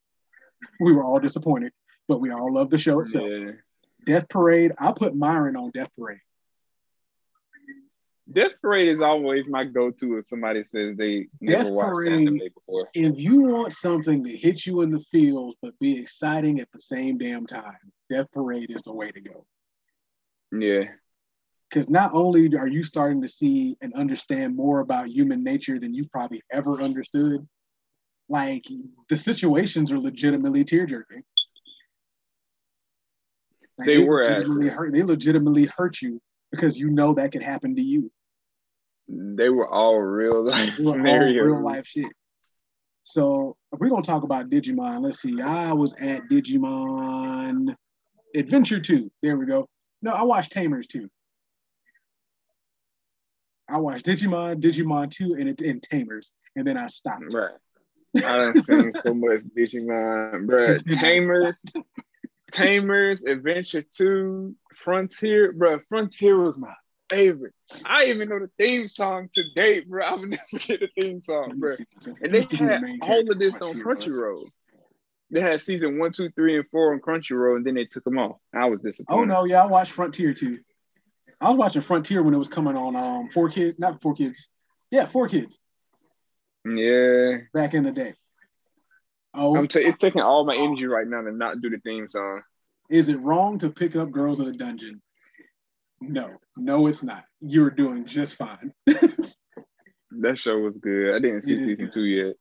we 0.80 0.92
were 0.92 1.02
all 1.04 1.20
disappointed, 1.20 1.72
but 2.08 2.20
we 2.20 2.30
all 2.30 2.52
love 2.52 2.70
the 2.70 2.78
show 2.78 3.00
itself. 3.00 3.24
Yeah. 3.28 3.52
Death 4.04 4.28
Parade. 4.28 4.72
I 4.78 4.92
put 4.92 5.14
Myron 5.14 5.56
on 5.56 5.70
Death 5.70 5.90
Parade. 5.98 6.18
Death 8.32 8.52
Parade 8.62 8.88
is 8.88 9.02
always 9.02 9.50
my 9.50 9.64
go-to 9.64 10.16
if 10.16 10.26
somebody 10.26 10.64
says 10.64 10.96
they 10.96 11.26
never 11.42 11.64
Death 11.64 11.72
watched 11.72 11.88
Parade- 11.90 12.12
anime 12.28 12.38
before. 12.54 12.88
If 12.94 13.20
you 13.20 13.42
want 13.42 13.74
something 13.74 14.24
to 14.24 14.34
hit 14.36 14.64
you 14.64 14.80
in 14.80 14.90
the 14.90 14.98
feels 14.98 15.54
but 15.60 15.78
be 15.78 16.00
exciting 16.00 16.58
at 16.60 16.70
the 16.72 16.80
same 16.80 17.18
damn 17.18 17.46
time, 17.46 17.76
Death 18.10 18.26
Parade 18.32 18.70
is 18.70 18.82
the 18.82 18.92
way 18.94 19.10
to 19.10 19.20
go. 19.20 19.46
Yeah, 20.52 20.84
Because 21.68 21.90
not 21.90 22.12
only 22.14 22.54
are 22.56 22.68
you 22.68 22.82
starting 22.84 23.20
to 23.22 23.28
see 23.28 23.76
and 23.80 23.92
understand 23.94 24.54
more 24.56 24.80
about 24.80 25.08
human 25.08 25.42
nature 25.42 25.78
than 25.80 25.92
you've 25.92 26.10
probably 26.12 26.42
ever 26.50 26.80
understood, 26.80 27.46
like 28.28 28.64
the 29.08 29.16
situations 29.16 29.90
are 29.92 29.98
legitimately 29.98 30.64
tear 30.64 30.86
jerking. 30.86 31.24
They 33.78 33.98
were 33.98 34.22
legitimately 34.22 34.68
hurt. 34.68 34.92
They 34.92 35.02
legitimately 35.02 35.68
hurt 35.76 36.00
you 36.00 36.20
because 36.50 36.78
you 36.78 36.90
know 36.90 37.14
that 37.14 37.32
could 37.32 37.42
happen 37.42 37.74
to 37.76 37.82
you. 37.82 38.10
they 39.08 39.50
were 39.50 39.68
all 39.68 39.98
real 40.00 40.44
life 40.44 40.76
They 40.76 40.84
were 40.84 41.06
all 41.06 41.18
real 41.18 41.62
life 41.62 41.86
shit. 41.86 42.12
So 43.04 43.56
if 43.72 43.80
we're 43.80 43.90
gonna 43.90 44.02
talk 44.02 44.22
about 44.22 44.48
Digimon, 44.48 45.02
let's 45.02 45.20
see. 45.20 45.40
I 45.40 45.72
was 45.72 45.92
at 45.94 46.22
Digimon 46.30 47.74
Adventure 48.34 48.80
2. 48.80 49.10
There 49.22 49.36
we 49.36 49.46
go. 49.46 49.68
No, 50.02 50.12
I 50.12 50.22
watched 50.22 50.52
Tamers 50.52 50.86
2. 50.86 51.08
I 53.68 53.78
watched 53.78 54.04
Digimon, 54.04 54.60
Digimon 54.60 55.10
2, 55.10 55.34
and, 55.34 55.60
and 55.60 55.82
Tamers, 55.82 56.30
and 56.56 56.66
then 56.66 56.76
I 56.76 56.88
stopped. 56.88 57.32
Right. 57.32 57.50
I 58.16 58.20
done 58.20 58.62
seen 58.62 58.92
so 59.02 59.14
much 59.14 59.40
Digimon, 59.56 60.46
bruh. 60.46 60.76
And 60.76 60.80
then 60.80 60.98
I 60.98 61.00
Tamers, 61.00 61.62
Tamers, 62.54 63.24
Adventure 63.24 63.82
2, 63.82 64.54
Frontier, 64.84 65.52
bro. 65.52 65.80
Frontier 65.88 66.38
was 66.38 66.58
my 66.58 66.72
favorite. 67.10 67.52
I 67.84 68.06
even 68.06 68.28
know 68.28 68.38
the 68.38 68.50
theme 68.58 68.86
song 68.86 69.28
to 69.34 69.42
date, 69.54 69.90
bruh. 69.90 70.04
I 70.04 70.14
would 70.14 70.30
never 70.30 70.42
forget 70.50 70.80
the 70.80 70.88
theme 71.00 71.20
song, 71.20 71.48
Let 71.48 71.56
me 71.58 71.66
bruh. 71.66 71.76
see- 71.76 71.86
let 72.06 72.22
And 72.22 72.34
they 72.34 72.42
see 72.42 72.56
who 72.56 72.66
the 72.66 72.72
had 72.74 72.84
all 73.02 73.30
of 73.30 73.38
this 73.38 73.54
on 73.60 73.68
Crunchyroll. 73.82 74.44
They 75.30 75.40
had 75.40 75.62
season 75.62 75.98
one, 75.98 76.12
two, 76.12 76.30
three, 76.30 76.56
and 76.56 76.68
four 76.70 76.92
on 76.92 77.00
Crunchyroll, 77.00 77.56
and 77.56 77.66
then 77.66 77.74
they 77.74 77.86
took 77.86 78.04
them 78.04 78.18
off. 78.18 78.36
I 78.54 78.66
was 78.66 78.80
disappointed. 78.80 79.20
Oh 79.20 79.24
no, 79.24 79.44
yeah, 79.44 79.62
I 79.64 79.66
watched 79.66 79.92
Frontier 79.92 80.32
too. 80.32 80.60
I 81.40 81.48
was 81.48 81.56
watching 81.58 81.82
Frontier 81.82 82.22
when 82.22 82.34
it 82.34 82.38
was 82.38 82.48
coming 82.48 82.76
on 82.76 82.94
um 82.94 83.30
four 83.30 83.48
kids, 83.48 83.78
not 83.78 84.00
four 84.00 84.14
kids. 84.14 84.48
Yeah, 84.90 85.06
four 85.06 85.28
kids 85.28 85.58
Yeah, 86.64 87.38
back 87.52 87.74
in 87.74 87.82
the 87.82 87.90
day. 87.90 88.14
Oh, 89.34 89.56
I'm. 89.56 89.68
T- 89.68 89.80
it's 89.80 89.98
taking 89.98 90.20
all 90.22 90.44
my 90.44 90.56
energy 90.56 90.86
right 90.86 91.06
now 91.06 91.22
to 91.22 91.32
not 91.32 91.60
do 91.60 91.70
the 91.70 91.78
theme 91.78 92.06
song. 92.08 92.42
is 92.90 93.08
it 93.08 93.20
wrong 93.20 93.58
to 93.58 93.70
pick 93.70 93.96
up 93.96 94.10
girls 94.10 94.40
in 94.40 94.46
a 94.46 94.52
dungeon? 94.52 95.00
No, 96.00 96.30
no, 96.56 96.86
it's 96.86 97.02
not. 97.02 97.24
You're 97.40 97.70
doing 97.70 98.04
just 98.04 98.36
fine. 98.36 98.72
That 100.20 100.38
show 100.38 100.58
was 100.58 100.76
good. 100.80 101.14
I 101.14 101.18
didn't 101.18 101.42
see 101.42 101.60
season 101.60 101.86
good. 101.86 101.92
two 101.92 102.04
yet. 102.04 102.34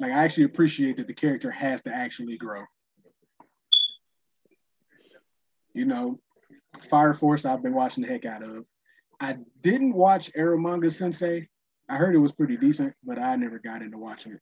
like 0.00 0.12
I 0.12 0.24
actually 0.24 0.44
appreciate 0.44 0.96
that 0.96 1.06
the 1.06 1.14
character 1.14 1.50
has 1.50 1.82
to 1.82 1.94
actually 1.94 2.38
grow. 2.38 2.62
You 5.74 5.84
know, 5.84 6.20
Fire 6.88 7.12
Force 7.12 7.44
I've 7.44 7.62
been 7.62 7.74
watching 7.74 8.02
the 8.02 8.08
heck 8.08 8.24
out 8.24 8.42
of. 8.42 8.64
I 9.20 9.36
didn't 9.62 9.94
watch 9.94 10.32
Eromanga 10.32 10.90
Sensei. 10.90 11.48
I 11.88 11.96
heard 11.96 12.14
it 12.14 12.18
was 12.18 12.32
pretty 12.32 12.56
decent, 12.56 12.94
but 13.04 13.18
I 13.18 13.36
never 13.36 13.58
got 13.58 13.82
into 13.82 13.98
watching 13.98 14.32
it. 14.32 14.40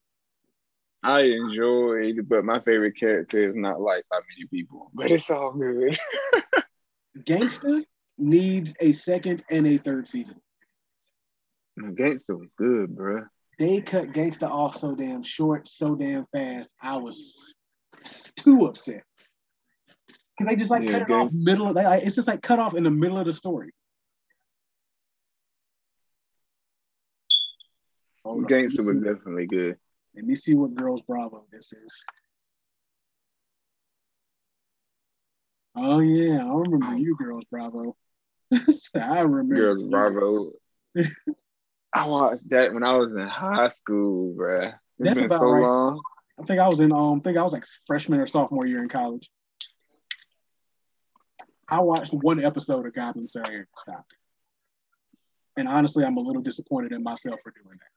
I 1.02 1.20
enjoyed, 1.20 2.28
but 2.28 2.44
my 2.44 2.60
favorite 2.60 2.98
character 2.98 3.48
is 3.48 3.54
not 3.54 3.80
liked 3.80 4.08
by 4.08 4.18
many 4.30 4.48
people. 4.48 4.90
But 4.94 5.10
it's 5.10 5.30
all 5.30 5.52
good. 5.52 5.98
Gangsta 7.18 7.84
needs 8.18 8.74
a 8.80 8.92
second 8.92 9.44
and 9.50 9.66
a 9.66 9.78
third 9.78 10.08
season. 10.08 10.40
Gangsta 11.78 12.38
was 12.38 12.52
good, 12.56 12.96
bruh. 12.96 13.28
They 13.58 13.80
cut 13.80 14.12
Gangsta 14.12 14.50
off 14.50 14.76
so 14.76 14.94
damn 14.94 15.22
short, 15.22 15.68
so 15.68 15.94
damn 15.94 16.26
fast. 16.32 16.70
I 16.80 16.96
was 16.98 17.54
too 18.36 18.66
upset 18.66 19.02
because 20.36 20.48
they 20.48 20.56
just 20.56 20.70
like 20.70 20.84
Yeah, 20.84 20.98
cut 20.98 21.02
it 21.02 21.10
off 21.10 21.30
middle 21.32 21.68
of. 21.68 21.74
They, 21.74 21.84
like, 21.84 22.02
it's 22.04 22.14
just 22.14 22.28
like 22.28 22.42
cut 22.42 22.58
off 22.58 22.74
in 22.74 22.84
the 22.84 22.90
middle 22.90 23.18
of 23.18 23.26
the 23.26 23.32
story. 23.32 23.70
Hold. 28.24 28.48
Gangsta 28.48 28.84
was 28.84 29.02
definitely 29.02 29.46
good. 29.46 29.78
Let 30.16 30.24
me 30.24 30.34
see 30.34 30.54
what 30.54 30.74
Girls 30.74 31.02
Bravo 31.02 31.44
this 31.52 31.74
is. 31.74 32.04
Oh 35.74 36.00
yeah, 36.00 36.42
I 36.42 36.54
remember 36.56 36.96
you, 36.96 37.14
Girls 37.16 37.44
Bravo. 37.50 37.94
I 38.94 39.20
remember 39.20 39.54
Girls 39.54 39.82
you. 39.82 39.90
Bravo. 39.90 40.52
I 41.92 42.06
watched 42.06 42.48
that 42.48 42.72
when 42.72 42.82
I 42.82 42.96
was 42.96 43.12
in 43.12 43.28
high 43.28 43.68
school, 43.68 44.34
bruh. 44.34 44.68
It's 44.68 44.76
That's 45.00 45.20
been 45.20 45.26
about 45.26 45.40
so 45.40 45.46
right. 45.46 45.62
long. 45.62 46.00
I 46.40 46.44
think 46.44 46.60
I 46.60 46.68
was 46.68 46.80
in 46.80 46.92
um, 46.92 47.18
I 47.18 47.20
think 47.20 47.36
I 47.36 47.42
was 47.42 47.52
like 47.52 47.66
freshman 47.86 48.20
or 48.20 48.26
sophomore 48.26 48.66
year 48.66 48.82
in 48.82 48.88
college. 48.88 49.30
I 51.68 51.80
watched 51.80 52.14
one 52.14 52.42
episode 52.42 52.86
of 52.86 52.94
Goblin 52.94 53.28
Slayer 53.28 53.58
and 53.58 53.66
stopped. 53.76 54.14
And 55.58 55.68
honestly, 55.68 56.04
I'm 56.04 56.16
a 56.16 56.20
little 56.20 56.42
disappointed 56.42 56.92
in 56.92 57.02
myself 57.02 57.40
for 57.42 57.50
doing 57.50 57.78
that. 57.78 57.95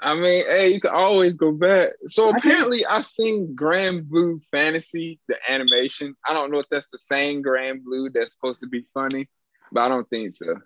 I 0.00 0.14
mean, 0.14 0.44
hey, 0.46 0.68
you 0.72 0.80
can 0.80 0.92
always 0.92 1.36
go 1.36 1.52
back. 1.52 1.90
So 2.06 2.30
apparently, 2.30 2.86
I 2.86 3.02
seen 3.02 3.54
Grand 3.54 4.08
Blue 4.08 4.40
Fantasy, 4.50 5.20
the 5.28 5.36
animation. 5.48 6.14
I 6.26 6.32
don't 6.34 6.50
know 6.50 6.58
if 6.58 6.66
that's 6.70 6.88
the 6.88 6.98
same 6.98 7.42
Grand 7.42 7.84
Blue 7.84 8.10
that's 8.10 8.34
supposed 8.34 8.60
to 8.60 8.66
be 8.66 8.84
funny, 8.94 9.28
but 9.72 9.82
I 9.82 9.88
don't 9.88 10.08
think 10.08 10.34
so. 10.34 10.56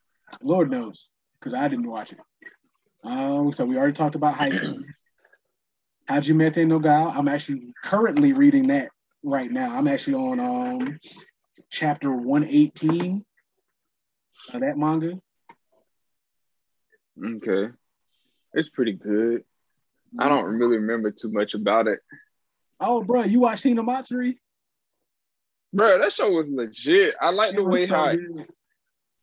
Lord 0.42 0.70
knows, 0.70 1.10
because 1.38 1.54
I 1.54 1.68
didn't 1.68 1.88
watch 1.88 2.12
it. 2.12 2.18
Um, 3.04 3.52
so 3.52 3.64
we 3.64 3.76
already 3.76 3.92
talked 3.92 4.14
about 4.14 4.36
Haikyuu. 4.36 4.84
Hajimete 6.08 6.66
no 6.66 6.78
Ga. 6.78 7.12
I'm 7.16 7.28
actually 7.28 7.72
currently 7.82 8.32
reading 8.32 8.68
that 8.68 8.90
right 9.22 9.50
now. 9.50 9.76
I'm 9.76 9.88
actually 9.88 10.14
on 10.14 10.40
um 10.40 10.98
chapter 11.70 12.12
118 12.12 13.24
of 14.52 14.60
that 14.60 14.76
manga. 14.76 15.18
Okay, 17.22 17.72
it's 18.55 18.68
pretty 18.70 18.92
good. 18.92 19.42
I 20.18 20.28
don't 20.28 20.44
really 20.44 20.76
remember 20.78 21.11
too 21.11 21.30
much 21.30 21.55
about 21.55 21.88
it, 21.88 22.00
Oh, 22.80 23.02
bro, 23.02 23.22
you 23.22 23.40
watched 23.40 23.64
Hinamatsuri? 23.64 24.38
bro. 25.72 25.98
That 25.98 26.12
show 26.12 26.30
was 26.30 26.48
legit. 26.50 27.14
I 27.20 27.30
like 27.30 27.55
the 27.55 27.64
way 27.64 27.86
so 27.86 27.94
how 27.94 28.07
it, 28.07 28.18
good. 28.18 28.46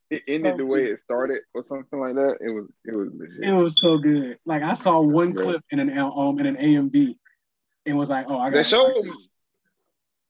it 0.10 0.24
ended, 0.28 0.54
so 0.54 0.58
the 0.58 0.66
way 0.66 0.84
good. 0.86 0.92
it 0.94 1.00
started, 1.00 1.40
or 1.54 1.64
something 1.66 2.00
like 2.00 2.16
that. 2.16 2.38
It 2.42 2.50
was, 2.50 2.66
it 2.86 2.96
was 2.96 3.10
legit. 3.14 3.46
It 3.46 3.54
was 3.54 3.80
so 3.82 3.98
good. 3.98 4.38
Like 4.46 4.64
I 4.64 4.74
saw 4.74 5.00
one 5.02 5.34
Right. 5.34 5.44
clip 5.46 5.64
in 5.72 5.80
an 5.80 5.98
um 5.98 6.40
in 6.40 6.46
an 6.46 6.58
AMV 6.58 7.16
and 7.86 7.98
was 7.98 8.10
like, 8.10 8.26
oh, 8.30 8.38
I 8.40 8.50
got 8.50 8.58
That 8.58 8.68
show, 8.68 8.94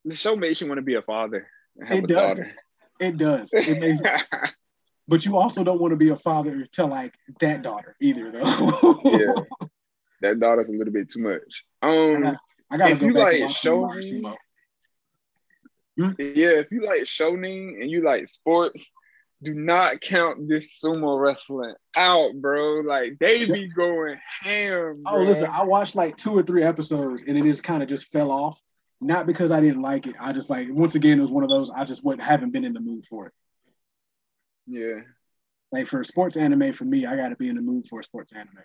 the 0.06 0.16
show 0.16 0.36
makes 0.36 0.62
you 0.62 0.68
want 0.68 0.78
to 0.78 0.84
be 0.84 0.96
a 0.96 1.02
father. 1.02 1.48
and 1.78 1.88
have 1.88 1.98
It 2.00 2.04
a 2.06 2.08
does. 2.08 2.42
It 3.00 3.18
does. 3.18 3.52
It 3.54 3.80
makes 3.80 4.02
but 5.08 5.26
you 5.26 5.38
also 5.38 5.64
don't 5.64 5.82
want 5.82 5.92
to 5.92 5.98
be 5.98 6.10
a 6.10 6.16
father 6.16 6.66
to 6.74 6.86
like 6.86 7.14
that 7.40 7.62
daughter 7.62 7.96
either 8.02 8.32
though. 8.32 9.00
yeah, 9.04 9.68
that 10.22 10.40
daughter's 10.40 10.70
a 10.70 10.72
little 10.72 10.94
bit 10.94 11.12
too 11.12 11.22
much. 11.22 11.64
Um, 11.82 12.38
I 12.72 12.78
gotta 12.78 12.94
If 12.94 13.00
go 13.00 13.06
you 13.08 13.14
back 13.14 13.24
like 13.26 13.42
shonen- 13.52 13.90
Marusumo. 13.90 14.36
yeah, 15.98 16.50
if 16.60 16.72
you 16.72 16.82
like 16.82 17.02
shonen 17.02 17.82
and 17.82 17.90
you 17.90 18.02
like 18.04 18.28
sports, 18.28 18.90
do 19.44 19.54
not 19.54 20.02
count 20.02 20.48
this 20.48 20.80
sumo 20.82 21.20
wrestling 21.20 21.74
out, 21.98 22.32
bro. 22.36 22.82
Like 22.82 23.18
they 23.20 23.46
be 23.46 23.68
going 23.68 24.18
ham. 24.42 25.04
Oh, 25.06 25.22
listen, 25.24 25.46
I 25.52 25.64
watched 25.64 25.96
like 25.96 26.16
two 26.16 26.38
or 26.38 26.44
three 26.44 26.64
episodes 26.64 27.24
and 27.28 27.38
it 27.38 27.44
just 27.44 27.64
kind 27.64 27.84
of 27.84 27.90
just 27.90 28.12
fell 28.12 28.32
off. 28.32 28.60
Not 29.04 29.26
because 29.26 29.50
I 29.50 29.60
didn't 29.60 29.82
like 29.82 30.06
it. 30.06 30.16
I 30.20 30.32
just 30.32 30.50
like 30.52 30.68
once 30.70 30.94
again 30.94 31.18
it 31.18 31.22
was 31.24 31.32
one 31.32 31.44
of 31.44 31.50
those 31.50 31.72
I 31.72 31.86
just 31.86 32.04
wouldn't 32.04 32.22
haven't 32.26 32.52
been 32.52 32.64
in 32.64 32.74
the 32.74 32.80
mood 32.80 33.06
for 33.08 33.28
it. 33.28 33.34
Yeah, 34.68 35.02
Like 35.72 35.88
for 35.88 36.04
sports 36.04 36.38
anime, 36.38 36.74
for 36.74 36.86
me, 36.86 37.06
I 37.06 37.16
got 37.16 37.30
to 37.30 37.36
be 37.36 37.50
in 37.50 37.56
the 37.56 37.62
mood 37.62 37.88
for 37.88 38.00
a 38.00 38.04
sports 38.04 38.34
anime. 38.34 38.64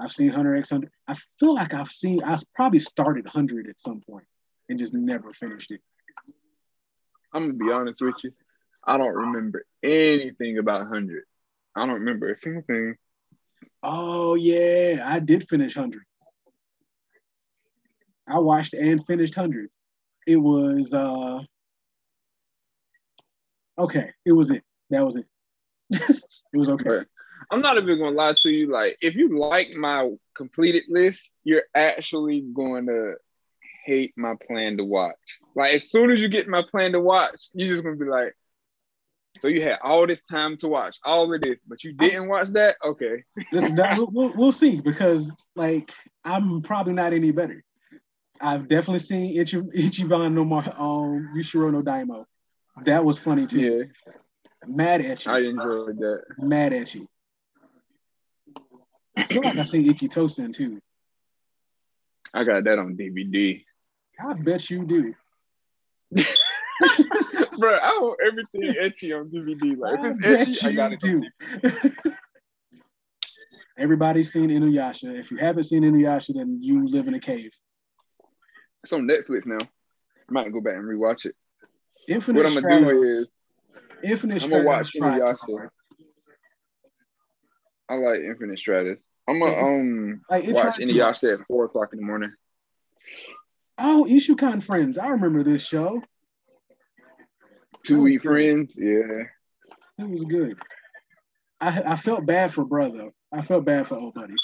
I've 0.00 0.12
seen 0.12 0.30
Hunter 0.30 0.56
X 0.56 0.70
Hunter. 0.70 0.90
I 1.06 1.16
feel 1.38 1.54
like 1.54 1.74
I've 1.74 1.90
seen. 1.90 2.22
I 2.24 2.38
probably 2.54 2.80
started 2.80 3.26
Hundred 3.26 3.68
at 3.68 3.80
some 3.80 4.00
point 4.08 4.26
and 4.68 4.78
just 4.78 4.94
never 4.94 5.32
finished 5.32 5.70
it. 5.72 5.80
I'm 7.34 7.42
gonna 7.48 7.64
be 7.64 7.70
honest 7.72 8.00
with 8.00 8.16
you. 8.24 8.32
I 8.86 8.96
don't 8.96 9.14
remember 9.14 9.64
anything 9.82 10.58
about 10.58 10.88
hundred. 10.88 11.24
I 11.76 11.80
don't 11.86 11.96
remember 12.00 12.30
a 12.30 12.38
single 12.38 12.62
thing. 12.62 12.96
Oh 13.82 14.34
yeah, 14.34 15.04
I 15.06 15.18
did 15.20 15.48
finish 15.48 15.74
Hundred. 15.74 16.02
I 18.28 18.38
watched 18.38 18.74
and 18.74 19.04
finished 19.06 19.34
Hundred. 19.34 19.68
It 20.26 20.36
was 20.36 20.92
uh 20.94 21.40
okay. 23.78 24.10
It 24.24 24.32
was 24.32 24.50
it. 24.50 24.62
That 24.90 25.04
was 25.04 25.16
it. 25.16 25.26
it 25.90 26.56
was 26.56 26.68
okay. 26.68 26.88
But 26.88 27.06
I'm 27.50 27.60
not 27.62 27.76
even 27.76 27.98
gonna 27.98 28.16
lie 28.16 28.34
to 28.40 28.50
you. 28.50 28.70
Like, 28.70 28.96
if 29.00 29.14
you 29.14 29.38
like 29.38 29.74
my 29.74 30.10
completed 30.36 30.84
list, 30.88 31.30
you're 31.44 31.64
actually 31.74 32.42
going 32.54 32.86
to 32.86 33.14
hate 33.84 34.12
my 34.16 34.34
plan 34.46 34.76
to 34.76 34.84
watch. 34.84 35.16
Like, 35.56 35.74
as 35.74 35.90
soon 35.90 36.10
as 36.10 36.20
you 36.20 36.28
get 36.28 36.48
my 36.48 36.62
plan 36.70 36.92
to 36.92 37.00
watch, 37.00 37.48
you're 37.54 37.68
just 37.68 37.82
gonna 37.82 37.96
be 37.96 38.04
like, 38.04 38.34
So 39.40 39.48
you 39.48 39.62
had 39.62 39.78
all 39.82 40.06
this 40.06 40.20
time 40.30 40.56
to 40.58 40.68
watch 40.68 40.96
all 41.04 41.32
of 41.32 41.40
this, 41.40 41.58
but 41.66 41.82
you 41.82 41.92
didn't 41.92 42.28
watch 42.28 42.48
that. 42.52 42.76
Okay. 42.84 43.24
Listen, 43.52 43.76
we'll, 44.12 44.32
we'll 44.36 44.52
see 44.52 44.80
because 44.80 45.32
like 45.56 45.92
I'm 46.24 46.62
probably 46.62 46.92
not 46.92 47.12
any 47.12 47.30
better. 47.30 47.64
I've 48.40 48.68
definitely 48.68 49.00
seen 49.00 49.38
Ichi, 49.40 49.58
Ichiban 49.60 50.32
no 50.32 50.44
more 50.44 50.64
um 50.76 51.30
Yushiro 51.36 51.72
no 51.72 51.82
Daimo. 51.82 52.24
That 52.84 53.04
was 53.04 53.18
funny 53.18 53.46
too. 53.46 53.88
Yeah. 54.06 54.12
Mad 54.66 55.00
at 55.00 55.24
you. 55.24 55.32
I 55.32 55.40
enjoyed 55.40 55.98
that. 55.98 56.22
Mad 56.38 56.72
at 56.72 56.94
you. 56.94 57.08
I 59.16 59.24
feel 59.24 59.42
like 59.42 59.58
I 59.58 59.64
seen 59.64 59.88
Ikki 59.90 60.08
Tousen 60.08 60.54
too. 60.54 60.80
I 62.32 62.44
got 62.44 62.64
that 62.64 62.78
on 62.78 62.96
DVD. 62.96 63.64
I 64.24 64.34
bet 64.34 64.70
you 64.70 64.84
do. 64.84 65.14
Bro, 67.58 67.74
I 67.74 67.98
want 68.00 68.18
everything 68.26 68.74
ecchi 68.82 69.18
on 69.18 69.28
DVD. 69.30 69.76
Like 69.76 70.00
I 70.00 70.10
if 70.10 70.16
it's 70.20 70.62
ecchi, 70.62 70.68
I 70.68 70.72
got 70.72 70.92
it. 70.92 71.00
do. 71.00 71.22
Everybody's 73.76 74.32
seen 74.32 74.50
Inuyasha. 74.50 75.18
If 75.18 75.30
you 75.30 75.38
haven't 75.38 75.64
seen 75.64 75.82
Inuyasha, 75.82 76.34
then 76.34 76.58
you 76.60 76.86
live 76.86 77.08
in 77.08 77.14
a 77.14 77.20
cave. 77.20 77.50
It's 78.82 78.92
on 78.92 79.08
Netflix 79.08 79.46
now. 79.46 79.58
I 79.60 80.32
might 80.32 80.52
go 80.52 80.60
back 80.60 80.74
and 80.74 80.84
rewatch 80.84 81.24
it. 81.24 81.34
Infinite 82.08 82.38
what 82.38 82.46
I'm 82.46 82.62
gonna 82.62 82.90
do 82.90 83.02
is 83.02 83.28
Infinite 84.02 84.42
I'm 84.42 84.50
gonna 84.50 84.62
Stratos 84.62 84.66
watch 84.66 84.92
Inuyasha. 84.94 85.68
I 87.88 87.94
like 87.94 88.20
Infinite 88.20 88.60
Stratos. 88.64 88.98
I'm 89.28 89.40
gonna 89.40 89.56
um 89.56 90.20
Like 90.30 90.44
watch 90.46 90.76
tried 90.76 90.86
too 90.86 90.98
hard. 90.98 91.14
Inuyasha 91.16 91.40
at 91.40 91.46
four 91.46 91.64
o'clock 91.64 91.90
in 91.92 91.98
the 91.98 92.04
morning. 92.04 92.32
Oh, 93.78 94.06
Isshukan 94.08 94.62
Friends. 94.62 94.98
I 94.98 95.08
remember 95.08 95.42
this 95.42 95.66
show. 95.66 96.02
Two 97.84 98.02
week 98.02 98.22
friends, 98.22 98.74
yeah. 98.76 99.24
It 99.98 100.08
was 100.08 100.24
good. 100.24 100.58
I 101.60 101.82
I 101.92 101.96
felt 101.96 102.26
bad 102.26 102.52
for 102.52 102.64
brother. 102.64 103.10
I 103.32 103.42
felt 103.42 103.64
bad 103.64 103.86
for 103.86 103.96
old 103.96 104.14
buddy. 104.14 104.34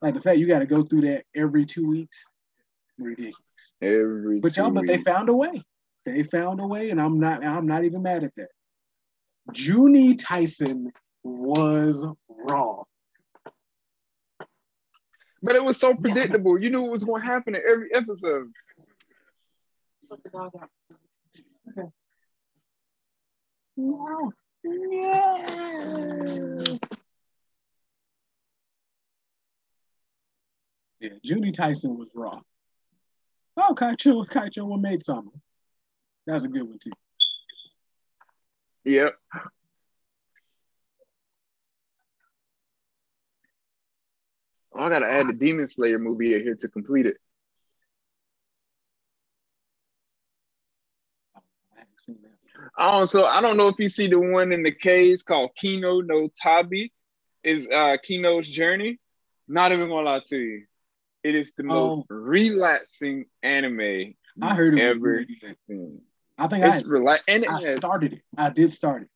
Like 0.00 0.14
the 0.14 0.20
fact 0.20 0.38
you 0.38 0.46
got 0.46 0.60
to 0.60 0.66
go 0.66 0.82
through 0.82 1.02
that 1.02 1.24
every 1.34 1.66
two 1.66 1.86
weeks, 1.86 2.24
ridiculous. 2.98 3.36
Every 3.82 4.40
But 4.40 4.56
y'all, 4.56 4.70
but 4.70 4.86
they 4.86 4.98
found 4.98 5.28
a 5.28 5.34
way. 5.34 5.64
They 6.08 6.22
found 6.22 6.58
a 6.58 6.66
way, 6.66 6.88
and 6.88 7.00
I'm 7.00 7.20
not. 7.20 7.44
I'm 7.44 7.66
not 7.66 7.84
even 7.84 8.02
mad 8.02 8.24
at 8.24 8.34
that. 8.36 8.48
Juni 9.52 10.18
Taisen 10.18 10.86
was 11.22 12.02
raw. 12.28 12.82
But 15.42 15.54
it 15.54 15.62
was 15.62 15.78
so 15.78 15.94
predictable. 15.94 16.58
You 16.58 16.70
knew 16.70 16.80
what 16.82 16.92
was 16.92 17.04
gonna 17.04 17.24
happen 17.24 17.54
in 17.54 17.62
every 17.68 17.94
episode. 17.94 18.50
No. 23.76 24.32
Yeah. 24.64 25.46
Yeah, 31.00 31.10
Juni 31.24 31.54
Taisen 31.54 31.98
was 31.98 32.08
raw. 32.14 32.40
Oh, 33.58 33.74
Kaicho, 33.76 34.26
Kaicho 34.26 34.66
one 34.66 34.80
made 34.80 35.02
something. 35.02 35.40
That 36.28 36.34
was 36.34 36.44
a 36.44 36.48
good 36.48 36.64
one 36.64 36.78
too. 36.78 36.90
Yep. 38.84 39.14
Oh, 44.74 44.80
I 44.82 44.90
gotta 44.90 45.10
add 45.10 45.28
the 45.28 45.32
Demon 45.32 45.66
Slayer 45.66 45.98
movie 45.98 46.34
in 46.34 46.42
here 46.42 46.54
to 46.56 46.68
complete 46.68 47.06
it. 47.06 47.16
I 51.34 51.40
haven't 51.78 51.98
seen 51.98 52.18
that. 52.20 52.32
Also, 52.76 53.24
I 53.24 53.40
don't 53.40 53.56
know 53.56 53.68
if 53.68 53.76
you 53.78 53.88
see 53.88 54.08
the 54.08 54.20
one 54.20 54.52
in 54.52 54.62
the 54.62 54.72
caves 54.72 55.22
called 55.22 55.52
Kino 55.56 56.02
no 56.02 56.28
Tabi. 56.42 56.92
Is 57.42 57.66
uh 57.74 57.96
Kino's 58.02 58.46
journey. 58.50 59.00
Not 59.48 59.72
even 59.72 59.88
gonna 59.88 60.02
lie 60.02 60.20
to 60.28 60.36
you. 60.36 60.66
It 61.24 61.34
is 61.34 61.54
the 61.56 61.62
most 61.62 62.06
relaxing 62.10 63.24
anime 63.42 64.12
I 64.42 64.54
heard 64.54 64.74
it 64.74 64.82
ever 64.82 64.98
really 65.00 65.24
good. 65.40 65.56
seen. 65.66 66.02
I 66.38 66.46
think 66.46 66.64
I, 66.64 66.76
It's 66.78 66.88
relax 66.90 67.24
and 67.28 67.42
it 67.44 67.50
I 67.50 67.60
has 67.60 67.76
started 67.76 68.12
it. 68.14 68.22
I 68.36 68.50
did 68.50 68.70
start 68.70 69.02
it. 69.02 69.08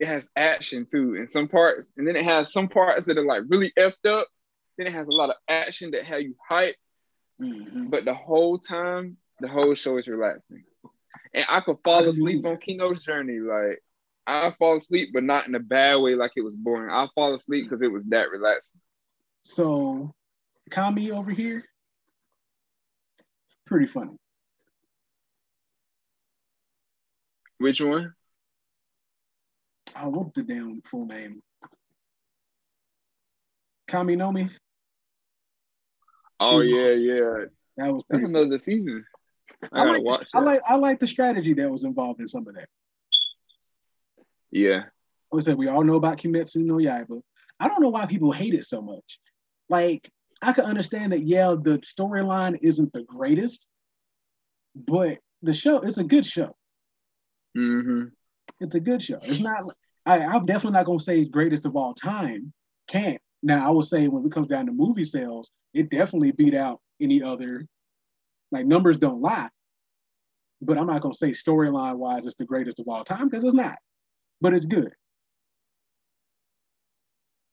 it 0.00 0.06
has 0.08 0.28
action 0.36 0.86
too 0.90 1.14
in 1.14 1.26
some 1.28 1.48
parts, 1.48 1.90
and 1.96 2.06
then 2.06 2.16
it 2.16 2.24
has 2.24 2.52
some 2.52 2.68
parts 2.68 3.06
that 3.06 3.18
are 3.18 3.24
like 3.24 3.42
really 3.48 3.72
effed 3.78 4.06
up. 4.06 4.26
Then 4.76 4.86
it 4.86 4.92
has 4.92 5.08
a 5.08 5.12
lot 5.12 5.30
of 5.30 5.36
action 5.48 5.90
that 5.92 6.04
have 6.04 6.20
you 6.22 6.36
hype, 6.48 6.76
Mhm. 7.40 7.90
but 7.90 8.04
the 8.04 8.14
whole 8.14 8.58
time, 8.58 9.16
the 9.40 9.48
whole 9.48 9.74
show 9.74 9.96
is 9.98 10.06
relaxing. 10.06 10.64
And 11.34 11.44
I 11.48 11.60
could 11.60 11.78
fall 11.82 12.04
I 12.04 12.08
asleep 12.08 12.44
on 12.44 12.58
Kino's 12.58 13.02
journey. 13.04 13.38
Like 13.38 13.82
I 14.26 14.50
fall 14.58 14.76
asleep, 14.76 15.10
but 15.12 15.24
not 15.24 15.46
in 15.48 15.54
a 15.54 15.60
bad 15.60 15.96
way, 15.96 16.14
like 16.14 16.32
it 16.36 16.42
was 16.42 16.54
boring. 16.56 16.90
I 16.90 17.08
fall 17.14 17.34
asleep 17.34 17.64
because 17.68 17.82
it 17.82 17.90
was 17.90 18.04
that 18.06 18.30
relaxing. 18.30 18.80
So, 19.42 20.14
Kami 20.70 21.10
over 21.10 21.30
here, 21.30 21.64
pretty 23.66 23.86
funny. 23.86 24.16
Which 27.58 27.80
one? 27.80 28.14
Oh, 29.96 30.08
what's 30.08 30.32
the 30.34 30.42
damn 30.42 30.80
full 30.82 31.06
name? 31.06 31.42
Kami 33.88 34.16
Nomi. 34.16 34.50
Oh 36.40 36.60
yeah, 36.60 36.90
yeah. 36.90 37.44
That 37.76 37.92
was 37.92 38.04
That's 38.08 38.24
another 38.24 38.58
season. 38.58 39.04
I 39.72 39.80
I 39.80 39.84
like, 39.84 39.96
the, 39.96 40.02
watch 40.02 40.28
I 40.34 40.40
like 40.40 40.60
I 40.68 40.74
like 40.76 41.00
the 41.00 41.06
strategy 41.06 41.54
that 41.54 41.70
was 41.70 41.84
involved 41.84 42.20
in 42.20 42.28
some 42.28 42.46
of 42.46 42.54
that. 42.54 42.68
Yeah. 44.50 44.84
Like 45.32 45.42
I 45.42 45.44
said, 45.44 45.58
we 45.58 45.68
all 45.68 45.82
know 45.82 45.96
about 45.96 46.18
Kimetsu 46.18 46.56
no 46.56 46.76
Yaiba. 46.76 47.20
I 47.60 47.68
don't 47.68 47.82
know 47.82 47.88
why 47.88 48.06
people 48.06 48.32
hate 48.32 48.54
it 48.54 48.64
so 48.64 48.80
much. 48.80 49.18
Like, 49.68 50.10
I 50.40 50.52
can 50.52 50.64
understand 50.64 51.12
that, 51.12 51.22
yeah, 51.22 51.56
the 51.60 51.78
storyline 51.80 52.56
isn't 52.62 52.92
the 52.92 53.02
greatest, 53.02 53.68
but 54.74 55.18
the 55.42 55.52
show, 55.52 55.80
it's 55.80 55.98
a 55.98 56.04
good 56.04 56.24
show. 56.24 56.56
Hmm 57.58 58.04
It's 58.60 58.76
a 58.76 58.80
good 58.80 59.02
show. 59.02 59.18
It's 59.22 59.40
not, 59.40 59.64
I, 60.06 60.20
I'm 60.20 60.46
definitely 60.46 60.76
not 60.76 60.86
going 60.86 60.98
to 60.98 61.04
say 61.04 61.24
greatest 61.24 61.66
of 61.66 61.74
all 61.74 61.92
time. 61.92 62.52
Can't. 62.86 63.20
Now, 63.42 63.66
I 63.66 63.72
would 63.72 63.84
say 63.84 64.06
when 64.06 64.24
it 64.24 64.30
comes 64.30 64.46
down 64.46 64.66
to 64.66 64.72
movie 64.72 65.04
sales, 65.04 65.50
it 65.74 65.90
definitely 65.90 66.30
beat 66.30 66.54
out 66.54 66.80
any 67.00 67.20
other, 67.20 67.66
like, 68.52 68.64
numbers 68.64 68.96
don't 68.96 69.20
lie. 69.20 69.48
But 70.62 70.78
I'm 70.78 70.86
not 70.86 71.02
going 71.02 71.12
to 71.12 71.18
say 71.18 71.30
storyline 71.30 71.96
wise 71.96 72.26
it's 72.26 72.36
the 72.36 72.44
greatest 72.44 72.78
of 72.78 72.86
all 72.88 73.02
time 73.02 73.28
because 73.28 73.44
it's 73.44 73.54
not. 73.54 73.78
But 74.40 74.54
it's 74.54 74.66
good. 74.66 74.92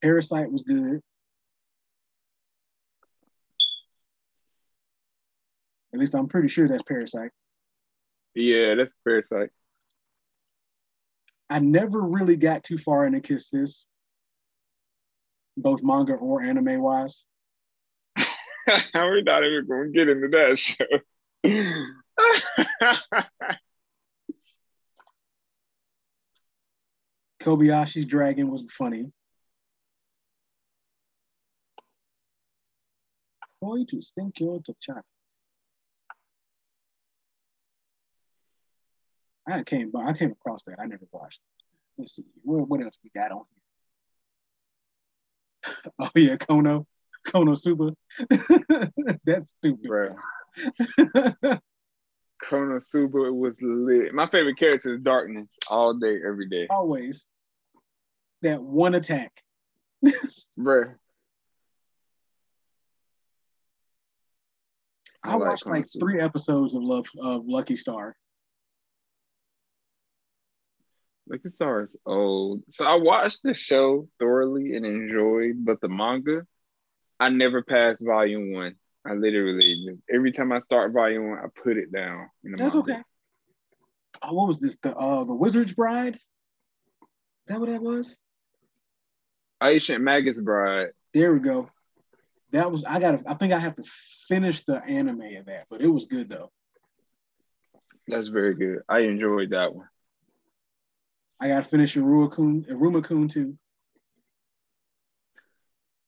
Parasyte 0.04 0.52
was 0.52 0.62
good. 0.62 1.02
At 5.94 6.00
least 6.00 6.14
I'm 6.14 6.28
pretty 6.28 6.48
sure 6.48 6.68
that's 6.68 6.84
Parasyte. 6.84 7.30
Yeah, 8.36 8.76
that's 8.76 8.94
Parasyte. 9.08 9.50
I 11.50 11.60
never 11.60 12.02
really 12.02 12.38
got 12.38 12.64
too 12.64 12.78
far 12.78 13.06
into 13.06 13.22
Kiss 13.22 13.50
This, 13.50 13.86
both 15.58 15.84
manga 15.84 16.14
or 16.14 16.42
anime 16.42 16.82
wise. 16.82 17.26
We're 18.94 19.22
not 19.22 19.44
even 19.44 19.68
gonna 19.68 19.90
get 19.90 20.08
into 20.10 20.28
that 20.30 20.58
show. 20.58 20.86
Kobayashi's 27.42 28.06
Dragon 28.06 28.50
was 28.50 28.64
funny. 28.72 29.12
Boy, 33.62 33.84
to 33.90 34.02
stink 34.02 34.40
your 34.40 34.62
to 34.62 34.74
chop. 34.82 35.06
I 39.48 39.64
came, 39.64 39.92
I 39.96 40.14
came 40.14 40.32
across 40.32 40.64
that. 40.68 40.80
I 40.80 40.86
never 40.86 41.06
watched. 41.12 41.40
It. 41.40 42.02
Let's 42.02 42.16
see. 42.16 42.26
What, 42.44 42.68
what 42.68 42.82
else 42.82 42.98
we 43.04 43.10
got 43.10 43.32
on 43.32 43.44
here? 45.64 45.84
Oh 46.00 46.10
yeah, 46.16 46.36
Kono, 46.36 46.86
Kono 47.28 47.58
Suba. 47.58 47.96
That's 49.26 49.50
stupid. 49.50 49.90
Bruh. 49.90 50.16
Konosuba 52.44 53.34
was 53.34 53.56
lit. 53.62 54.14
My 54.14 54.28
favorite 54.28 54.60
character 54.60 54.96
is 54.96 55.02
Darkness 55.02 55.50
all 55.68 55.96
day, 55.96 56.20
every 56.26 56.48
day. 56.50 56.68
Always 56.70 57.26
that 58.42 58.62
one 58.62 58.96
attack. 58.96 59.32
Bruh. 60.60 60.96
I, 65.24 65.32
like 65.36 65.40
watched 65.40 65.66
like 65.66 65.88
three 66.00 66.20
episodes 66.20 66.76
of 66.76 66.84
Love 66.84 67.08
of 67.20 67.46
Lucky 67.48 67.76
Star. 67.76 68.16
Lucky 71.28 71.42
it's 71.46 71.60
is 71.60 71.96
old. 72.06 72.62
So 72.72 72.86
I 72.86 72.96
watched 72.96 73.42
the 73.44 73.56
show 73.56 74.08
thoroughly 74.20 74.76
and 74.76 74.86
enjoyed, 74.86 75.66
but 75.66 75.82
the 75.82 75.88
manga, 75.88 76.46
I 77.20 77.30
never 77.30 77.64
passed 77.64 78.06
volume 78.06 78.54
one. 78.54 78.76
I 79.08 79.14
literally 79.14 79.86
just 79.88 80.02
every 80.14 80.32
time 80.32 80.52
I 80.52 80.60
start 80.60 80.94
volume 80.94 81.32
one, 81.32 81.40
I 81.40 81.48
put 81.64 81.78
it 81.78 81.92
down. 81.92 82.30
That's 82.44 82.76
manga. 82.76 82.78
okay. 82.78 83.02
Oh, 84.22 84.34
what 84.34 84.48
was 84.48 84.60
this? 84.60 84.78
The 84.80 84.96
uh 84.96 85.24
the 85.24 85.34
Wizard's 85.34 85.74
Bride? 85.74 86.16
Is 86.16 87.48
that 87.48 87.60
what 87.60 87.70
that 87.70 87.82
was? 87.82 88.16
Ancient 89.64 90.04
Magus 90.04 90.40
Bride. 90.40 90.90
There 91.14 91.34
we 91.34 91.40
go. 91.40 91.70
That 92.52 92.72
was 92.72 92.84
I 92.84 93.00
gotta 93.00 93.24
I 93.28 93.34
think 93.34 93.52
I 93.52 93.60
have 93.60 93.76
to 93.76 93.84
finish 94.28 94.64
the 94.64 94.84
anime 94.84 95.22
of 95.22 95.46
that, 95.48 95.66
but 95.72 95.82
it 95.82 95.88
was 95.88 96.06
good 96.06 96.30
though. 96.30 96.52
That's 98.08 98.28
very 98.28 98.54
good. 98.54 98.80
I 98.88 99.00
enjoyed 99.00 99.50
that 99.50 99.74
one. 99.74 99.88
I 101.40 101.48
gotta 101.50 101.64
finish 101.64 101.96
Iruma-kun, 101.96 102.66
uh, 102.70 102.74
Iruma-kun 102.74 103.28
too. 103.28 103.58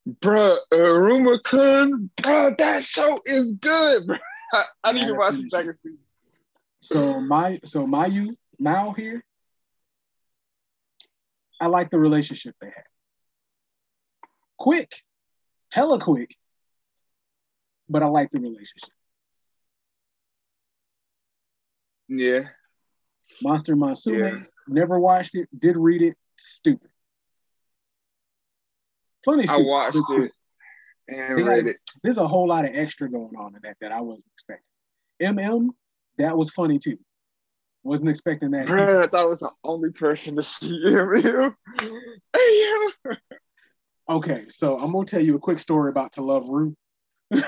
Bruh, 0.07 0.57
uh, 0.71 0.75
Iruma-kun, 0.75 2.09
bruh, 2.17 2.57
that 2.57 2.83
show 2.83 3.19
is 3.25 3.53
good, 3.53 4.07
bruh. 4.07 4.19
I, 4.53 4.63
I 4.83 4.91
need 4.93 5.07
to 5.07 5.13
watch 5.13 5.33
the 5.33 5.49
second 5.49 5.75
season. 5.83 5.99
So 6.81 7.19
my 7.19 7.59
so 7.65 7.85
Mayu 7.85 8.37
Mao 8.57 8.93
here, 8.93 9.23
I 11.59 11.67
like 11.67 11.89
the 11.89 11.99
relationship 11.99 12.55
they 12.61 12.67
have. 12.67 12.85
Quick, 14.57 15.03
hella 15.69 15.99
quick, 15.99 16.35
but 17.89 18.03
I 18.03 18.05
like 18.05 18.31
the 18.31 18.39
relationship. 18.39 18.93
Yeah. 22.07 22.43
Monster 23.41 23.75
Musume, 23.75 24.17
Yeah. 24.19 24.43
Never 24.67 24.99
watched 24.99 25.35
it, 25.35 25.47
did 25.57 25.77
read 25.77 26.01
it, 26.01 26.17
stupid. 26.37 26.89
Funny 29.23 29.43
I 29.43 29.45
stupid. 29.45 29.63
but 29.63 29.67
watched 29.67 30.11
it 30.11 30.31
and 31.07 31.45
read 31.45 31.67
it. 31.67 31.77
There's 32.03 32.17
a 32.17 32.27
whole 32.27 32.47
lot 32.47 32.65
of 32.65 32.71
extra 32.73 33.09
going 33.09 33.35
on 33.37 33.55
in 33.55 33.61
that 33.63 33.77
that 33.81 33.91
I 33.91 34.01
wasn't 34.01 34.31
expecting. 34.33 34.63
MM, 35.21 35.69
that 36.17 36.37
was 36.37 36.51
funny 36.51 36.79
too. 36.79 36.97
Wasn't 37.83 38.09
expecting 38.09 38.51
that. 38.51 38.67
Bruh, 38.67 39.03
I 39.03 39.07
thought 39.07 39.21
I 39.21 39.25
was 39.25 39.39
the 39.39 39.51
only 39.63 39.91
person 39.91 40.35
to 40.35 40.43
see 40.43 40.77
yo. 40.83 41.53
Okay, 44.09 44.45
so 44.47 44.77
I'm 44.77 44.93
gonna 44.93 45.05
tell 45.05 45.21
you 45.21 45.35
a 45.35 45.39
quick 45.39 45.59
story 45.59 45.89
about 45.89 46.13
To 46.13 46.21
Love-Ru. 46.21 46.73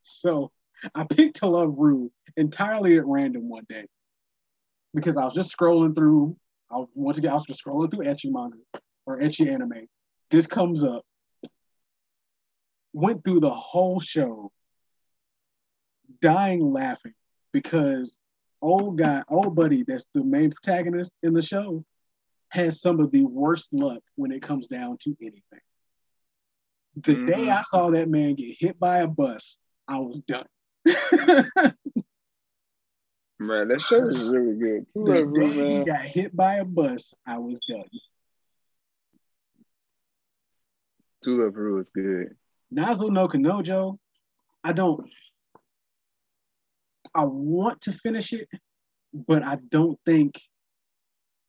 so 0.00 0.50
I 0.94 1.04
picked 1.04 1.36
To 1.40 1.46
Love-Ru 1.46 2.10
entirely 2.34 2.96
at 2.96 3.04
random 3.04 3.50
one 3.50 3.66
day 3.68 3.84
because 4.98 5.16
I 5.16 5.24
was 5.24 5.34
just 5.34 5.56
scrolling 5.56 5.94
through. 5.94 6.36
I 6.70 6.84
once 6.94 7.18
again 7.18 7.32
I 7.32 7.34
was 7.34 7.46
just 7.46 7.64
scrolling 7.64 7.90
through 7.90 8.04
ecchi 8.04 8.30
manga 8.30 8.58
or 9.06 9.20
ecchi 9.20 9.50
anime. 9.50 9.86
This 10.30 10.46
comes 10.46 10.84
up. 10.84 11.02
Went 12.92 13.24
through 13.24 13.40
the 13.40 13.50
whole 13.50 14.00
show, 14.00 14.50
dying 16.20 16.60
laughing 16.60 17.14
because 17.52 18.18
old 18.60 18.98
guy, 18.98 19.22
old 19.28 19.54
buddy, 19.54 19.84
that's 19.84 20.06
the 20.14 20.24
main 20.24 20.50
protagonist 20.50 21.12
in 21.22 21.32
the 21.32 21.42
show, 21.42 21.84
has 22.50 22.80
some 22.80 23.00
of 23.00 23.10
the 23.10 23.24
worst 23.24 23.72
luck 23.72 24.02
when 24.16 24.32
it 24.32 24.42
comes 24.42 24.66
down 24.66 24.96
to 25.02 25.16
anything. 25.20 25.60
The 26.96 27.16
Mhm. 27.16 27.26
day 27.26 27.50
I 27.50 27.62
saw 27.62 27.90
that 27.90 28.08
man 28.08 28.34
get 28.34 28.56
hit 28.58 28.78
by 28.80 28.98
a 28.98 29.06
bus, 29.06 29.60
I 29.86 29.98
was 30.00 30.20
done. 30.20 30.46
Man, 33.40 33.68
that 33.68 33.82
show 33.82 34.04
is 34.08 34.18
really 34.28 34.56
good. 34.58 34.86
The 34.94 35.30
day 35.32 35.78
he 35.78 35.84
got 35.84 36.00
hit 36.00 36.34
by 36.34 36.56
a 36.56 36.64
bus, 36.64 37.14
I 37.24 37.38
was 37.38 37.60
done. 37.68 37.84
To 41.24 41.44
Love-Ru 41.44 41.80
is 41.80 41.86
good. 41.94 42.36
Nazo 42.74 43.10
no 43.10 43.28
Kanojo, 43.28 43.98
I 44.64 44.72
don't. 44.72 45.08
I 47.14 47.24
want 47.24 47.80
to 47.82 47.92
finish 47.92 48.32
it, 48.32 48.48
but 49.12 49.42
I 49.42 49.58
don't 49.70 49.98
think 50.04 50.40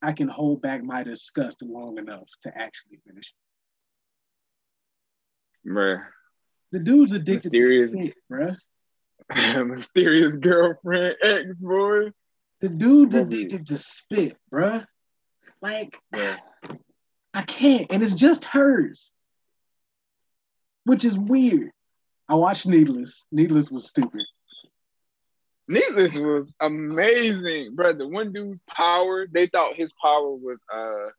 I 0.02 0.14
can 0.14 0.28
hold 0.28 0.62
back 0.62 0.84
my 0.84 1.04
disgust 1.04 1.62
long 1.62 1.98
enough 1.98 2.30
to 2.44 2.56
actually 2.58 3.00
finish 3.06 3.34
it. 5.66 5.70
Bruh. 5.70 6.04
The 6.72 6.80
dude's 6.80 7.14
addicted 7.14 7.52
Mysterious. 7.52 7.92
to 7.92 7.98
spit, 7.98 8.14
bruh. 8.32 8.58
Mysterious 9.66 10.36
girlfriend, 10.38 11.16
ex 11.22 11.56
boy. 11.58 12.12
The 12.62 12.70
dude's 12.70 13.16
addicted 13.16 13.68
to 13.68 13.78
spit, 13.78 14.38
bruh. 14.52 14.86
Like. 15.62 16.00
I 17.34 17.44
can't, 17.44 17.88
and 17.92 18.02
it's 18.02 18.14
just 18.14 18.46
hers, 18.46 19.12
which 20.86 21.06
is 21.06 21.18
weird. 21.18 21.72
I 22.28 22.36
watched 22.36 22.66
Needless. 22.66 23.26
Needless 23.32 23.72
was 23.72 23.88
stupid. 23.88 24.22
Needless 25.68 26.16
was 26.16 26.54
amazing, 26.60 27.76
bro. 27.76 27.94
The 27.94 28.08
one 28.08 28.34
dude's 28.34 28.60
power, 28.68 29.28
they 29.28 29.48
thought 29.48 29.76
his 29.76 29.92
power 30.02 30.32
was 30.32 30.58
uh 30.74 31.12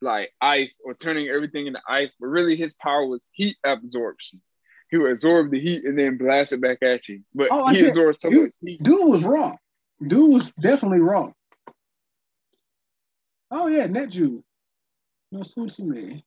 like 0.00 0.32
ice 0.40 0.80
or 0.84 0.94
turning 0.94 1.28
everything 1.28 1.66
into 1.66 1.80
ice, 1.86 2.14
but 2.18 2.28
really 2.28 2.56
his 2.56 2.74
power 2.74 3.04
was 3.06 3.22
heat 3.32 3.56
absorption. 3.64 4.40
He 4.90 4.96
would 4.98 5.12
absorb 5.12 5.50
the 5.50 5.60
heat 5.60 5.84
and 5.84 5.98
then 5.98 6.16
blast 6.16 6.52
it 6.52 6.60
back 6.60 6.78
at 6.82 7.08
you. 7.08 7.22
But 7.34 7.48
Oh, 7.50 7.68
he 7.68 7.76
said- 7.80 7.88
absorbed 7.90 8.20
so 8.20 8.28
you- 8.30 8.42
much 8.42 8.52
heat. 8.60 8.82
Dude 8.82 9.08
was 9.08 9.22
wrong. 9.24 9.56
Dude 10.04 10.32
was 10.32 10.50
definitely 10.52 11.00
wrong. 11.00 11.34
Oh 13.50 13.66
yeah, 13.66 13.86
Netju. 13.86 14.42
No 15.32 15.40
Susume. 15.40 16.22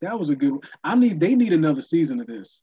That 0.00 0.18
was 0.18 0.28
a 0.28 0.36
good 0.36 0.52
one. 0.52 0.60
I 0.82 0.94
need 0.96 1.18
they 1.20 1.34
need 1.34 1.52
another 1.52 1.82
season 1.82 2.20
of 2.20 2.26
this. 2.26 2.60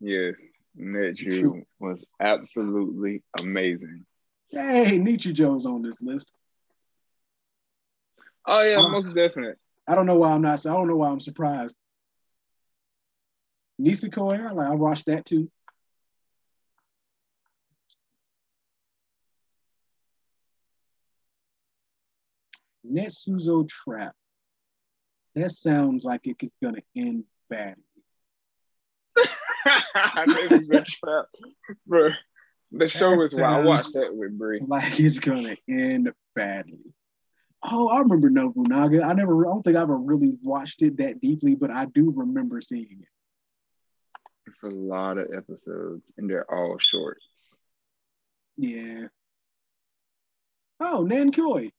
Yes, 0.00 0.34
Neju 0.78 1.40
True. 1.40 1.62
was 1.78 2.04
absolutely 2.20 3.22
amazing. 3.40 4.04
Hey, 4.48 4.98
Nietzsche 4.98 5.32
Jones 5.32 5.64
on 5.66 5.82
this 5.82 6.00
list. 6.02 6.32
Oh 8.46 8.62
yeah, 8.62 8.76
Um, 8.76 8.92
most 8.92 9.14
definite. 9.14 9.58
I 9.88 9.94
don't 9.94 10.06
know 10.06 10.16
why 10.16 10.32
I'm 10.32 10.42
not 10.42 10.64
I 10.66 10.72
don't 10.72 10.86
know 10.88 10.96
why 10.96 11.08
I'm 11.10 11.20
surprised. 11.20 11.76
Nisekoi, 13.80 14.48
I 14.48 14.52
like 14.52 14.68
I 14.68 14.74
watched 14.74 15.06
that 15.06 15.24
too. 15.24 15.50
Netsuzo 22.90 23.68
Trap. 23.68 24.14
That 25.34 25.50
sounds 25.50 26.04
like 26.04 26.22
it's 26.24 26.56
gonna 26.62 26.82
end 26.96 27.24
badly. 27.50 27.82
a 30.72 30.84
trap, 30.84 31.26
bro. 31.86 32.10
The 32.72 32.88
show 32.88 33.10
That 33.10 33.24
is 33.24 33.34
wild. 33.34 33.64
I 33.64 33.66
watched 33.66 33.94
that 33.94 34.14
with 34.14 34.38
Brie. 34.38 34.62
Like 34.66 34.98
it's 34.98 35.18
gonna 35.18 35.56
end 35.68 36.12
badly. 36.34 36.94
Oh, 37.62 37.88
I 37.88 38.00
remember 38.00 38.30
Nobunaga. 38.30 39.02
I 39.02 39.12
never 39.12 39.46
I 39.46 39.50
don't 39.50 39.62
think 39.62 39.76
I 39.76 39.82
ever 39.82 39.96
really 39.96 40.38
watched 40.42 40.82
it 40.82 40.96
that 40.98 41.20
deeply, 41.20 41.54
but 41.54 41.70
I 41.70 41.86
do 41.86 42.12
remember 42.14 42.60
seeing 42.60 42.98
it. 43.02 43.08
It's 44.46 44.62
a 44.62 44.68
lot 44.68 45.18
of 45.18 45.32
episodes, 45.32 46.04
and 46.16 46.30
they're 46.30 46.50
all 46.50 46.78
shorts. 46.78 47.24
Yeah. 48.56 49.08
Oh, 50.78 51.02
Nan 51.02 51.32
Nankoi. 51.32 51.70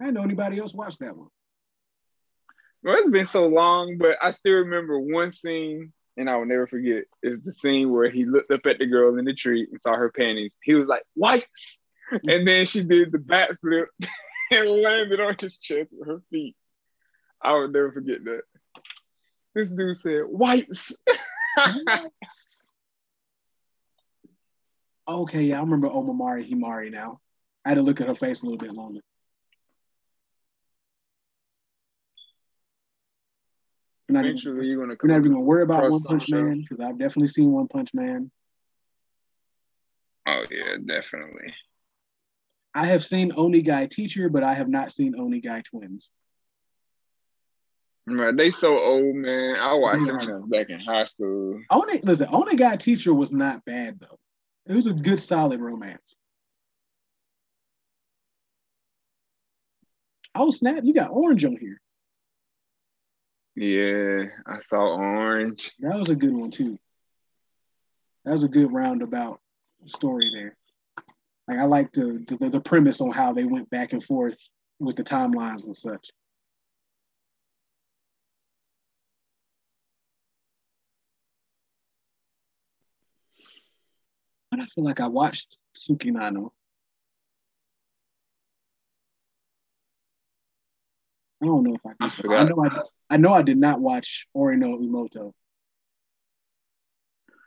I 0.00 0.04
didn't 0.04 0.14
know 0.14 0.22
anybody 0.22 0.58
else 0.58 0.74
watched 0.74 1.00
that 1.00 1.16
one. 1.16 1.28
Well, 2.82 2.96
it's 2.98 3.10
been 3.10 3.26
so 3.26 3.46
long, 3.46 3.98
but 3.98 4.16
I 4.22 4.30
still 4.30 4.54
remember 4.54 4.98
one 4.98 5.32
scene, 5.32 5.92
and 6.16 6.28
I 6.28 6.36
will 6.36 6.46
never 6.46 6.66
forget. 6.66 7.04
Is 7.22 7.42
the 7.42 7.52
scene 7.52 7.90
where 7.90 8.10
he 8.10 8.24
looked 8.24 8.50
up 8.50 8.66
at 8.66 8.78
the 8.78 8.86
girl 8.86 9.18
in 9.18 9.24
the 9.24 9.34
tree 9.34 9.66
and 9.70 9.80
saw 9.80 9.94
her 9.94 10.10
panties. 10.10 10.54
He 10.62 10.74
was 10.74 10.86
like, 10.86 11.02
"Whites," 11.14 11.78
and 12.10 12.46
then 12.46 12.66
she 12.66 12.82
did 12.82 13.12
the 13.12 13.18
backflip 13.18 13.86
and 14.50 14.68
landed 14.68 15.20
on 15.20 15.36
his 15.40 15.58
chest 15.58 15.92
with 15.96 16.08
her 16.08 16.22
feet. 16.30 16.56
I 17.42 17.52
will 17.52 17.68
never 17.68 17.92
forget 17.92 18.24
that. 18.24 18.42
This 19.54 19.70
dude 19.70 19.96
said, 19.96 20.22
"Whites." 20.22 20.96
okay, 25.08 25.42
yeah, 25.42 25.58
I 25.58 25.60
remember 25.60 25.88
Omamori 25.88 26.48
Himari 26.50 26.90
now. 26.90 27.20
I 27.64 27.70
had 27.70 27.76
to 27.76 27.82
look 27.82 28.00
at 28.00 28.08
her 28.08 28.14
face 28.14 28.42
a 28.42 28.44
little 28.46 28.58
bit 28.58 28.72
longer. 28.72 29.00
We're 34.08 34.14
not, 34.14 34.24
even, 34.24 34.38
you're 34.64 34.80
gonna 34.80 34.96
we're 35.02 35.08
not 35.08 35.18
even 35.18 35.32
gonna 35.32 35.44
worry 35.44 35.62
about 35.62 35.90
One 35.90 36.02
Punch. 36.02 36.30
Man 36.30 36.60
because 36.62 36.80
I've 36.80 36.98
definitely 36.98 37.26
seen 37.26 37.52
One 37.52 37.68
Punch 37.68 37.92
Man. 37.92 38.30
Oh 40.26 40.44
yeah, 40.50 40.76
definitely. 40.84 41.54
I 42.74 42.86
have 42.86 43.04
seen 43.04 43.32
Onegai 43.32 43.90
Teacher, 43.90 44.30
but 44.30 44.42
I 44.42 44.54
have 44.54 44.68
not 44.68 44.92
seen 44.92 45.14
Onegai 45.14 45.62
Twins. 45.64 46.10
Man, 48.10 48.36
they 48.36 48.50
so 48.50 48.78
old, 48.78 49.14
man. 49.16 49.56
I 49.56 49.74
watched 49.74 50.06
They 50.06 50.26
them 50.26 50.48
back 50.48 50.70
in 50.70 50.80
high 50.80 51.04
school. 51.04 51.60
Only 51.70 52.00
listen, 52.00 52.28
Onegai 52.28 52.78
Teacher 52.78 53.12
was 53.12 53.32
not 53.32 53.64
bad 53.64 54.00
though. 54.00 54.16
It 54.66 54.74
was 54.74 54.86
a 54.86 54.92
good, 54.92 55.20
solid 55.20 55.60
romance. 55.60 56.14
Oh 60.34 60.50
snap! 60.50 60.84
You 60.84 60.94
got 60.94 61.10
Orange 61.10 61.44
on 61.44 61.56
here. 61.56 61.80
Yeah, 63.56 64.28
I 64.46 64.60
saw 64.68 64.96
Orange. 64.96 65.72
That 65.80 65.98
was 65.98 66.10
a 66.10 66.16
good 66.16 66.32
one 66.32 66.50
too. 66.50 66.78
That 68.24 68.32
was 68.32 68.44
a 68.44 68.48
good 68.48 68.72
roundabout 68.72 69.40
story 69.86 70.30
there. 70.34 70.56
Like 71.48 71.58
I 71.58 71.64
like 71.64 71.92
the, 71.92 72.24
the 72.38 72.50
the 72.50 72.60
premise 72.60 73.00
on 73.00 73.10
how 73.10 73.32
they 73.32 73.44
went 73.44 73.70
back 73.70 73.92
and 73.92 74.02
forth 74.02 74.36
with 74.78 74.96
the 74.96 75.04
timelines 75.04 75.66
and 75.66 75.76
such. 75.76 76.10
But 84.58 84.64
I 84.64 84.66
feel 84.66 84.84
like 84.84 85.00
I 85.00 85.06
watched 85.06 85.56
Sukinano. 85.76 86.50
I 91.40 91.46
don't 91.46 91.62
know 91.62 91.74
if 91.76 91.80
I 91.86 91.90
I 92.00 92.08
did. 92.08 92.12
I, 92.18 92.20
forgot. 92.22 92.48
know 92.48 92.64
I, 92.64 93.14
I 93.14 93.16
know 93.18 93.32
I 93.32 93.42
did 93.42 93.58
not 93.58 93.80
watch 93.80 94.26
Ore 94.34 94.56
no 94.56 94.76
Imouto. 94.78 95.32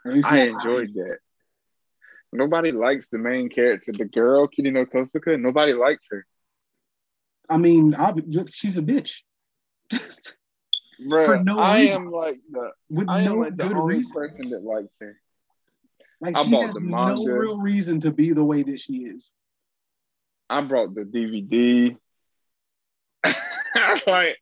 At 0.05 0.13
least 0.13 0.31
I 0.31 0.39
enjoyed 0.39 0.93
that. 0.95 1.17
Nobody 2.31 2.71
likes 2.71 3.09
the 3.09 3.17
main 3.17 3.49
character, 3.49 3.91
the 3.91 4.05
girl 4.05 4.47
Kirino 4.47 4.85
Kousaka. 4.85 5.37
Nobody 5.37 5.73
likes 5.73 6.07
her, 6.11 6.25
I 7.49 7.57
mean, 7.57 7.93
I, 7.95 8.13
she's 8.49 8.77
a 8.77 8.81
bitch. 8.81 9.23
bro. 11.09 11.25
For 11.25 11.37
no 11.43 11.59
I 11.59 11.79
reason. 11.79 11.97
am 11.97 12.11
like 12.11 12.39
the 12.49 12.71
With 12.89 13.09
I 13.09 13.19
am 13.23 13.25
no 13.25 13.35
like 13.39 13.57
the 13.57 13.65
only 13.65 13.95
reason. 13.95 14.13
person 14.13 14.49
that 14.51 14.63
likes 14.63 14.95
her. 15.01 15.19
Like 16.21 16.37
I 16.37 16.43
she 16.43 16.51
bought 16.51 16.67
has 16.67 16.79
no 16.79 17.25
real 17.25 17.57
reason 17.59 17.99
to 18.01 18.11
be 18.11 18.31
the 18.31 18.43
way 18.43 18.61
that 18.63 18.79
she 18.79 19.05
is. 19.05 19.33
I 20.49 20.61
brought 20.61 20.93
the 20.93 21.01
DVD. 21.01 21.97
like 24.07 24.37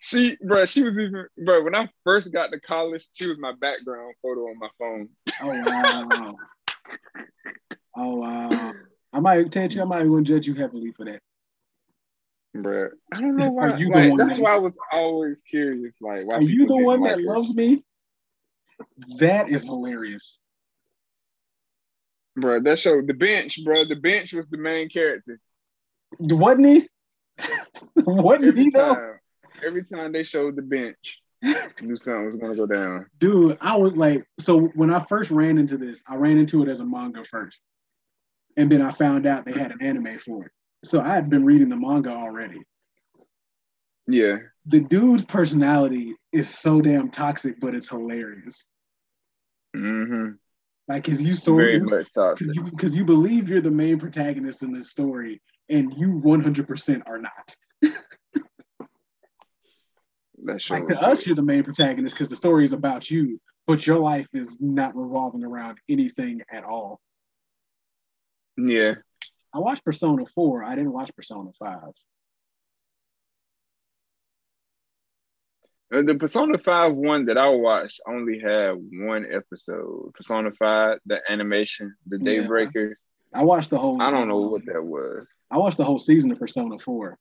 she, 0.00 0.36
bro, 0.44 0.66
she 0.66 0.82
was 0.82 0.94
even, 0.98 1.26
bro. 1.44 1.62
When 1.62 1.76
I 1.76 1.88
first 2.04 2.32
got 2.32 2.50
to 2.50 2.60
college, 2.60 3.06
she 3.12 3.28
was 3.28 3.38
my 3.38 3.52
background 3.52 4.14
photo 4.20 4.48
on 4.48 4.58
my 4.58 4.68
phone. 4.78 5.08
Oh 5.40 5.54
wow. 5.54 6.34
oh 7.96 8.16
wow. 8.16 8.72
I 9.12 9.20
might 9.20 9.52
tell 9.52 9.68
you, 9.70 9.82
I 9.82 9.84
might 9.84 10.04
even 10.06 10.24
judge 10.24 10.46
you 10.46 10.54
heavily 10.54 10.90
for 10.90 11.04
that. 11.04 11.20
Bro, 12.54 12.90
I 13.12 13.20
don't 13.20 13.36
know 13.36 13.50
Are 13.60 13.68
why. 13.68 13.76
you 13.76 13.86
the 13.90 13.98
like, 13.98 14.10
one 14.10 14.18
that's 14.18 14.36
that- 14.36 14.42
why 14.42 14.54
I 14.54 14.58
was 14.58 14.74
always 14.90 15.40
curious. 15.48 15.94
Like, 16.00 16.26
why 16.26 16.36
Are 16.36 16.42
you 16.42 16.66
the 16.66 16.76
one 16.76 17.00
like 17.00 17.16
that 17.16 17.22
her. 17.22 17.26
loves 17.26 17.54
me? 17.54 17.84
That 19.18 19.48
is 19.48 19.64
hilarious. 19.64 20.38
Bro? 22.36 22.60
That 22.60 22.78
show, 22.80 23.00
the 23.02 23.14
bench, 23.14 23.60
bro. 23.64 23.84
The 23.84 23.96
bench 23.96 24.32
was 24.32 24.48
the 24.48 24.58
main 24.58 24.88
character. 24.88 25.38
Wasn't 26.18 26.66
he? 26.66 26.88
Wasn't 27.96 28.54
Every 28.54 28.64
he 28.64 28.70
though? 28.70 28.94
time, 28.94 29.18
every 29.64 29.84
time 29.84 30.12
they 30.12 30.24
showed 30.24 30.56
the 30.56 30.62
bench, 30.62 31.18
knew 31.80 31.96
something 31.96 32.26
was 32.26 32.36
gonna 32.36 32.54
go 32.56 32.66
down. 32.66 33.06
Dude, 33.18 33.58
I 33.60 33.76
was 33.76 33.96
like, 33.96 34.24
so 34.38 34.68
when 34.74 34.92
I 34.92 35.00
first 35.00 35.30
ran 35.30 35.58
into 35.58 35.76
this, 35.78 36.02
I 36.08 36.16
ran 36.16 36.38
into 36.38 36.62
it 36.62 36.68
as 36.68 36.80
a 36.80 36.84
manga 36.86 37.24
first. 37.24 37.60
And 38.56 38.70
then 38.70 38.82
I 38.82 38.90
found 38.92 39.26
out 39.26 39.44
they 39.46 39.52
had 39.52 39.72
an 39.72 39.80
anime 39.82 40.18
for 40.18 40.46
it. 40.46 40.52
So 40.84 41.00
I 41.00 41.14
had 41.14 41.30
been 41.30 41.44
reading 41.44 41.68
the 41.70 41.76
manga 41.76 42.10
already. 42.10 42.60
Yeah, 44.06 44.38
The 44.66 44.80
dude's 44.80 45.24
personality 45.24 46.14
is 46.32 46.48
so 46.48 46.80
damn 46.80 47.10
toxic, 47.10 47.60
but 47.60 47.74
it's 47.74 47.88
hilarious. 47.88 48.66
mm-hmm. 49.76 50.32
Like, 50.88 51.04
cause 51.04 51.22
you 51.22 51.34
so 51.34 51.56
very 51.56 51.80
much 51.80 52.12
toxic. 52.12 52.38
because 52.38 52.54
you 52.54 52.62
because 52.64 52.96
you 52.96 53.04
believe 53.04 53.48
you're 53.48 53.60
the 53.60 53.70
main 53.70 53.98
protagonist 53.98 54.62
in 54.62 54.72
this 54.72 54.90
story, 54.90 55.40
and 55.70 55.92
you 55.96 56.20
100% 56.24 57.02
are 57.06 57.18
not. 57.18 57.56
Like 60.70 60.86
to 60.86 61.00
us, 61.00 61.24
you're 61.24 61.36
the 61.36 61.42
main 61.42 61.62
protagonist 61.62 62.16
because 62.16 62.28
the 62.28 62.36
story 62.36 62.64
is 62.64 62.72
about 62.72 63.08
you, 63.08 63.40
but 63.66 63.86
your 63.86 63.98
life 63.98 64.26
is 64.32 64.58
not 64.60 64.96
revolving 64.96 65.44
around 65.44 65.78
anything 65.88 66.42
at 66.50 66.64
all. 66.64 67.00
yeah. 68.56 68.94
I 69.54 69.58
watched 69.58 69.84
Persona 69.84 70.24
4. 70.24 70.64
I 70.64 70.74
didn't 70.74 70.92
watch 70.92 71.14
Persona 71.14 71.50
5. 71.58 71.80
The 75.92 76.16
Persona 76.18 76.56
5 76.56 76.94
one 76.94 77.26
that 77.26 77.36
I 77.36 77.50
watched 77.50 78.00
only 78.08 78.38
had 78.38 78.76
one 78.92 79.26
episode. 79.30 80.14
Persona 80.14 80.50
5, 80.50 80.98
the 81.04 81.20
animation, 81.30 81.94
the 82.06 82.18
Yeah. 82.18 82.44
Daybreakers. 82.44 82.94
I 83.34 83.44
watched 83.44 83.68
the 83.68 83.78
whole. 83.78 84.00
I 84.00 84.10
don't 84.10 84.26
know 84.26 84.40
what 84.40 84.64
that 84.66 84.82
was. 84.82 85.26
I 85.50 85.58
watched 85.58 85.76
the 85.76 85.84
whole 85.84 85.98
season 85.98 86.30
of 86.30 86.38
Persona 86.38 86.78
4. 86.78 87.18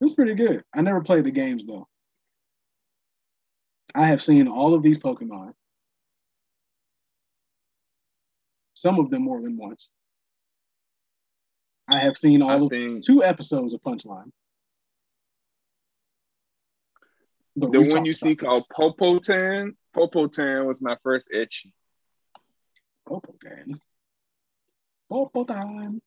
It 0.00 0.04
was 0.04 0.14
pretty 0.14 0.34
good. 0.34 0.62
I 0.74 0.82
never 0.82 1.00
played 1.00 1.24
the 1.24 1.30
games 1.30 1.64
though. 1.64 1.88
I 3.94 4.06
have 4.08 4.22
seen 4.22 4.48
all 4.48 4.74
of 4.74 4.82
these 4.82 4.98
Pokemon. 4.98 5.54
Some 8.74 8.98
of 8.98 9.08
them 9.08 9.22
more 9.22 9.40
than 9.40 9.56
once. 9.56 9.88
I 11.88 12.00
have 12.00 12.18
seen 12.18 12.42
all 12.42 12.50
I 12.50 12.56
of 12.56 12.70
think 12.70 13.02
two 13.02 13.24
episodes 13.24 13.72
of 13.72 13.80
Punchline. 13.80 14.30
But 17.56 17.72
the 17.72 17.82
one 17.82 18.04
you 18.04 18.14
see 18.14 18.34
called. 18.34 18.64
Popotan, 18.76 19.76
Popotan 19.94 20.66
was 20.66 20.80
my 20.80 20.96
first 21.02 21.26
ecchi. 21.34 21.72
Popotan. 23.08 23.78
Popotan. 25.10 26.00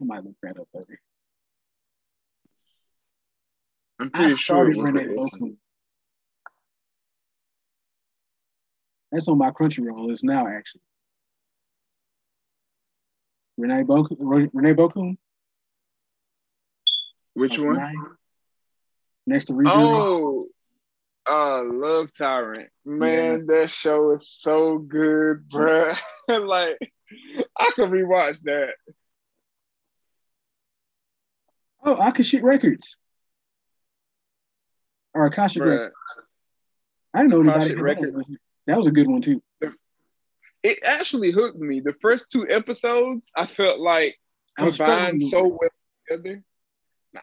I 0.00 0.04
might 0.04 0.24
look 0.24 0.36
that 0.42 0.58
up 0.58 0.68
later. 0.74 0.98
I'm 4.00 4.10
pretty 4.10 4.34
sure 4.34 4.70
it 4.70 4.74
started 4.74 4.76
was 4.78 4.92
Renee 4.94 5.14
an 5.14 5.58
That's 9.12 9.28
on 9.28 9.38
my 9.38 9.50
Crunchyroll 9.50 10.06
list 10.06 10.24
now, 10.24 10.46
actually. 10.46 10.80
Renee 13.60 13.82
Boku. 13.82 14.16
Renee 14.18 14.74
Boku. 14.74 15.16
Which 17.34 17.58
one? 17.58 17.78
Next 19.26 19.46
to 19.46 19.52
Rizuru. 19.52 19.68
Oh, 19.68 20.46
uh, 21.28 21.62
Love 21.64 22.12
Tyrant. 22.16 22.70
Man, 22.84 23.46
that 23.46 23.70
show 23.70 24.12
is 24.12 24.28
so 24.28 24.78
good, 24.78 25.48
bruh. 25.48 25.96
like, 26.28 26.78
I 27.56 27.70
could 27.74 27.90
rewatch 27.90 28.40
that. 28.44 28.70
Oh, 31.84 31.94
I 31.94 32.10
could 32.10 32.20
Akashic 32.20 32.42
Records. 32.42 32.96
Or 35.14 35.26
Akashic 35.26 35.62
Records. 35.62 35.90
I 37.14 37.22
didn't 37.22 37.30
know 37.30 37.40
anybody 37.40 37.60
Akashic 37.60 37.76
had 37.76 37.84
Records. 37.84 38.16
that. 38.16 38.36
That 38.66 38.78
was 38.78 38.86
a 38.86 38.90
good 38.90 39.08
one 39.08 39.22
too. 39.22 39.42
It 40.62 40.78
actually 40.84 41.30
hooked 41.30 41.58
me. 41.58 41.80
The 41.80 41.94
first 42.02 42.30
two 42.30 42.46
episodes, 42.48 43.30
I 43.34 43.46
felt 43.46 43.80
like 43.80 44.16
I 44.58 44.64
was 44.64 44.76
combined 44.76 45.22
so 45.22 45.46
well 45.48 45.70
together. 46.08 46.42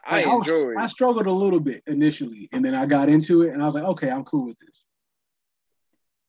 I 0.04 0.24
Like, 0.24 0.26
was- 0.26 0.48
enjoyed. 0.48 0.76
I 0.76 0.86
struggled 0.86 1.26
a 1.26 1.32
little 1.32 1.60
bit 1.60 1.82
initially, 1.86 2.48
and 2.52 2.64
then 2.64 2.74
I 2.74 2.86
got 2.86 3.08
into 3.08 3.42
it, 3.42 3.54
and 3.54 3.62
I 3.62 3.66
was 3.66 3.74
like, 3.74 3.84
okay, 3.84 4.10
I'm 4.10 4.24
cool 4.24 4.46
with 4.46 4.58
this. 4.58 4.84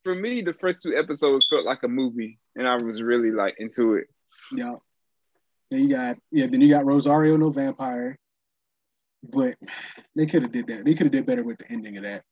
For 0.04 0.16
me, 0.16 0.42
the 0.42 0.54
first 0.54 0.82
two 0.82 0.96
episodes 0.96 1.48
felt 1.50 1.66
like 1.66 1.84
a 1.84 1.88
movie, 1.88 2.40
and 2.56 2.68
I 2.68 2.76
was 2.78 3.02
really 3.02 3.32
like 3.32 3.56
into 3.60 3.96
it. 3.96 4.08
Yeah. 4.56 4.76
Then 5.70 5.82
you 5.82 5.90
got 5.90 6.18
yeah. 6.32 6.48
Then 6.48 6.62
you 6.62 6.70
got 6.70 6.86
Rosario 6.86 7.36
no 7.38 7.50
vampire, 7.52 8.18
but 9.22 9.56
they 10.16 10.26
could 10.26 10.42
have 10.44 10.52
did 10.52 10.68
that. 10.68 10.86
They 10.86 10.94
could 10.96 11.08
have 11.08 11.12
did 11.12 11.26
better 11.26 11.44
with 11.44 11.58
the 11.60 11.70
ending 11.70 11.98
of 11.98 12.04
that. 12.04 12.24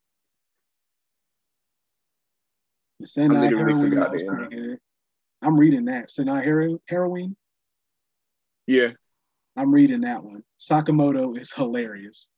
The 2.99 3.05
Saenai 3.05 3.41
literally 3.41 3.73
heroine 3.73 3.95
that 3.95 4.11
was 4.11 4.23
pretty 4.23 4.55
good. 4.55 4.79
I'm 5.41 5.59
reading 5.59 5.85
that 5.85 6.09
Saenai 6.09 6.43
hero 6.43 6.79
heroine. 6.87 7.35
Yeah, 8.65 8.89
I'm 9.55 9.73
reading 9.73 10.01
that 10.01 10.23
one. 10.23 10.43
Sakamoto 10.59 11.39
is 11.39 11.51
hilarious. 11.51 12.29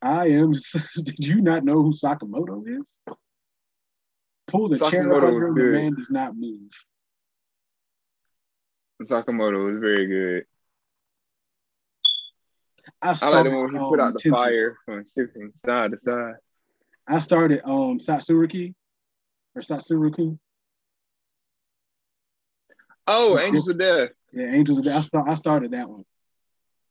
I 0.00 0.28
am. 0.28 0.52
Did 0.96 1.24
you 1.24 1.40
not 1.42 1.64
know 1.64 1.82
who 1.82 1.92
Sakamoto 1.92 2.62
is? 2.66 3.00
Pull 4.46 4.68
the 4.68 4.78
chair 4.78 5.14
up 5.14 5.22
Sakamoto 5.22 5.28
under 5.28 5.46
is 5.46 5.50
him. 5.50 5.54
The 5.56 5.78
man 5.78 5.94
does 5.94 6.10
not 6.10 6.34
move. 6.36 6.70
Sakamoto 9.02 9.74
is 9.74 9.80
very 9.80 10.06
good. 10.06 10.44
I 13.00 13.16
I 13.20 13.28
like 13.28 13.44
the 13.44 13.50
one 13.50 13.76
um, 13.76 13.88
put 13.90 14.00
out 14.00 14.14
the 14.14 14.30
fire 14.30 14.76
from 14.84 15.04
shifting 15.16 15.52
side 15.64 15.92
to 15.92 16.00
side. 16.00 16.34
I 17.08 17.18
started 17.18 17.60
um 17.64 17.98
Satsuruki 17.98 18.74
or 19.54 19.62
Satsuruku. 19.62 20.38
Oh, 23.06 23.38
Angels 23.38 23.68
of 23.68 23.78
Death. 23.78 24.10
Yeah, 24.32 24.46
Angels 24.46 24.78
of 24.78 24.84
Death. 24.84 24.96
I, 24.96 25.00
start, 25.00 25.28
I 25.28 25.34
started 25.34 25.72
that 25.72 25.88
one. 25.88 26.04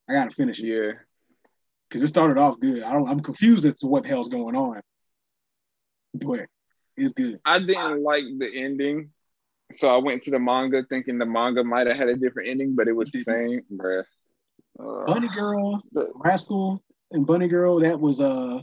I 0.10 0.14
gotta 0.14 0.32
finish 0.32 0.60
it 0.60 0.68
Yeah. 0.68 0.92
because 1.90 2.02
it 2.04 2.08
started 2.08 2.38
off 2.38 2.60
good. 2.60 2.84
I 2.84 2.94
don't. 2.94 3.10
I'm 3.10 3.22
confused 3.22 3.66
as 3.66 3.80
to 3.80 3.88
what 3.88 4.04
the 4.04 4.10
hell's 4.10 4.28
going 4.28 4.56
on, 4.56 4.82
but 6.14 6.48
it's 6.98 7.14
good. 7.14 7.40
I 7.46 7.60
didn't 7.60 8.04
like 8.04 8.24
the 8.38 8.50
ending. 8.54 9.12
So 9.74 9.88
I 9.88 9.98
went 10.00 10.24
to 10.24 10.32
the 10.32 10.40
manga 10.40 10.84
thinking 10.90 11.18
the 11.18 11.26
manga 11.26 11.64
might 11.64 11.88
have 11.88 11.96
had 11.96 12.10
a 12.10 12.18
different 12.18 12.50
ending, 12.50 12.76
but 12.76 12.90
it 12.90 12.96
was 12.96 13.10
the 13.12 13.24
same, 13.24 13.62
bruh. 13.74 14.04
Uh, 14.78 15.06
Bunny 15.06 15.30
Girl, 15.30 15.82
Rascal, 16.16 16.84
and 17.12 17.26
Bunny 17.26 17.48
Girl. 17.48 17.80
That 17.80 17.98
was 18.00 18.20
uh, 18.20 18.60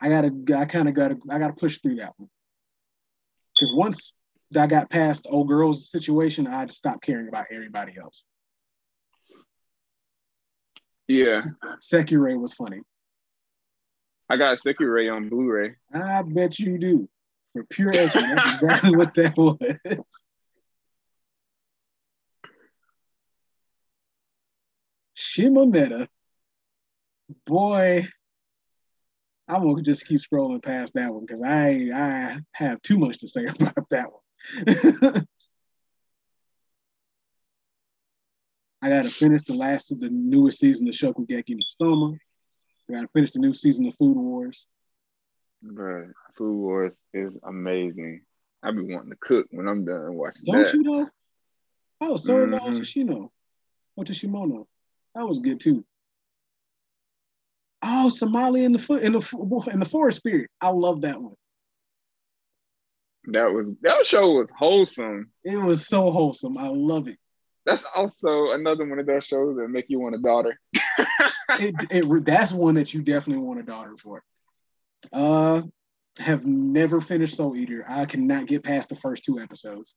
I 0.00 0.08
gotta, 0.08 0.30
I 0.56 0.64
kind 0.66 0.88
of 0.88 0.94
gotta, 0.94 1.16
I 1.30 1.38
gotta 1.38 1.54
push 1.54 1.78
through 1.78 1.96
that 1.96 2.12
one. 2.16 2.28
Because 3.58 3.74
once 3.74 4.12
I 4.56 4.66
got 4.66 4.90
past 4.90 5.26
old 5.28 5.48
girl's 5.48 5.90
situation, 5.90 6.46
I 6.46 6.66
stopped 6.66 7.04
caring 7.04 7.28
about 7.28 7.46
everybody 7.50 7.94
else. 7.98 8.24
Yeah. 11.08 11.40
Sekirei 11.80 12.38
was 12.38 12.54
funny. 12.54 12.80
I 14.28 14.36
got 14.36 14.58
Sekirei 14.58 15.14
on 15.14 15.28
Blu-ray. 15.28 15.76
I 15.94 16.22
bet 16.22 16.58
you 16.58 16.78
do. 16.78 17.08
For 17.52 17.64
pure 17.64 17.90
action, 17.90 18.34
that's 18.34 18.62
exactly 18.62 18.96
what 18.96 19.14
that 19.14 19.36
was. 19.36 20.24
Shimoneta, 25.16 26.08
boy, 27.46 28.06
I'm 29.48 29.62
gonna 29.62 29.82
just 29.82 30.06
keep 30.06 30.20
scrolling 30.20 30.62
past 30.62 30.94
that 30.94 31.12
one 31.12 31.24
because 31.24 31.42
I 31.42 31.90
I 31.94 32.40
have 32.52 32.82
too 32.82 32.98
much 32.98 33.18
to 33.18 33.28
say 33.28 33.44
about 33.60 33.88
that 33.90 34.10
one. 34.12 35.24
I 38.82 38.88
gotta 38.88 39.08
finish 39.08 39.44
the 39.44 39.54
last 39.54 39.90
of 39.92 40.00
the 40.00 40.10
newest 40.10 40.58
season 40.58 40.88
of 40.88 40.94
Shokugeki 40.94 41.50
no 41.50 41.64
Soma. 41.80 42.16
I 42.88 42.92
gotta 42.94 43.08
finish 43.08 43.32
the 43.32 43.40
new 43.40 43.54
season 43.54 43.86
of 43.86 43.96
Food 43.96 44.16
Wars. 44.16 44.66
Bro, 45.62 46.10
Food 46.36 46.56
Wars 46.56 46.92
is 47.14 47.32
amazing. 47.44 48.22
I 48.62 48.70
be 48.72 48.82
wanting 48.82 49.10
to 49.10 49.16
cook 49.20 49.46
when 49.50 49.68
I'm 49.68 49.84
done 49.84 50.14
watching 50.14 50.42
Don't 50.44 50.64
that. 50.64 50.74
you 50.74 50.82
know? 50.82 51.08
Oh, 52.00 52.16
Sora 52.16 52.46
no 52.46 52.58
Mhm. 52.58 52.78
Tsushino. 52.78 53.30
Otoshimono. 53.98 54.66
That 55.14 55.26
was 55.26 55.38
good 55.38 55.60
too. 55.60 55.84
Oh, 57.82 58.08
Somali 58.08 58.64
in 58.64 58.72
the 58.72 58.78
foot 58.78 59.02
in 59.02 59.12
the 59.12 59.68
in 59.72 59.80
the 59.80 59.86
forest 59.86 60.18
spirit. 60.18 60.50
I 60.60 60.70
love 60.70 61.02
that 61.02 61.20
one. 61.20 61.34
That 63.26 63.52
was 63.52 63.66
that 63.82 64.06
show 64.06 64.32
was 64.32 64.50
wholesome. 64.56 65.30
It 65.44 65.56
was 65.56 65.86
so 65.86 66.10
wholesome. 66.10 66.56
I 66.56 66.68
love 66.68 67.08
it. 67.08 67.18
That's 67.64 67.84
also 67.94 68.52
another 68.52 68.86
one 68.86 69.00
of 69.00 69.06
those 69.06 69.24
shows 69.24 69.56
that 69.56 69.68
make 69.68 69.86
you 69.88 69.98
want 69.98 70.14
a 70.14 70.22
daughter. 70.22 70.58
it, 71.58 71.74
it 71.90 72.24
that's 72.24 72.52
one 72.52 72.76
that 72.76 72.94
you 72.94 73.02
definitely 73.02 73.44
want 73.44 73.60
a 73.60 73.64
daughter 73.64 73.96
for. 73.96 74.22
Uh, 75.12 75.62
have 76.18 76.46
never 76.46 77.00
finished 77.00 77.36
Soul 77.36 77.56
Eater. 77.56 77.84
I 77.86 78.06
cannot 78.06 78.46
get 78.46 78.62
past 78.62 78.88
the 78.88 78.94
first 78.94 79.24
two 79.24 79.40
episodes. 79.40 79.94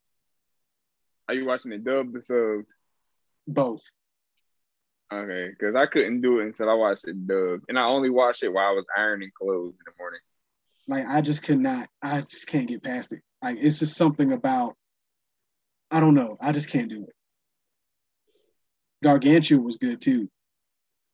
Are 1.28 1.36
you 1.36 1.46
watching 1.46 1.72
it 1.72 1.84
dubbed 1.84 2.16
or 2.16 2.22
subbed? 2.22 2.66
Both. 3.48 3.82
Okay, 5.12 5.50
because 5.50 5.76
I 5.76 5.88
couldn't 5.88 6.22
do 6.22 6.40
it 6.40 6.46
until 6.46 6.70
I 6.70 6.74
watched 6.74 7.08
it 7.08 7.28
dubbed, 7.28 7.66
and 7.68 7.80
I 7.80 7.86
only 7.86 8.12
watched 8.12 8.44
it 8.44 8.54
while 8.54 8.68
I 8.68 8.74
was 8.74 8.86
ironing 8.96 9.32
clothes 9.36 9.74
in 9.74 9.86
the 9.86 9.92
morning. 10.00 10.20
Like 10.88 11.08
I 11.08 11.22
just 11.22 11.42
could 11.42 11.60
not. 11.60 11.90
I 12.02 12.22
just 12.22 12.48
can't 12.48 12.68
get 12.68 12.84
past 12.84 13.12
it. 13.12 13.22
Like 13.42 13.58
it's 13.60 13.80
just 13.80 13.98
something 13.98 14.32
about. 14.32 14.76
I 15.90 16.00
don't 16.00 16.14
know. 16.14 16.38
I 16.40 16.52
just 16.52 16.70
can't 16.70 16.90
do 16.90 17.08
it. 17.08 17.16
Gargantia 19.04 19.62
was 19.62 19.78
good 19.78 20.00
too. 20.00 20.30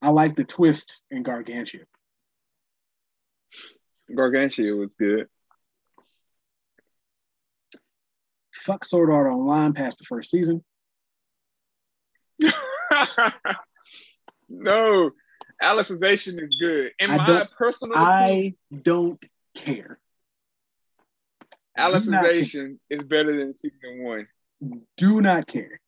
I 0.02 0.10
like 0.10 0.36
the 0.36 0.44
twist 0.44 1.02
in 1.10 1.24
Gargantia. 1.24 1.84
Gargantia 4.12 4.78
was 4.78 4.94
good. 5.00 5.28
Fuck 8.54 8.84
Sword 8.84 9.10
Art 9.10 9.32
Online 9.32 9.74
past 9.74 10.00
the 10.00 10.04
first 10.04 10.32
season. 10.32 10.64
no, 14.50 15.12
Alicization 15.62 16.42
is 16.42 16.56
good. 16.60 16.92
In 17.00 17.12
I 17.12 17.18
my 17.18 17.48
personal 17.58 17.96
opinion, 17.96 18.56
I 18.72 18.78
don't 18.82 19.24
care. 19.56 20.00
Alicization 21.78 22.78
is 22.90 23.04
better 23.04 23.38
than 23.38 23.58
season 23.58 24.04
one. 24.04 24.28
Do 24.98 25.22
not 25.22 25.48
care. 25.48 25.80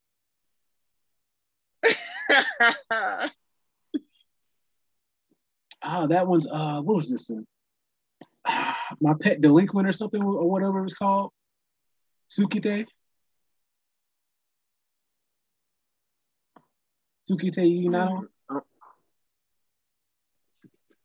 Ah, 5.82 6.08
that 6.08 6.28
one's 6.28 6.48
uh, 6.48 6.82
what 6.82 6.96
was 6.96 7.10
this? 7.10 7.30
One? 7.30 7.46
My 9.00 9.14
pet 9.22 9.42
delinquent 9.42 9.88
or 9.88 9.94
something 9.94 10.22
or 10.22 10.50
whatever 10.50 10.80
it 10.80 10.84
was 10.84 10.94
called. 10.94 11.32
Sukite. 12.30 12.88
Sukite 17.30 17.86
Yunano, 17.86 18.26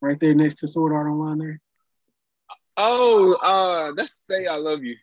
right 0.02 0.18
there 0.20 0.34
next 0.34 0.56
to 0.56 0.68
Sword 0.68 0.92
Art 0.92 1.06
Online 1.06 1.38
there. 1.38 1.60
oh, 2.76 3.32
uh, 3.34 3.92
that's 3.92 4.26
say 4.26 4.46
I 4.46 4.56
love 4.56 4.82
you. 4.82 4.96